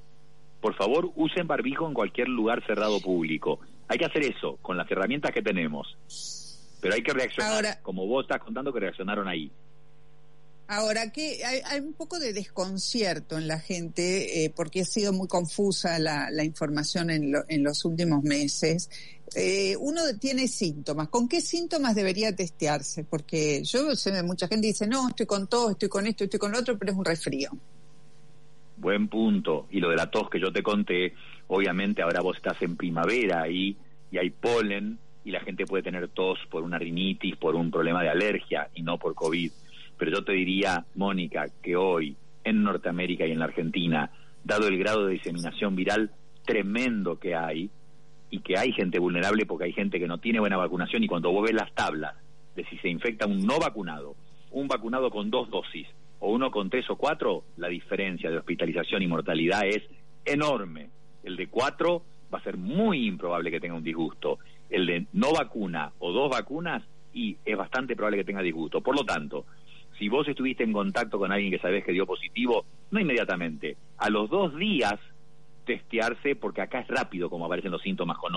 Por 0.60 0.74
favor, 0.76 1.10
usen 1.16 1.48
barbijo 1.48 1.88
en 1.88 1.92
cualquier 1.92 2.28
lugar 2.28 2.64
cerrado 2.64 3.00
público. 3.00 3.58
Hay 3.88 3.98
que 3.98 4.04
hacer 4.04 4.22
eso 4.22 4.58
con 4.62 4.76
las 4.76 4.88
herramientas 4.88 5.32
que 5.32 5.42
tenemos. 5.42 5.98
Pero 6.80 6.94
hay 6.94 7.02
que 7.02 7.12
reaccionar, 7.12 7.82
como 7.82 8.06
vos 8.06 8.26
estás 8.26 8.40
contando 8.40 8.72
que 8.72 8.78
reaccionaron 8.78 9.26
ahí. 9.26 9.50
Ahora, 10.70 11.10
que 11.12 11.42
hay, 11.46 11.80
un 11.80 11.94
poco 11.94 12.18
de 12.18 12.34
desconcierto 12.34 13.38
en 13.38 13.48
la 13.48 13.58
gente 13.58 14.44
eh, 14.44 14.52
porque 14.54 14.82
ha 14.82 14.84
sido 14.84 15.14
muy 15.14 15.26
confusa 15.26 15.98
la, 15.98 16.44
información 16.44 17.08
en, 17.08 17.32
en, 17.48 17.64
los 17.64 17.86
últimos 17.86 18.22
meses. 18.22 18.90
Eh, 19.34 19.76
uno 19.80 20.02
tiene 20.20 20.46
síntomas. 20.46 21.08
¿Con 21.08 21.26
qué 21.26 21.40
síntomas 21.40 21.94
debería 21.94 22.36
testearse? 22.36 23.02
Porque 23.04 23.64
yo 23.64 23.96
sé, 23.96 24.22
mucha 24.22 24.46
gente 24.46 24.66
dice, 24.66 24.86
no, 24.86 25.08
estoy 25.08 25.24
con 25.24 25.48
todo, 25.48 25.70
estoy 25.70 25.88
con 25.88 26.06
esto, 26.06 26.24
estoy 26.24 26.38
con 26.38 26.52
lo 26.52 26.58
otro, 26.58 26.76
pero 26.76 26.92
es 26.92 26.98
un 26.98 27.04
resfrío. 27.06 27.50
Buen 28.76 29.08
punto. 29.08 29.68
Y 29.70 29.80
lo 29.80 29.88
de 29.88 29.96
la 29.96 30.10
tos 30.10 30.28
que 30.28 30.38
yo 30.38 30.52
te 30.52 30.62
conté, 30.62 31.14
obviamente 31.46 32.02
ahora 32.02 32.20
vos 32.20 32.36
estás 32.36 32.60
en 32.60 32.76
primavera 32.76 33.40
ahí 33.40 33.74
y 34.10 34.18
hay 34.18 34.28
polen 34.28 34.98
y 35.24 35.30
la 35.30 35.40
gente 35.40 35.64
puede 35.64 35.82
tener 35.82 36.08
tos 36.08 36.38
por 36.50 36.62
una 36.62 36.78
rinitis, 36.78 37.36
por 37.36 37.54
un 37.54 37.70
problema 37.70 38.02
de 38.02 38.10
alergia 38.10 38.68
y 38.74 38.82
no 38.82 38.98
por 38.98 39.14
COVID. 39.14 39.50
Pero 39.98 40.12
yo 40.12 40.24
te 40.24 40.32
diría, 40.32 40.84
Mónica, 40.94 41.46
que 41.62 41.76
hoy 41.76 42.16
en 42.44 42.62
Norteamérica 42.62 43.26
y 43.26 43.32
en 43.32 43.40
la 43.40 43.46
Argentina, 43.46 44.10
dado 44.44 44.68
el 44.68 44.78
grado 44.78 45.06
de 45.06 45.14
diseminación 45.14 45.76
viral 45.76 46.12
tremendo 46.44 47.18
que 47.18 47.34
hay, 47.34 47.70
y 48.30 48.40
que 48.40 48.58
hay 48.58 48.72
gente 48.72 48.98
vulnerable 48.98 49.46
porque 49.46 49.64
hay 49.64 49.72
gente 49.72 49.98
que 49.98 50.06
no 50.06 50.18
tiene 50.18 50.40
buena 50.40 50.56
vacunación 50.56 51.02
y 51.02 51.06
cuando 51.06 51.30
vos 51.30 51.44
ves 51.44 51.54
las 51.54 51.72
tablas 51.74 52.14
de 52.54 52.64
si 52.64 52.76
se 52.78 52.88
infecta 52.88 53.26
un 53.26 53.46
no 53.46 53.58
vacunado, 53.58 54.16
un 54.50 54.68
vacunado 54.68 55.10
con 55.10 55.30
dos 55.30 55.50
dosis 55.50 55.86
o 56.20 56.32
uno 56.32 56.50
con 56.50 56.68
tres 56.68 56.88
o 56.90 56.96
cuatro, 56.96 57.44
la 57.56 57.68
diferencia 57.68 58.30
de 58.30 58.38
hospitalización 58.38 59.02
y 59.02 59.06
mortalidad 59.06 59.64
es 59.64 59.82
enorme. 60.24 60.90
El 61.22 61.36
de 61.36 61.46
cuatro 61.46 62.02
va 62.32 62.38
a 62.38 62.42
ser 62.42 62.56
muy 62.56 63.06
improbable 63.06 63.50
que 63.50 63.60
tenga 63.60 63.76
un 63.76 63.84
disgusto. 63.84 64.38
El 64.68 64.86
de 64.86 65.06
no 65.12 65.32
vacuna 65.32 65.92
o 66.00 66.12
dos 66.12 66.30
vacunas 66.30 66.82
y 67.14 67.36
es 67.44 67.56
bastante 67.56 67.94
probable 67.94 68.18
que 68.18 68.24
tenga 68.24 68.42
disgusto. 68.42 68.80
Por 68.80 68.96
lo 68.96 69.04
tanto, 69.04 69.46
si 69.98 70.08
vos 70.08 70.26
estuviste 70.28 70.64
en 70.64 70.72
contacto 70.72 71.18
con 71.18 71.32
alguien 71.32 71.50
que 71.50 71.58
sabés 71.58 71.84
que 71.84 71.92
dio 71.92 72.06
positivo, 72.06 72.64
no 72.90 73.00
inmediatamente. 73.00 73.76
A 73.98 74.10
los 74.10 74.30
dos 74.30 74.56
días 74.56 74.98
testearse, 75.64 76.34
porque 76.34 76.62
acá 76.62 76.80
es 76.80 76.88
rápido 76.88 77.28
como 77.28 77.44
aparecen 77.44 77.70
los 77.70 77.82
síntomas 77.82 78.16
con. 78.16 78.32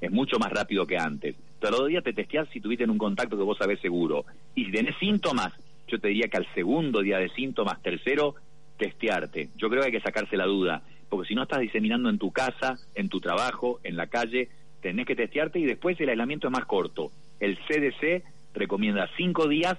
Es 0.00 0.10
mucho 0.10 0.38
más 0.38 0.52
rápido 0.52 0.86
que 0.86 0.98
antes. 0.98 1.34
Pero 1.58 1.68
a 1.68 1.70
los 1.70 1.80
dos 1.80 1.88
días 1.88 2.04
te 2.04 2.12
testeas 2.12 2.48
si 2.50 2.60
tuviste 2.60 2.84
en 2.84 2.90
un 2.90 2.98
contacto 2.98 3.36
que 3.36 3.42
vos 3.42 3.56
sabés 3.56 3.80
seguro. 3.80 4.24
Y 4.54 4.66
si 4.66 4.72
tenés 4.72 4.96
síntomas, 4.98 5.52
yo 5.86 5.98
te 5.98 6.08
diría 6.08 6.28
que 6.28 6.36
al 6.36 6.46
segundo 6.54 7.00
día 7.00 7.18
de 7.18 7.30
síntomas, 7.30 7.80
tercero, 7.82 8.34
testearte. 8.76 9.48
Yo 9.56 9.70
creo 9.70 9.82
que 9.82 9.86
hay 9.86 9.92
que 9.92 10.00
sacarse 10.00 10.36
la 10.36 10.44
duda, 10.44 10.82
porque 11.08 11.28
si 11.28 11.34
no 11.34 11.44
estás 11.44 11.60
diseminando 11.60 12.10
en 12.10 12.18
tu 12.18 12.32
casa, 12.32 12.76
en 12.94 13.08
tu 13.08 13.20
trabajo, 13.20 13.80
en 13.82 13.96
la 13.96 14.08
calle, 14.08 14.50
tenés 14.82 15.06
que 15.06 15.16
testearte 15.16 15.58
y 15.58 15.64
después 15.64 15.98
el 16.00 16.10
aislamiento 16.10 16.48
es 16.48 16.52
más 16.52 16.66
corto. 16.66 17.10
El 17.40 17.56
CDC 17.66 18.22
recomienda 18.52 19.08
cinco 19.16 19.48
días 19.48 19.78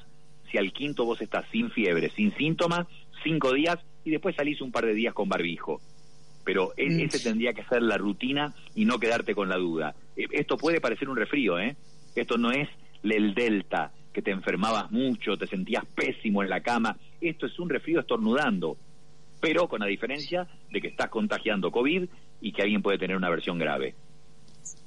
si 0.52 0.58
al 0.58 0.72
quinto 0.72 1.06
vos 1.06 1.22
estás 1.22 1.46
sin 1.52 1.72
fiebre, 1.72 2.10
sin 2.12 2.36
síntomas, 2.36 2.88
cinco 3.24 3.54
días 3.54 3.78
y 4.04 4.12
después 4.12 4.36
salís 4.36 4.62
un 4.62 4.72
par 4.72 4.86
de 4.86 4.94
días 4.94 5.14
con 5.14 5.30
barbijo. 5.30 5.82
Pero 6.44 6.72
e, 6.78 6.90
mm. 6.90 7.00
ese 7.02 7.20
tendría 7.20 7.54
que 7.54 7.64
ser 7.66 7.82
la 7.82 7.98
rutina 7.98 8.54
y 8.76 8.86
no 8.86 9.00
quedarte 9.00 9.36
con 9.36 9.50
la 9.50 9.58
duda. 9.58 9.96
E, 10.16 10.26
esto 10.32 10.58
puede 10.58 10.82
parecer 10.82 11.10
un 11.10 11.18
resfrío, 11.18 11.60
¿eh? 11.60 11.76
Esto 12.16 12.38
no 12.38 12.52
es 12.52 12.68
el 13.04 13.34
delta, 13.34 13.92
que 14.14 14.22
te 14.22 14.32
enfermabas 14.32 14.92
mucho, 14.92 15.38
te 15.38 15.48
sentías 15.48 15.86
pésimo 15.86 16.44
en 16.44 16.50
la 16.50 16.62
cama. 16.62 16.98
Esto 17.22 17.46
es 17.46 17.60
un 17.60 17.70
resfrío 17.70 18.00
estornudando, 18.00 18.78
pero 19.40 19.68
con 19.68 19.80
la 19.80 19.86
diferencia 19.86 20.48
de 20.72 20.82
que 20.82 20.88
estás 20.88 21.10
contagiando 21.10 21.72
COVID 21.72 22.10
y 22.42 22.52
que 22.52 22.62
alguien 22.62 22.82
puede 22.82 22.98
tener 22.98 23.16
una 23.16 23.30
versión 23.30 23.60
grave. 23.60 23.96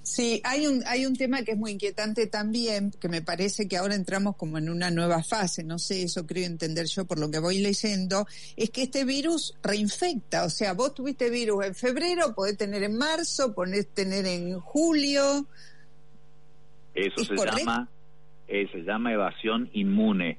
Sí, 0.03 0.41
hay 0.45 0.67
un, 0.67 0.83
hay 0.87 1.07
un 1.07 1.15
tema 1.15 1.43
que 1.43 1.53
es 1.53 1.57
muy 1.57 1.73
inquietante 1.73 2.27
también, 2.27 2.91
que 3.01 3.09
me 3.09 3.23
parece 3.23 3.69
que 3.69 3.77
ahora 3.77 3.95
entramos 3.95 4.37
como 4.37 4.59
en 4.59 4.69
una 4.69 4.91
nueva 4.91 5.23
fase, 5.23 5.63
no 5.63 5.79
sé, 5.79 6.03
eso 6.03 6.27
creo 6.27 6.45
entender 6.45 6.87
yo 6.87 7.05
por 7.05 7.21
lo 7.21 7.31
que 7.31 7.39
voy 7.39 7.59
leyendo, 7.59 8.27
es 8.57 8.71
que 8.71 8.83
este 8.83 9.05
virus 9.05 9.55
reinfecta, 9.63 10.45
o 10.45 10.51
sea, 10.51 10.73
vos 10.75 10.93
tuviste 10.95 11.31
virus 11.31 11.67
en 11.67 11.75
febrero, 11.77 12.35
podés 12.35 12.59
tener 12.59 12.83
en 12.83 12.99
marzo, 12.99 13.55
podés 13.55 13.89
tener 13.95 14.27
en 14.27 14.59
julio. 14.59 15.47
Eso 16.95 17.25
se 17.25 17.37
llama, 17.37 17.89
eh, 18.49 18.69
se 18.73 18.79
llama 18.83 19.13
evasión 19.13 19.71
inmune 19.73 20.39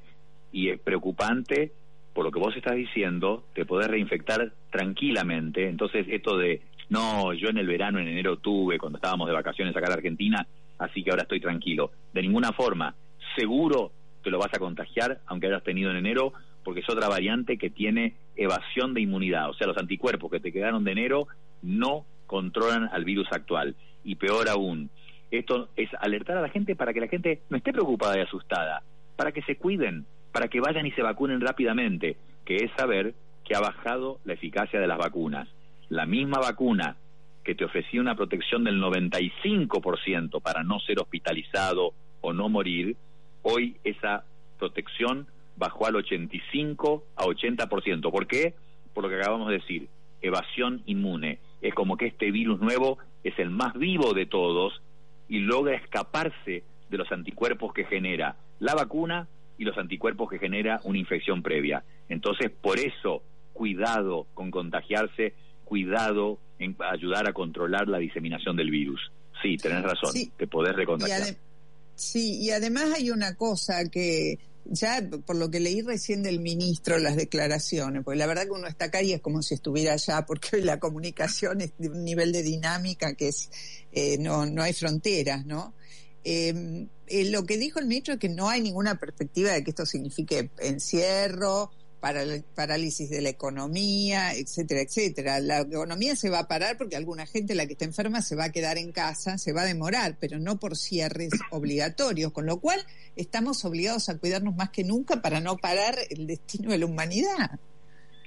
y 0.51 0.71
es 0.71 0.79
preocupante 0.79 1.71
por 2.13 2.25
lo 2.25 2.31
que 2.31 2.39
vos 2.39 2.55
estás 2.55 2.75
diciendo, 2.75 3.43
te 3.55 3.65
podés 3.65 3.87
reinfectar 3.87 4.53
tranquilamente, 4.71 5.67
entonces 5.67 6.05
esto 6.09 6.37
de 6.37 6.61
no, 6.93 7.33
yo 7.33 7.49
en 7.49 7.57
el 7.57 7.65
verano, 7.65 7.97
en 7.97 8.07
enero 8.07 8.37
tuve, 8.37 8.77
cuando 8.77 8.97
estábamos 8.97 9.27
de 9.27 9.33
vacaciones 9.33 9.75
acá 9.75 9.87
en 9.87 9.93
Argentina, 9.93 10.45
así 10.77 11.03
que 11.03 11.09
ahora 11.09 11.23
estoy 11.23 11.39
tranquilo. 11.39 11.89
De 12.13 12.21
ninguna 12.21 12.51
forma, 12.51 12.93
seguro 13.35 13.91
te 14.23 14.29
lo 14.29 14.37
vas 14.37 14.53
a 14.53 14.59
contagiar, 14.59 15.19
aunque 15.25 15.47
hayas 15.47 15.63
tenido 15.63 15.89
en 15.89 15.97
enero, 15.97 16.33
porque 16.63 16.81
es 16.81 16.89
otra 16.89 17.09
variante 17.09 17.57
que 17.57 17.71
tiene 17.71 18.13
evasión 18.35 18.93
de 18.93 19.01
inmunidad. 19.01 19.49
O 19.49 19.55
sea, 19.55 19.65
los 19.65 19.77
anticuerpos 19.77 20.29
que 20.29 20.39
te 20.39 20.51
quedaron 20.51 20.83
de 20.83 20.91
enero 20.91 21.27
no 21.63 22.05
controlan 22.27 22.87
al 22.93 23.05
virus 23.05 23.27
actual. 23.31 23.75
Y 24.03 24.13
peor 24.13 24.47
aún, 24.47 24.91
Esto 25.31 25.69
es 25.75 25.89
alertar 25.99 26.37
a 26.37 26.41
la 26.41 26.49
gente 26.49 26.75
para 26.75 26.93
que 26.93 27.01
la 27.01 27.07
gente 27.07 27.41
no 27.49 27.57
esté 27.57 27.73
preocupada 27.73 28.19
y 28.19 28.21
asustada, 28.21 28.83
para 29.15 29.31
que 29.31 29.41
se 29.41 29.55
cuiden, 29.55 30.05
para 30.31 30.47
que 30.47 30.61
vayan 30.61 30.85
y 30.85 30.91
se 30.91 31.01
vacunen 31.01 31.41
rápidamente, 31.41 32.17
que 32.45 32.57
es 32.57 32.71
saber 32.77 33.15
que 33.43 33.55
ha 33.55 33.59
bajado 33.59 34.19
la 34.25 34.33
eficacia 34.33 34.79
de 34.79 34.85
las 34.85 34.99
vacunas. 34.99 35.49
La 35.93 36.07
misma 36.07 36.39
vacuna 36.39 36.97
que 37.43 37.53
te 37.53 37.65
ofrecía 37.65 38.01
una 38.01 38.15
protección 38.15 38.63
del 38.63 38.81
95% 38.81 40.41
para 40.41 40.63
no 40.63 40.79
ser 40.79 40.99
hospitalizado 40.99 41.93
o 42.19 42.33
no 42.33 42.49
morir, 42.49 42.97
hoy 43.43 43.77
esa 43.83 44.23
protección 44.57 45.27
bajó 45.55 45.85
al 45.85 45.97
85 45.97 47.03
a 47.15 47.25
80%. 47.25 48.09
¿Por 48.09 48.25
qué? 48.25 48.55
Por 48.91 49.03
lo 49.03 49.09
que 49.11 49.17
acabamos 49.17 49.49
de 49.49 49.59
decir, 49.59 49.87
evasión 50.23 50.81
inmune. 50.87 51.37
Es 51.61 51.75
como 51.75 51.95
que 51.95 52.07
este 52.07 52.31
virus 52.31 52.59
nuevo 52.59 52.97
es 53.23 53.37
el 53.37 53.51
más 53.51 53.75
vivo 53.75 54.15
de 54.15 54.25
todos 54.25 54.81
y 55.29 55.41
logra 55.41 55.75
escaparse 55.75 56.63
de 56.89 56.97
los 56.97 57.11
anticuerpos 57.11 57.71
que 57.71 57.85
genera 57.85 58.37
la 58.57 58.73
vacuna 58.73 59.27
y 59.59 59.63
los 59.63 59.77
anticuerpos 59.77 60.27
que 60.27 60.39
genera 60.39 60.81
una 60.85 60.97
infección 60.97 61.43
previa. 61.43 61.83
Entonces, 62.09 62.49
por 62.49 62.79
eso, 62.79 63.21
cuidado 63.53 64.25
con 64.33 64.49
contagiarse, 64.49 65.35
cuidado 65.63 66.39
en 66.59 66.75
ayudar 66.91 67.27
a 67.27 67.33
controlar 67.33 67.87
la 67.87 67.97
diseminación 67.97 68.55
del 68.55 68.71
virus. 68.71 68.99
Sí, 69.41 69.57
tenés 69.57 69.83
razón, 69.83 70.13
te 70.37 70.47
podés 70.47 70.75
recontagiar. 70.75 71.35
sí, 71.95 72.39
y 72.41 72.51
además 72.51 72.93
hay 72.95 73.09
una 73.09 73.35
cosa 73.35 73.89
que 73.89 74.37
ya 74.65 75.01
por 75.25 75.35
lo 75.35 75.51
que 75.51 75.59
leí 75.59 75.81
recién 75.81 76.23
del 76.23 76.39
ministro, 76.39 76.97
las 76.97 77.15
declaraciones, 77.15 78.03
porque 78.03 78.17
la 78.17 78.27
verdad 78.27 78.43
que 78.43 78.51
uno 78.51 78.67
está 78.67 78.85
acá 78.85 79.01
y 79.01 79.11
es 79.11 79.21
como 79.21 79.41
si 79.41 79.55
estuviera 79.55 79.93
allá, 79.93 80.25
porque 80.25 80.55
hoy 80.55 80.61
la 80.61 80.79
comunicación 80.79 81.61
es 81.61 81.73
de 81.77 81.89
un 81.89 82.03
nivel 82.03 82.31
de 82.31 82.43
dinámica 82.43 83.13
que 83.15 83.29
es, 83.29 83.49
eh, 83.91 84.17
no, 84.19 84.45
no 84.45 84.63
hay 84.63 84.73
fronteras, 84.73 85.45
¿no? 85.45 85.73
Eh, 86.23 86.87
eh, 87.07 87.29
lo 87.31 87.45
que 87.45 87.57
dijo 87.57 87.79
el 87.79 87.87
ministro 87.87 88.13
es 88.13 88.19
que 88.19 88.29
no 88.29 88.49
hay 88.49 88.61
ninguna 88.61 88.95
perspectiva 88.95 89.51
de 89.51 89.63
que 89.63 89.71
esto 89.71 89.85
signifique 89.85 90.49
encierro, 90.59 91.71
para 92.03 92.19
parálisis 92.53 93.09
de 93.09 93.21
la 93.21 93.29
economía, 93.29 94.33
etcétera, 94.33 94.81
etcétera. 94.81 95.39
La 95.39 95.61
economía 95.61 96.17
se 96.17 96.29
va 96.29 96.39
a 96.39 96.47
parar 96.49 96.77
porque 96.77 96.97
alguna 96.97 97.25
gente, 97.25 97.55
la 97.55 97.65
que 97.65 97.71
está 97.71 97.85
enferma, 97.85 98.21
se 98.21 98.35
va 98.35 98.43
a 98.43 98.51
quedar 98.51 98.77
en 98.77 98.91
casa, 98.91 99.37
se 99.37 99.53
va 99.53 99.61
a 99.61 99.65
demorar, 99.65 100.17
pero 100.19 100.37
no 100.37 100.59
por 100.59 100.75
cierres 100.75 101.31
obligatorios, 101.51 102.33
con 102.33 102.45
lo 102.45 102.59
cual 102.59 102.81
estamos 103.15 103.63
obligados 103.63 104.09
a 104.09 104.19
cuidarnos 104.19 104.53
más 104.53 104.71
que 104.71 104.83
nunca 104.83 105.21
para 105.21 105.39
no 105.39 105.55
parar 105.55 105.95
el 106.09 106.27
destino 106.27 106.71
de 106.71 106.79
la 106.79 106.87
humanidad. 106.87 107.51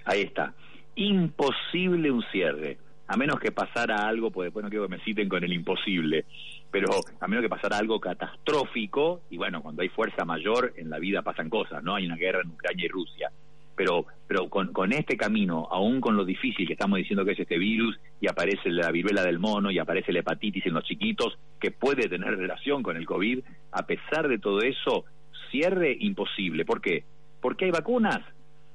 Ahí 0.06 0.22
está. 0.22 0.54
Imposible 0.94 2.10
un 2.10 2.24
cierre, 2.32 2.78
a 3.08 3.18
menos 3.18 3.38
que 3.38 3.52
pasara 3.52 4.08
algo, 4.08 4.30
pues 4.30 4.46
después 4.46 4.64
no 4.64 4.70
quiero 4.70 4.88
que 4.88 4.96
me 4.96 5.04
citen 5.04 5.28
con 5.28 5.44
el 5.44 5.52
imposible, 5.52 6.24
pero 6.70 6.98
a 7.20 7.28
menos 7.28 7.42
que 7.42 7.50
pasara 7.50 7.76
algo 7.76 8.00
catastrófico, 8.00 9.20
y 9.28 9.36
bueno, 9.36 9.60
cuando 9.60 9.82
hay 9.82 9.90
fuerza 9.90 10.24
mayor 10.24 10.72
en 10.78 10.88
la 10.88 10.98
vida 10.98 11.20
pasan 11.20 11.50
cosas, 11.50 11.82
¿no? 11.84 11.94
Hay 11.94 12.06
una 12.06 12.16
guerra 12.16 12.40
en 12.40 12.52
Ucrania 12.52 12.86
y 12.86 12.88
Rusia 12.88 13.30
pero, 13.76 14.06
pero 14.26 14.48
con, 14.48 14.72
con 14.72 14.92
este 14.92 15.16
camino, 15.16 15.68
aún 15.70 16.00
con 16.00 16.16
lo 16.16 16.24
difícil 16.24 16.66
que 16.66 16.72
estamos 16.72 16.98
diciendo 16.98 17.24
que 17.24 17.32
es 17.32 17.40
este 17.40 17.58
virus, 17.58 17.98
y 18.20 18.28
aparece 18.28 18.70
la 18.70 18.90
viruela 18.90 19.22
del 19.22 19.38
mono, 19.38 19.70
y 19.70 19.78
aparece 19.78 20.12
la 20.12 20.20
hepatitis 20.20 20.66
en 20.66 20.74
los 20.74 20.84
chiquitos, 20.84 21.38
que 21.60 21.70
puede 21.70 22.08
tener 22.08 22.36
relación 22.36 22.82
con 22.82 22.96
el 22.96 23.06
COVID, 23.06 23.40
a 23.72 23.86
pesar 23.86 24.28
de 24.28 24.38
todo 24.38 24.62
eso, 24.62 25.04
cierre 25.50 25.96
imposible. 26.00 26.64
¿Por 26.64 26.80
qué? 26.80 27.04
Porque 27.40 27.66
hay 27.66 27.70
vacunas. 27.70 28.20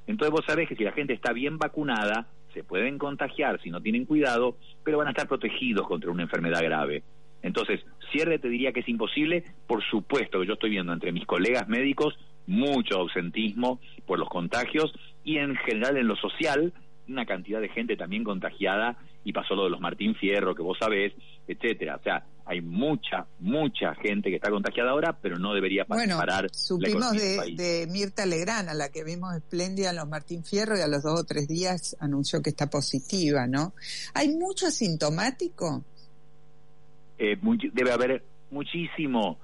Entonces 0.08 0.32
vos 0.32 0.45
sabés 0.45 0.70
que 0.70 0.76
si 0.76 0.84
la 0.84 0.91
gente 0.91 1.14
está 1.14 1.34
bien 1.34 1.58
vacunada, 1.58 2.28
se 2.54 2.64
pueden 2.64 2.97
contagiar 2.97 3.62
si 3.62 3.70
no 3.70 3.82
tienen 3.82 4.06
cuidado, 4.06 4.58
pero 4.84 4.97
van 4.97 5.08
a 5.08 5.12
estar 5.12 5.28
protegidos 5.28 5.88
contra 5.88 6.12
una 6.12 6.24
enfermedad 6.24 6.64
grave. 6.64 7.04
Entonces, 7.43 7.82
cierre 8.12 8.38
te 8.39 8.49
diría 8.49 8.72
que 8.72 8.82
es 8.82 8.89
imposible, 8.89 9.43
por 9.68 9.84
supuesto 9.84 10.39
que 10.39 10.45
yo 10.45 10.54
estoy 10.54 10.70
viendo 10.70 10.93
entre 10.93 11.12
mis 11.12 11.26
colegas 11.26 11.68
médicos 11.68 12.18
mucho 12.47 12.97
ausentismo 12.97 13.79
por 14.05 14.19
los 14.19 14.29
contagios 14.29 14.91
y 15.23 15.37
en 15.37 15.55
general 15.55 15.97
en 15.97 16.07
lo 16.07 16.15
social 16.15 16.73
una 17.07 17.25
cantidad 17.25 17.59
de 17.59 17.69
gente 17.69 17.97
también 17.97 18.23
contagiada 18.23 18.97
y 19.23 19.33
pasó 19.33 19.55
lo 19.55 19.65
de 19.65 19.69
los 19.69 19.81
Martín 19.81 20.15
Fierro 20.15 20.55
que 20.55 20.63
vos 20.63 20.77
sabés, 20.79 21.13
etcétera. 21.47 21.97
O 21.97 22.03
sea, 22.03 22.25
hay 22.45 22.61
mucha, 22.61 23.27
mucha 23.39 23.93
gente 23.95 24.29
que 24.29 24.37
está 24.37 24.49
contagiada 24.49 24.91
ahora, 24.91 25.17
pero 25.21 25.37
no 25.37 25.53
debería 25.53 25.85
bueno, 25.87 26.17
parar. 26.17 26.49
Supimos 26.51 27.11
de, 27.11 27.53
de, 27.55 27.87
Mirta 27.87 28.25
Legrán, 28.25 28.69
a 28.69 28.73
la 28.73 28.89
que 28.89 29.03
vimos 29.03 29.35
espléndida 29.35 29.91
en 29.91 29.97
los 29.97 30.07
Martín 30.07 30.43
Fierro 30.43 30.77
y 30.77 30.81
a 30.81 30.87
los 30.87 31.03
dos 31.03 31.19
o 31.19 31.23
tres 31.23 31.47
días 31.47 31.95
anunció 31.99 32.41
que 32.41 32.49
está 32.49 32.69
positiva, 32.69 33.45
¿no? 33.47 33.73
¿Hay 34.13 34.29
mucho 34.29 34.67
asintomático? 34.67 35.83
Eh, 37.17 37.37
debe 37.73 37.91
haber 37.91 38.23
muchísimo. 38.49 39.39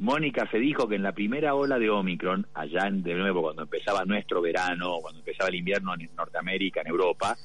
Mónica 0.00 0.48
se 0.50 0.58
dijo 0.58 0.88
que 0.88 0.94
en 0.94 1.02
la 1.02 1.12
primera 1.12 1.54
ola 1.54 1.78
de 1.78 1.90
Omicron, 1.90 2.46
allá 2.54 2.86
en, 2.86 3.02
de 3.02 3.14
nuevo 3.14 3.42
cuando 3.42 3.64
empezaba 3.64 4.06
nuestro 4.06 4.40
verano, 4.40 4.96
cuando 5.02 5.20
empezaba 5.20 5.50
el 5.50 5.56
invierno 5.56 5.92
en 5.92 6.08
Norteamérica, 6.16 6.80
en 6.80 6.86
Europa, 6.86 7.36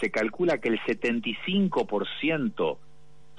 se 0.00 0.10
calcula 0.10 0.56
que 0.56 0.70
el 0.70 0.80
75% 0.80 2.78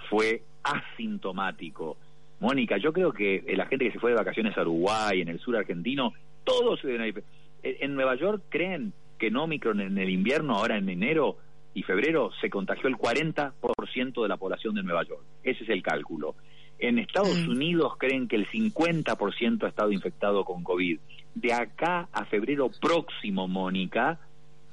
fue 0.07 0.43
asintomático. 0.61 1.97
Mónica, 2.41 2.77
yo 2.77 2.93
creo 2.93 3.11
que 3.11 3.43
la 3.57 3.65
gente 3.65 3.85
que 3.85 3.91
se 3.91 3.99
fue 3.99 4.11
de 4.11 4.17
vacaciones 4.17 4.55
a 4.55 4.61
Uruguay, 4.61 5.21
en 5.21 5.29
el 5.29 5.39
sur 5.39 5.57
argentino, 5.57 6.13
todos 6.43 6.79
en 6.83 7.95
Nueva 7.95 8.13
York 8.15 8.43
creen 8.49 8.93
que 9.17 9.27
en 9.27 9.37
Omicron 9.37 9.81
en 9.81 9.97
el 9.97 10.11
invierno, 10.11 10.57
ahora 10.57 10.77
en 10.77 10.87
enero 10.89 11.37
y 11.73 11.81
febrero, 11.81 12.29
se 12.39 12.51
contagió 12.51 12.87
el 12.87 12.97
40% 12.97 14.21
de 14.21 14.27
la 14.29 14.37
población 14.37 14.75
de 14.75 14.83
Nueva 14.83 15.01
York. 15.05 15.23
Ese 15.43 15.63
es 15.63 15.69
el 15.71 15.81
cálculo. 15.81 16.35
En 16.79 16.99
Estados 16.99 17.37
mm. 17.45 17.49
Unidos 17.49 17.93
creen 17.97 18.27
que 18.27 18.35
el 18.35 18.47
50% 18.49 19.63
ha 19.63 19.69
estado 19.69 19.91
infectado 19.91 20.43
con 20.43 20.63
COVID. 20.63 20.99
De 21.35 21.53
acá 21.53 22.09
a 22.11 22.25
febrero 22.25 22.69
próximo, 22.81 23.47
Mónica, 23.47 24.19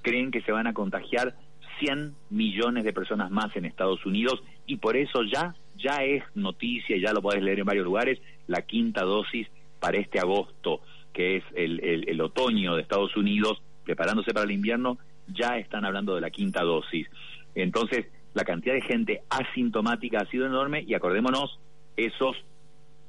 creen 0.02 0.30
que 0.30 0.42
se 0.42 0.52
van 0.52 0.66
a 0.66 0.74
contagiar 0.74 1.34
100 1.78 2.14
millones 2.30 2.84
de 2.84 2.92
personas 2.92 3.30
más 3.30 3.54
en 3.56 3.64
Estados 3.64 4.04
Unidos 4.04 4.42
y 4.66 4.76
por 4.76 4.96
eso 4.96 5.22
ya 5.24 5.54
ya 5.76 6.04
es 6.04 6.22
noticia, 6.34 6.96
ya 6.98 7.12
lo 7.12 7.22
podés 7.22 7.42
leer 7.42 7.60
en 7.60 7.64
varios 7.64 7.86
lugares, 7.86 8.20
la 8.46 8.62
quinta 8.62 9.02
dosis 9.02 9.48
para 9.78 9.96
este 9.96 10.18
agosto, 10.18 10.82
que 11.12 11.36
es 11.36 11.44
el, 11.54 11.80
el 11.80 12.20
otoño 12.20 12.74
de 12.74 12.82
Estados 12.82 13.16
Unidos, 13.16 13.62
preparándose 13.84 14.32
para 14.32 14.44
el 14.44 14.52
invierno, 14.52 14.98
ya 15.28 15.56
están 15.56 15.86
hablando 15.86 16.14
de 16.14 16.20
la 16.20 16.30
quinta 16.30 16.62
dosis. 16.62 17.08
Entonces, 17.54 18.06
la 18.34 18.44
cantidad 18.44 18.74
de 18.74 18.82
gente 18.82 19.22
asintomática 19.30 20.20
ha 20.20 20.26
sido 20.26 20.46
enorme 20.46 20.84
y 20.86 20.94
acordémonos 20.94 21.58
esos, 22.06 22.36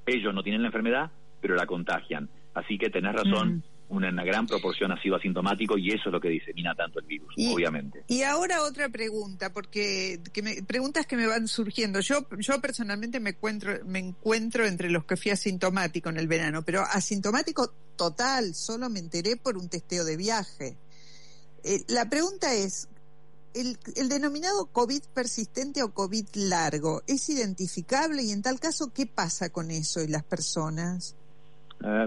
ellos 0.06 0.34
no 0.34 0.44
tienen 0.44 0.62
la 0.62 0.68
enfermedad, 0.68 1.12
pero 1.42 1.56
la 1.56 1.66
contagian. 1.66 2.30
Así 2.54 2.78
que 2.78 2.90
tenés 2.90 3.14
razón, 3.14 3.64
mm. 3.90 3.96
una, 3.96 4.24
gran 4.24 4.46
proporción 4.46 4.92
ha 4.92 5.02
sido 5.02 5.16
asintomático 5.16 5.78
y 5.78 5.90
eso 5.90 6.04
es 6.08 6.12
lo 6.12 6.20
que 6.20 6.30
disemina 6.30 6.76
tanto 6.76 7.00
el 7.00 7.06
virus, 7.06 7.34
obviamente. 7.38 8.04
Y 8.08 8.24
ahora 8.24 8.62
otra 8.64 8.90
pregunta, 8.90 9.54
porque 9.54 10.20
que 10.34 10.42
me, 10.42 10.64
preguntas 10.64 11.06
que 11.06 11.16
me 11.16 11.28
van 11.28 11.48
surgiendo. 11.48 12.02
Yo, 12.02 12.28
yo 12.38 12.60
personalmente 12.60 13.20
me 13.20 13.32
encuentro, 13.32 13.74
me 13.86 14.00
encuentro 14.00 14.66
entre 14.66 14.90
los 14.90 15.06
que 15.06 15.18
fui 15.18 15.32
asintomático 15.32 16.10
en 16.10 16.18
el 16.18 16.28
verano, 16.28 16.64
pero 16.64 16.82
asintomático 16.82 17.74
total, 17.96 18.54
solo 18.54 18.90
me 18.90 19.00
enteré 19.00 19.38
por 19.38 19.58
un 19.58 19.70
testeo 19.70 20.04
de 20.04 20.18
viaje. 20.18 20.78
Eh, 21.64 21.84
la 21.88 22.10
pregunta 22.10 22.54
es, 22.54 22.90
el, 23.54 24.10
denominado 24.10 24.68
COVID 24.68 25.02
persistente 25.14 25.84
o 25.84 25.94
COVID 25.94 26.26
largo, 26.36 27.02
¿es 27.08 27.30
identificable 27.30 28.24
y 28.24 28.32
en 28.32 28.42
tal 28.42 28.60
caso 28.60 28.92
qué 28.94 29.06
pasa 29.06 29.50
con 29.50 29.72
eso 29.72 30.02
y 30.02 30.08
las 30.08 30.24
personas? 30.24 31.16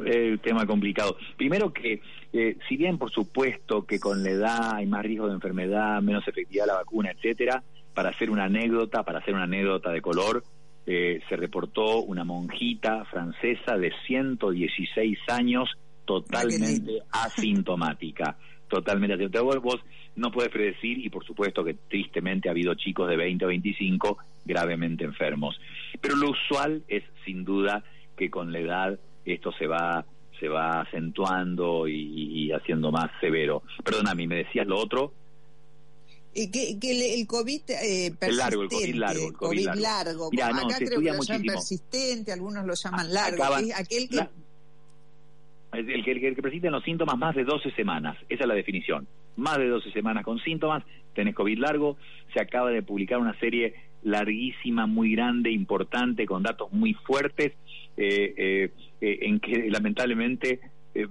Es 0.07 0.33
un 0.33 0.39
tema 0.39 0.67
complicado. 0.67 1.17
Primero 1.37 1.73
que, 1.73 2.01
eh, 2.33 2.57
si 2.69 2.77
bien 2.77 2.97
por 2.97 3.11
supuesto 3.11 3.85
que 3.85 3.99
con 3.99 4.23
la 4.23 4.31
edad 4.31 4.75
hay 4.75 4.87
más 4.87 5.03
riesgo 5.03 5.27
de 5.27 5.35
enfermedad, 5.35 6.01
menos 6.01 6.27
efectividad 6.29 6.67
la 6.67 6.75
vacuna, 6.75 7.11
etcétera, 7.11 7.63
para 7.93 8.11
hacer 8.11 8.31
una 8.31 8.45
anécdota, 8.45 9.03
para 9.03 9.19
hacer 9.19 9.35
una 9.35 9.45
anécdota 9.45 9.91
de 9.91 10.01
color, 10.01 10.45
eh, 10.87 11.21
se 11.29 11.37
reportó 11.37 12.03
una 12.03 12.25
monjita 12.25 13.05
francesa 13.07 13.77
de 13.77 13.93
116 14.07 15.19
años 15.29 15.71
totalmente 16.05 17.01
asintomática 17.11 18.37
totalmente 18.69 19.15
asintomática. 19.15 19.61
Vos 19.61 19.81
no 20.17 20.31
puedes 20.31 20.51
predecir 20.51 20.99
y 20.99 21.11
por 21.11 21.25
supuesto 21.25 21.65
que 21.65 21.75
tristemente 21.75 22.49
ha 22.49 22.53
habido 22.53 22.75
chicos 22.75 23.09
de 23.09 23.17
20 23.17 23.45
o 23.45 23.49
25 23.49 24.19
gravemente 24.45 25.05
enfermos. 25.05 25.61
Pero 26.01 26.17
lo 26.17 26.31
usual 26.31 26.83
es 26.89 27.03
sin 27.25 27.45
duda 27.45 27.85
que 28.17 28.31
con 28.31 28.53
la 28.53 28.61
edad 28.61 28.99
esto 29.25 29.53
se 29.53 29.67
va 29.67 30.05
se 30.39 30.49
va 30.49 30.81
acentuando 30.81 31.87
y, 31.87 32.51
haciendo 32.53 32.91
más 32.91 33.11
severo. 33.21 33.63
Perdóname, 33.85 34.27
¿me 34.27 34.37
decías 34.39 34.67
lo 34.67 34.79
otro? 34.79 35.13
que, 36.35 36.79
que 36.81 37.21
el, 37.21 37.27
COVID 37.29 37.63
eh, 37.71 38.13
persistente, 38.19 38.33
largo, 38.33 38.63
el 38.63 38.69
COVID 38.69 38.95
largo, 38.97 39.27
el 39.29 39.33
COVID, 39.35 39.69
largo. 39.77 40.31
Acá 40.43 40.77
creo 40.79 41.01
que 41.01 41.11
lo 41.13 41.23
llaman 41.23 41.43
persistente, 41.43 42.33
algunos 42.33 42.67
lo 42.67 42.75
llaman 42.75 43.13
largo. 43.13 43.45
aquel 43.77 44.09
que 44.09 44.29
el 45.75 46.05
que, 46.05 46.13
el 46.13 46.35
que 46.35 46.43
persisten 46.43 46.73
los 46.73 46.85
síntomas 46.85 47.19
más 47.19 47.35
de 47.35 47.45
12 47.45 47.71
semanas, 47.73 48.17
esa 48.29 48.45
es 48.45 48.49
la 48.49 48.55
definición. 48.55 49.07
Más 49.37 49.59
de 49.59 49.69
12 49.69 49.91
semanas 49.91 50.25
con 50.25 50.39
síntomas, 50.39 50.85
tenés 51.15 51.35
COVID 51.35 51.59
largo, 51.59 51.97
se 52.33 52.41
acaba 52.41 52.71
de 52.71 52.83
publicar 52.83 53.19
una 53.19 53.39
serie 53.39 53.75
larguísima, 54.03 54.87
muy 54.87 55.13
grande, 55.13 55.51
importante, 55.51 56.27
con 56.27 56.43
datos 56.43 56.73
muy 56.73 56.95
fuertes, 56.95 57.53
eh, 57.97 58.35
eh, 58.37 58.71
eh, 59.01 59.19
en 59.23 59.41
que 59.41 59.69
lamentablemente 59.71 60.61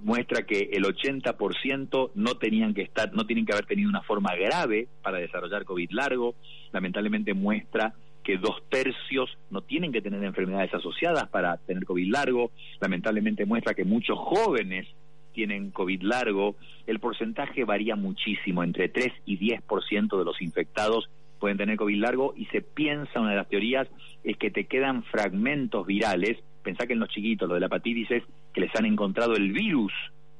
muestra 0.01 0.45
que 0.45 0.69
el 0.71 0.85
80% 0.85 2.11
no 2.15 2.35
tenían 2.35 2.73
que 2.73 2.83
estar, 2.83 3.11
no 3.13 3.25
tienen 3.25 3.45
que 3.45 3.51
haber 3.51 3.65
tenido 3.65 3.89
una 3.89 4.01
forma 4.01 4.33
grave 4.33 4.87
para 5.01 5.17
desarrollar 5.17 5.65
COVID 5.65 5.91
largo, 5.91 6.35
lamentablemente 6.71 7.33
muestra 7.33 7.93
que 8.23 8.37
dos 8.37 8.63
tercios 8.69 9.37
no 9.49 9.61
tienen 9.61 9.91
que 9.91 10.01
tener 10.01 10.23
enfermedades 10.23 10.73
asociadas 10.73 11.27
para 11.29 11.57
tener 11.57 11.85
COVID 11.85 12.11
largo. 12.11 12.51
Lamentablemente 12.79 13.45
muestra 13.45 13.73
que 13.73 13.83
muchos 13.83 14.17
jóvenes 14.17 14.87
tienen 15.33 15.71
COVID 15.71 16.01
largo. 16.03 16.55
El 16.87 16.99
porcentaje 16.99 17.63
varía 17.65 17.95
muchísimo, 17.95 18.63
entre 18.63 18.89
3 18.89 19.11
y 19.25 19.37
10% 19.37 20.17
de 20.17 20.25
los 20.25 20.41
infectados 20.41 21.09
pueden 21.43 21.57
tener 21.57 21.75
COVID 21.75 21.97
largo 21.97 22.33
y 22.37 22.45
se 22.45 22.61
piensa, 22.61 23.19
una 23.19 23.31
de 23.31 23.35
las 23.35 23.49
teorías 23.49 23.89
es 24.23 24.37
que 24.37 24.49
te 24.49 24.63
quedan 24.63 25.03
fragmentos 25.03 25.85
virales. 25.85 26.37
Pensá 26.63 26.87
que 26.87 26.93
en 26.93 26.99
los 26.99 27.09
chiquitos, 27.09 27.49
lo 27.49 27.55
de 27.55 27.59
la 27.59 27.65
hepatitis 27.65 28.11
es 28.11 28.23
que 28.53 28.61
les 28.61 28.73
han 28.77 28.85
encontrado 28.85 29.35
el 29.35 29.51
virus 29.51 29.91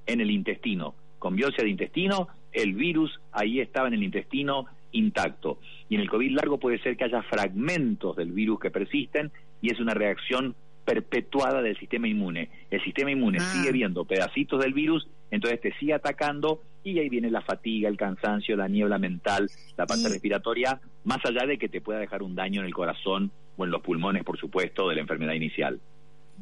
en 0.06 0.22
el 0.22 0.32
intestino. 0.32 0.96
Con 1.20 1.36
biopsia 1.36 1.66
de 1.66 1.72
intestino, 1.72 2.30
el 2.54 2.72
virus 2.72 3.20
ahí 3.34 3.60
estaba 3.60 3.90
en 3.90 3.96
el 3.96 4.04
intestino 4.04 4.68
intacto. 4.94 5.60
Y 5.90 5.96
en 5.96 6.02
el 6.02 6.10
COVID 6.10 6.32
largo 6.32 6.60
puede 6.60 6.82
ser 6.82 6.96
que 6.98 7.04
haya 7.04 7.22
fragmentos 7.24 8.16
del 8.16 8.32
virus 8.32 8.60
que 8.60 8.72
persisten 8.72 9.32
y 9.62 9.72
es 9.72 9.80
una 9.80 9.94
reacción 9.94 10.56
perpetuada 10.86 11.62
del 11.62 11.78
sistema 11.78 12.08
inmune. 12.08 12.50
El 12.70 12.84
sistema 12.84 13.12
inmune 13.12 13.40
ah. 13.42 13.52
sigue 13.54 13.72
viendo 13.72 14.06
pedacitos 14.06 14.62
del 14.62 14.74
virus, 14.74 15.08
entonces 15.32 15.62
te 15.62 15.74
sigue 15.78 15.94
atacando 15.94 16.62
y 16.84 17.00
ahí 17.00 17.10
viene 17.10 17.32
la 17.32 17.42
fatiga, 17.42 17.88
el 17.90 17.98
cansancio, 17.98 18.56
la 18.56 18.68
niebla 18.68 18.98
mental, 18.98 19.50
la 19.78 19.86
parte 19.86 20.10
respiratoria, 20.10 20.82
más 21.06 21.20
allá 21.26 21.46
de 21.46 21.58
que 21.58 21.70
te 21.70 21.82
pueda 21.82 22.00
dejar 22.00 22.24
un 22.24 22.36
daño 22.36 22.62
en 22.62 22.68
el 22.68 22.74
corazón 22.74 23.32
o 23.56 23.64
en 23.64 23.72
los 23.72 23.82
pulmones, 23.82 24.24
por 24.24 24.38
supuesto, 24.38 24.90
de 24.90 24.96
la 24.96 25.02
enfermedad 25.02 25.34
inicial. 25.34 25.80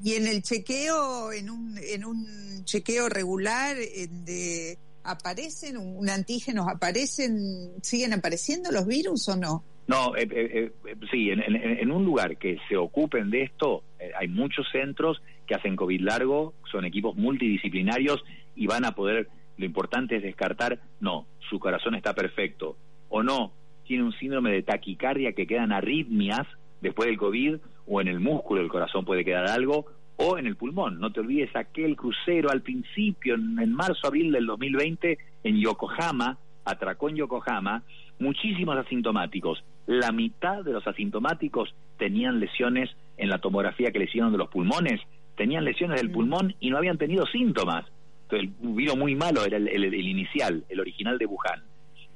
Y 0.03 0.13
en 0.13 0.25
el 0.25 0.41
chequeo, 0.41 1.31
en 1.31 1.49
un, 1.49 1.77
en 1.77 2.05
un 2.05 2.63
chequeo 2.63 3.09
regular 3.09 3.75
de 3.75 4.77
aparecen, 5.03 5.77
un, 5.77 6.09
antígenos 6.09 6.67
aparecen, 6.67 7.71
siguen 7.81 8.13
apareciendo 8.13 8.71
los 8.71 8.85
virus 8.85 9.27
o 9.29 9.35
no? 9.35 9.63
No, 9.87 10.15
eh, 10.15 10.27
eh, 10.31 10.71
eh, 10.85 10.95
sí, 11.11 11.31
en, 11.31 11.91
un 11.91 12.05
lugar 12.05 12.37
que 12.37 12.57
se 12.69 12.77
ocupen 12.77 13.29
de 13.29 13.43
esto, 13.43 13.83
hay 14.17 14.27
muchos 14.27 14.67
centros 14.71 15.21
que 15.45 15.55
hacen 15.55 15.75
COVID 15.75 16.01
largo, 16.01 16.53
son 16.71 16.85
equipos 16.85 17.15
multidisciplinarios 17.15 18.23
y 18.55 18.67
van 18.67 18.85
a 18.85 18.95
poder, 18.95 19.27
lo 19.57 19.65
importante 19.65 20.17
es 20.17 20.23
descartar, 20.23 20.79
no, 20.99 21.27
su 21.49 21.59
corazón 21.59 21.95
está 21.95 22.13
perfecto, 22.13 22.77
o 23.09 23.23
no, 23.23 23.51
tiene 23.85 24.03
un 24.03 24.13
síndrome 24.13 24.51
de 24.51 24.63
taquicardia 24.63 25.33
que 25.33 25.47
quedan 25.47 25.73
arritmias 25.73 26.47
después 26.79 27.07
del 27.07 27.17
COVID, 27.17 27.57
o 27.87 27.99
en 27.99 28.07
el 28.07 28.19
músculo 28.19 28.61
del 28.61 28.69
corazón 28.69 29.03
puede 29.03 29.25
quedar 29.25 29.47
algo, 29.47 29.87
o 30.17 30.37
en 30.37 30.47
el 30.47 30.55
pulmón. 30.55 30.99
No 30.99 31.11
te 31.11 31.19
olvides 31.19 31.55
aquel 31.55 31.95
crucero 31.95 32.49
al 32.51 32.61
principio, 32.61 33.35
en, 33.35 33.73
marzo, 33.73 34.07
abril 34.07 34.31
del 34.31 34.45
2020, 34.45 35.17
en 35.43 35.59
Yokohama, 35.59 36.37
atracó 36.65 37.09
en 37.09 37.15
Yokohama, 37.17 37.83
muchísimos 38.19 38.77
asintomáticos. 38.77 39.63
La 39.87 40.11
mitad 40.11 40.63
de 40.63 40.73
los 40.73 40.85
asintomáticos 40.87 41.73
tenían 41.97 42.39
lesiones 42.39 42.89
en 43.17 43.29
la 43.29 43.39
tomografía 43.39 43.91
que 43.91 43.99
le 43.99 44.05
hicieron 44.05 44.31
de 44.31 44.37
los 44.37 44.49
pulmones, 44.49 45.01
tenían 45.35 45.65
lesiones 45.65 45.99
del 45.99 46.09
mm. 46.09 46.13
pulmón 46.13 46.55
y 46.59 46.69
no 46.69 46.77
habían 46.77 46.97
tenido 46.97 47.25
síntomas. 47.25 47.85
Entonces, 48.23 48.49
el 48.61 48.73
virus 48.73 48.97
muy 48.97 49.15
malo 49.15 49.43
era 49.45 49.57
el, 49.57 49.93
inicial, 49.93 50.63
el 50.69 50.79
original 50.79 51.17
de 51.17 51.25
Wuhan. 51.25 51.63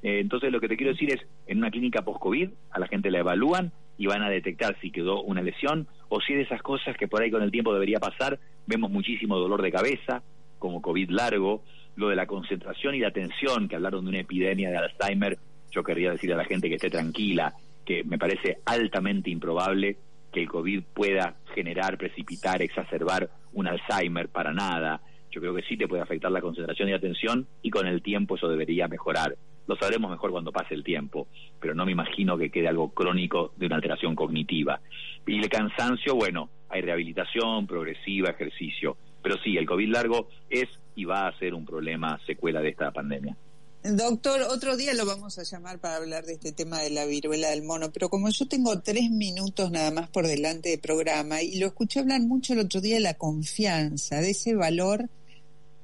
Eh, 0.02 0.20
entonces, 0.20 0.52
lo 0.52 0.60
que 0.60 0.68
te 0.68 0.76
quiero 0.76 0.92
decir 0.92 1.12
es, 1.12 1.20
en 1.46 1.58
una 1.58 1.70
clínica 1.70 2.02
post-COVID, 2.02 2.50
a 2.70 2.78
la 2.78 2.86
gente 2.86 3.10
la 3.10 3.18
evalúan 3.18 3.72
y 3.98 4.06
van 4.06 4.22
a 4.22 4.30
detectar 4.30 4.76
si 4.80 4.90
quedó 4.90 5.22
una 5.22 5.42
lesión 5.42 5.86
o 6.08 6.20
si 6.20 6.34
de 6.34 6.42
esas 6.42 6.62
cosas 6.62 6.96
que 6.96 7.08
por 7.08 7.22
ahí 7.22 7.30
con 7.30 7.42
el 7.42 7.50
tiempo 7.50 7.72
debería 7.72 7.98
pasar, 7.98 8.38
vemos 8.66 8.90
muchísimo 8.90 9.38
dolor 9.38 9.62
de 9.62 9.72
cabeza, 9.72 10.22
como 10.58 10.82
COVID 10.82 11.10
largo, 11.10 11.62
lo 11.96 12.08
de 12.08 12.16
la 12.16 12.26
concentración 12.26 12.94
y 12.94 13.00
la 13.00 13.08
atención, 13.08 13.68
que 13.68 13.76
hablaron 13.76 14.04
de 14.04 14.10
una 14.10 14.20
epidemia 14.20 14.70
de 14.70 14.76
Alzheimer, 14.76 15.38
yo 15.70 15.82
querría 15.82 16.12
decir 16.12 16.32
a 16.32 16.36
la 16.36 16.44
gente 16.44 16.68
que 16.68 16.76
esté 16.76 16.90
tranquila, 16.90 17.54
que 17.84 18.04
me 18.04 18.18
parece 18.18 18.58
altamente 18.64 19.30
improbable 19.30 19.96
que 20.32 20.40
el 20.40 20.48
COVID 20.48 20.82
pueda 20.94 21.36
generar, 21.54 21.96
precipitar, 21.96 22.60
exacerbar 22.60 23.30
un 23.54 23.66
Alzheimer 23.66 24.28
para 24.28 24.52
nada. 24.52 25.00
Yo 25.30 25.40
creo 25.40 25.54
que 25.54 25.62
sí 25.62 25.76
te 25.76 25.88
puede 25.88 26.02
afectar 26.02 26.30
la 26.30 26.40
concentración 26.40 26.88
y 26.88 26.90
la 26.92 26.98
atención 26.98 27.46
y 27.62 27.70
con 27.70 27.86
el 27.86 28.02
tiempo 28.02 28.36
eso 28.36 28.48
debería 28.48 28.88
mejorar. 28.88 29.36
Lo 29.66 29.76
sabremos 29.76 30.10
mejor 30.10 30.30
cuando 30.30 30.52
pase 30.52 30.74
el 30.74 30.84
tiempo, 30.84 31.28
pero 31.60 31.74
no 31.74 31.84
me 31.84 31.92
imagino 31.92 32.38
que 32.38 32.50
quede 32.50 32.68
algo 32.68 32.90
crónico 32.90 33.52
de 33.56 33.66
una 33.66 33.76
alteración 33.76 34.14
cognitiva. 34.14 34.80
Y 35.26 35.38
el 35.38 35.48
cansancio, 35.48 36.14
bueno, 36.14 36.50
hay 36.68 36.82
rehabilitación 36.82 37.66
progresiva, 37.66 38.30
ejercicio, 38.30 38.96
pero 39.22 39.36
sí, 39.42 39.56
el 39.56 39.66
COVID 39.66 39.88
largo 39.88 40.28
es 40.48 40.68
y 40.94 41.04
va 41.04 41.28
a 41.28 41.38
ser 41.38 41.54
un 41.54 41.66
problema 41.66 42.18
secuela 42.26 42.60
de 42.60 42.70
esta 42.70 42.90
pandemia. 42.90 43.36
Doctor, 43.82 44.40
otro 44.50 44.76
día 44.76 44.94
lo 44.94 45.06
vamos 45.06 45.38
a 45.38 45.44
llamar 45.44 45.78
para 45.78 45.96
hablar 45.96 46.24
de 46.24 46.32
este 46.32 46.50
tema 46.50 46.80
de 46.80 46.90
la 46.90 47.04
viruela 47.06 47.50
del 47.50 47.62
mono, 47.62 47.92
pero 47.92 48.08
como 48.08 48.28
yo 48.30 48.48
tengo 48.48 48.80
tres 48.80 49.10
minutos 49.10 49.70
nada 49.70 49.92
más 49.92 50.08
por 50.08 50.26
delante 50.26 50.70
de 50.70 50.78
programa 50.78 51.40
y 51.42 51.58
lo 51.60 51.68
escuché 51.68 52.00
hablar 52.00 52.20
mucho 52.22 52.54
el 52.54 52.60
otro 52.60 52.80
día 52.80 52.96
de 52.96 53.02
la 53.02 53.14
confianza, 53.14 54.20
de 54.20 54.30
ese 54.30 54.56
valor 54.56 55.08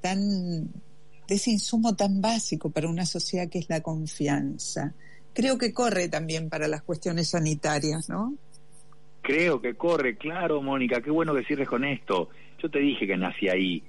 tan 0.00 0.68
de 1.28 1.34
ese 1.34 1.50
insumo 1.50 1.94
tan 1.94 2.20
básico 2.20 2.70
para 2.70 2.88
una 2.88 3.06
sociedad 3.06 3.48
que 3.48 3.58
es 3.58 3.68
la 3.68 3.80
confianza. 3.80 4.94
Creo 5.34 5.56
que 5.56 5.72
corre 5.72 6.08
también 6.08 6.50
para 6.50 6.68
las 6.68 6.82
cuestiones 6.82 7.30
sanitarias, 7.30 8.08
¿no? 8.08 8.34
Creo 9.22 9.60
que 9.60 9.74
corre, 9.74 10.16
claro, 10.16 10.60
Mónica, 10.60 11.00
qué 11.00 11.10
bueno 11.10 11.34
que 11.34 11.44
cierres 11.44 11.68
con 11.68 11.84
esto. 11.84 12.28
Yo 12.60 12.68
te 12.70 12.80
dije 12.80 13.06
que 13.06 13.16
nací 13.16 13.48
ahí 13.48 13.82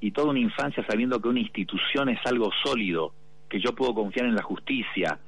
y 0.00 0.10
toda 0.10 0.30
una 0.30 0.40
infancia 0.40 0.84
sabiendo 0.86 1.20
que 1.20 1.28
una 1.28 1.40
institución 1.40 2.08
es 2.08 2.18
algo 2.24 2.50
sólido, 2.64 3.12
que 3.48 3.60
yo 3.60 3.74
puedo 3.74 3.94
confiar 3.94 4.26
en 4.26 4.34
la 4.34 4.42
justicia. 4.42 5.20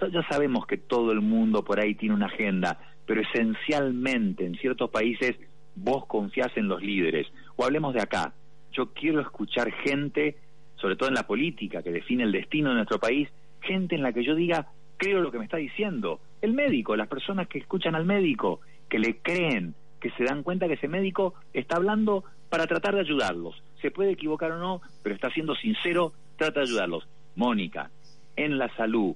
Ya 0.00 0.26
sabemos 0.28 0.66
que 0.66 0.78
todo 0.78 1.12
el 1.12 1.20
mundo 1.20 1.62
por 1.62 1.78
ahí 1.78 1.94
tiene 1.94 2.14
una 2.14 2.26
agenda, 2.26 2.78
pero 3.04 3.20
esencialmente 3.20 4.46
en 4.46 4.54
ciertos 4.54 4.88
países 4.90 5.36
vos 5.74 6.06
confiás 6.06 6.56
en 6.56 6.68
los 6.68 6.80
líderes. 6.82 7.26
O 7.56 7.64
hablemos 7.64 7.92
de 7.92 8.00
acá. 8.00 8.32
Yo 8.72 8.92
quiero 8.94 9.20
escuchar 9.20 9.70
gente 9.72 10.38
sobre 10.80 10.96
todo 10.96 11.08
en 11.08 11.14
la 11.14 11.26
política 11.26 11.82
que 11.82 11.92
define 11.92 12.24
el 12.24 12.32
destino 12.32 12.70
de 12.70 12.76
nuestro 12.76 12.98
país, 12.98 13.28
gente 13.60 13.94
en 13.94 14.02
la 14.02 14.12
que 14.12 14.24
yo 14.24 14.34
diga, 14.34 14.66
creo 14.96 15.20
lo 15.20 15.30
que 15.30 15.38
me 15.38 15.44
está 15.44 15.56
diciendo. 15.56 16.20
El 16.40 16.52
médico, 16.52 16.96
las 16.96 17.08
personas 17.08 17.48
que 17.48 17.58
escuchan 17.58 17.94
al 17.94 18.04
médico, 18.04 18.60
que 18.88 18.98
le 18.98 19.18
creen, 19.18 19.74
que 20.00 20.10
se 20.12 20.24
dan 20.24 20.42
cuenta 20.42 20.66
que 20.66 20.74
ese 20.74 20.88
médico 20.88 21.34
está 21.52 21.76
hablando 21.76 22.24
para 22.48 22.66
tratar 22.66 22.94
de 22.94 23.00
ayudarlos. 23.00 23.62
Se 23.80 23.90
puede 23.90 24.12
equivocar 24.12 24.52
o 24.52 24.58
no, 24.58 24.80
pero 25.02 25.14
está 25.14 25.30
siendo 25.30 25.54
sincero, 25.54 26.12
trata 26.36 26.60
de 26.60 26.66
ayudarlos. 26.66 27.06
Mónica, 27.36 27.90
en 28.36 28.58
la 28.58 28.74
salud, 28.76 29.14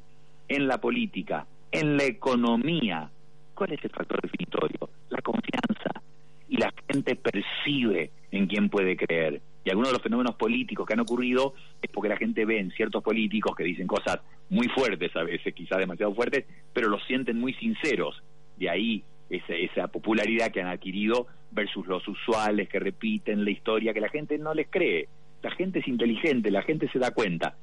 en 0.49 0.69
la 0.69 0.79
política, 0.79 1.47
en 1.73 1.97
la 1.97 2.05
economía, 2.05 3.11
¿cuál 3.55 3.73
es 3.73 3.85
el 3.85 3.91
factor 3.91 4.21
definitorio? 4.21 4.89
La 5.09 5.21
confianza. 5.23 6.03
Y 6.49 6.59
la 6.59 6.73
gente 6.89 7.17
percibe 7.17 8.11
en 8.31 8.47
quién 8.47 8.69
puede 8.69 8.97
creer. 8.97 9.41
Y 9.65 9.71
algunos 9.71 9.89
de 9.89 9.95
los 9.95 10.03
fenómenos 10.03 10.35
políticos 10.35 10.87
que 10.87 10.93
han 10.93 11.01
ocurrido 11.01 11.55
es 11.81 11.91
porque 11.91 12.11
la 12.11 12.19
gente 12.19 12.45
ve 12.45 12.59
en 12.59 12.71
ciertos 12.73 13.03
políticos 13.03 13.57
que 13.57 13.65
dicen 13.65 13.87
cosas 13.87 14.21
muy 14.51 14.69
fuertes, 14.69 15.17
a 15.17 15.23
veces 15.23 15.55
quizás 15.55 15.79
demasiado 15.79 16.15
fuertes, 16.15 16.45
pero 16.73 16.89
los 16.89 17.03
sienten 17.07 17.39
muy 17.39 17.55
sinceros. 17.55 18.23
De 18.59 18.69
ahí 18.69 19.03
esa, 19.31 19.55
esa 19.55 19.89
popularidad 19.89 20.51
que 20.53 20.61
han 20.61 20.69
adquirido 20.69 21.27
versus 21.51 21.87
los 21.87 22.07
usuales 22.07 22.69
que 22.69 22.79
repiten 22.79 23.45
la 23.45 23.51
historia 23.51 23.95
que 23.95 24.01
la 24.01 24.11
gente 24.11 24.37
no 24.39 24.53
les 24.53 24.69
cree. 24.69 25.09
La 25.43 25.51
gente 25.51 25.79
es 25.79 25.89
inteligente, 25.89 26.51
la 26.51 26.63
gente 26.63 26.89
se 26.89 26.99
da 26.99 27.13
cuenta. 27.13 27.57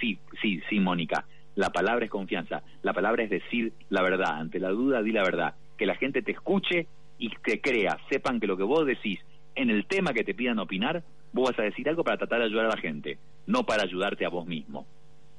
Sí, 0.00 0.18
sí, 0.40 0.60
sí, 0.68 0.80
Mónica. 0.80 1.24
La 1.54 1.70
palabra 1.70 2.04
es 2.04 2.10
confianza. 2.10 2.62
La 2.82 2.92
palabra 2.92 3.24
es 3.24 3.30
decir 3.30 3.72
la 3.88 4.02
verdad. 4.02 4.38
Ante 4.38 4.60
la 4.60 4.70
duda, 4.70 5.02
di 5.02 5.12
la 5.12 5.22
verdad. 5.22 5.54
Que 5.76 5.86
la 5.86 5.96
gente 5.96 6.22
te 6.22 6.32
escuche 6.32 6.86
y 7.18 7.30
que 7.30 7.60
crea. 7.60 7.98
Sepan 8.10 8.38
que 8.38 8.46
lo 8.46 8.56
que 8.56 8.62
vos 8.62 8.86
decís 8.86 9.20
en 9.54 9.70
el 9.70 9.86
tema 9.86 10.12
que 10.12 10.24
te 10.24 10.34
pidan 10.34 10.60
opinar 10.60 11.02
vos 11.32 11.50
vas 11.50 11.58
a 11.58 11.62
decir 11.62 11.88
algo 11.88 12.04
para 12.04 12.18
tratar 12.18 12.40
de 12.40 12.46
ayudar 12.46 12.66
a 12.66 12.76
la 12.76 12.80
gente, 12.80 13.18
no 13.46 13.64
para 13.64 13.82
ayudarte 13.82 14.24
a 14.24 14.28
vos 14.28 14.46
mismo. 14.46 14.86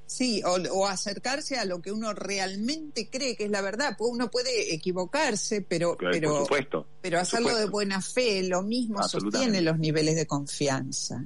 Sí, 0.09 0.41
o, 0.43 0.87
acercarse 0.87 1.59
a 1.59 1.65
lo 1.65 1.83
que 1.83 1.91
uno 1.91 2.13
realmente 2.13 3.09
cree 3.11 3.35
que 3.35 3.43
es 3.43 3.51
la 3.51 3.61
verdad. 3.61 3.95
Uno 3.99 4.31
puede 4.31 4.73
equivocarse, 4.73 5.61
pero 5.61 5.95
pero, 5.99 6.47
pero 6.99 7.19
hacerlo 7.19 7.55
de 7.55 7.67
buena 7.67 8.01
fe, 8.01 8.41
lo 8.49 8.63
mismo 8.63 9.03
sostiene 9.03 9.61
los 9.61 9.77
niveles 9.77 10.15
de 10.15 10.25
confianza. 10.25 11.23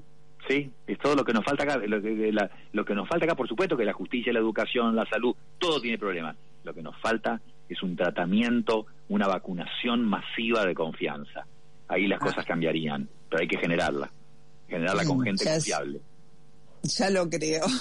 Sí, 0.49 0.69
es 0.85 0.99
todo 0.99 1.15
lo 1.15 1.23
que 1.23 1.31
nos 1.31 1.45
falta 1.45 1.63
acá. 1.63 1.77
Lo 1.77 2.01
que, 2.01 2.33
lo 2.73 2.83
que 2.83 2.93
nos 2.93 3.07
falta 3.07 3.23
acá, 3.23 3.35
por 3.35 3.47
supuesto, 3.47 3.77
que 3.77 3.85
la 3.85 3.93
justicia, 3.93 4.33
la 4.33 4.39
educación, 4.39 4.93
la 4.97 5.05
salud, 5.05 5.33
todo 5.57 5.79
tiene 5.79 5.97
problemas. 5.97 6.35
Lo 6.65 6.73
que 6.73 6.83
nos 6.83 6.99
falta 6.99 7.39
es 7.69 7.81
un 7.81 7.95
tratamiento, 7.95 8.87
una 9.07 9.27
vacunación 9.27 10.03
masiva 10.03 10.65
de 10.65 10.75
confianza. 10.75 11.47
Ahí 11.87 12.05
las 12.07 12.21
ah. 12.21 12.25
cosas 12.25 12.45
cambiarían, 12.45 13.07
pero 13.29 13.41
hay 13.41 13.47
que 13.47 13.59
generarla 13.59 14.11
generarla 14.73 15.05
con 15.05 15.21
gente 15.21 15.45
confiable. 15.45 16.01
Ya 16.83 17.09
lo 17.09 17.29
creo. 17.29 17.65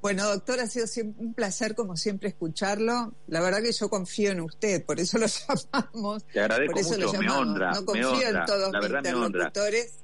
Bueno, 0.00 0.28
doctor, 0.28 0.60
ha 0.60 0.68
sido 0.68 0.86
un 1.16 1.34
placer 1.34 1.74
como 1.74 1.96
siempre 1.96 2.28
escucharlo. 2.28 3.12
La 3.26 3.40
verdad 3.40 3.60
que 3.60 3.72
yo 3.72 3.90
confío 3.90 4.30
en 4.30 4.40
usted, 4.40 4.84
por 4.84 5.00
eso 5.00 5.18
lo 5.18 5.26
llamamos. 5.72 6.24
Te 6.32 6.38
agradezco 6.38 6.74
por 6.74 6.80
eso 6.80 6.90
mucho, 6.92 7.12
lo 7.12 7.18
me 7.18 7.30
honra. 7.30 7.72
No 7.72 7.84
confío 7.84 8.28
en 8.28 8.44
todos 8.46 8.72
mis 8.72 8.90
interlocutores, 8.90 9.94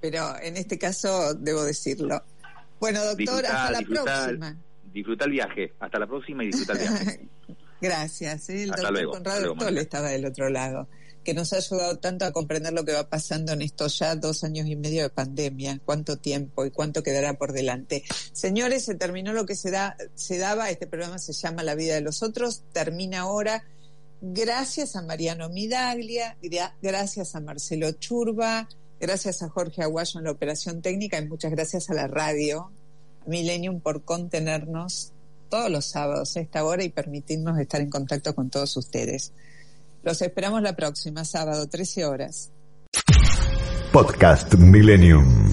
pero 0.00 0.38
en 0.40 0.56
este 0.56 0.78
caso 0.78 1.34
debo 1.34 1.64
decirlo. 1.64 2.22
Bueno, 2.78 3.04
doctor, 3.04 3.44
hasta 3.44 3.72
la 3.72 3.80
próxima. 3.80 4.56
Disfruta 4.92 5.24
el 5.24 5.30
viaje. 5.32 5.72
Hasta 5.80 5.98
la 5.98 6.06
próxima 6.06 6.44
y 6.44 6.46
disfruta 6.46 6.72
el 6.74 6.78
viaje. 6.78 7.28
Gracias. 7.80 8.50
¿eh? 8.50 8.62
El 8.62 8.70
hasta 8.70 8.82
doctor 8.82 8.92
luego, 8.92 9.12
Conrado 9.12 9.52
hasta 9.52 9.80
estaba 9.80 10.08
del 10.10 10.26
otro 10.26 10.48
lado 10.48 10.86
que 11.22 11.34
nos 11.34 11.52
ha 11.52 11.56
ayudado 11.56 11.98
tanto 11.98 12.24
a 12.24 12.32
comprender 12.32 12.72
lo 12.72 12.84
que 12.84 12.92
va 12.92 13.08
pasando 13.08 13.52
en 13.52 13.62
estos 13.62 13.98
ya 13.98 14.14
dos 14.16 14.44
años 14.44 14.66
y 14.66 14.76
medio 14.76 15.02
de 15.02 15.10
pandemia, 15.10 15.80
cuánto 15.84 16.18
tiempo 16.18 16.64
y 16.64 16.70
cuánto 16.70 17.02
quedará 17.02 17.34
por 17.34 17.52
delante. 17.52 18.04
Señores, 18.32 18.84
se 18.84 18.94
terminó 18.94 19.32
lo 19.32 19.46
que 19.46 19.54
se, 19.54 19.70
da, 19.70 19.96
se 20.14 20.38
daba, 20.38 20.70
este 20.70 20.86
programa 20.86 21.18
se 21.18 21.32
llama 21.32 21.62
La 21.62 21.74
vida 21.74 21.94
de 21.94 22.00
los 22.00 22.22
otros, 22.22 22.64
termina 22.72 23.20
ahora. 23.20 23.64
Gracias 24.20 24.94
a 24.94 25.02
Mariano 25.02 25.48
Midaglia, 25.48 26.36
gracias 26.80 27.34
a 27.34 27.40
Marcelo 27.40 27.90
Churba, 27.92 28.68
gracias 29.00 29.42
a 29.42 29.48
Jorge 29.48 29.82
Aguayo 29.82 30.20
en 30.20 30.24
la 30.24 30.30
operación 30.30 30.80
técnica 30.80 31.18
y 31.18 31.26
muchas 31.26 31.50
gracias 31.50 31.90
a 31.90 31.94
la 31.94 32.06
radio, 32.06 32.70
Millennium, 33.26 33.80
por 33.80 34.04
contenernos 34.04 35.12
todos 35.48 35.70
los 35.70 35.86
sábados 35.86 36.36
a 36.36 36.40
esta 36.40 36.64
hora 36.64 36.82
y 36.84 36.88
permitirnos 36.88 37.58
estar 37.58 37.80
en 37.80 37.90
contacto 37.90 38.34
con 38.34 38.48
todos 38.48 38.76
ustedes. 38.76 39.32
Los 40.02 40.20
esperamos 40.20 40.62
la 40.62 40.74
próxima, 40.74 41.24
sábado, 41.24 41.68
13 41.68 42.04
horas. 42.04 42.50
Podcast 43.92 44.54
Millennium. 44.54 45.52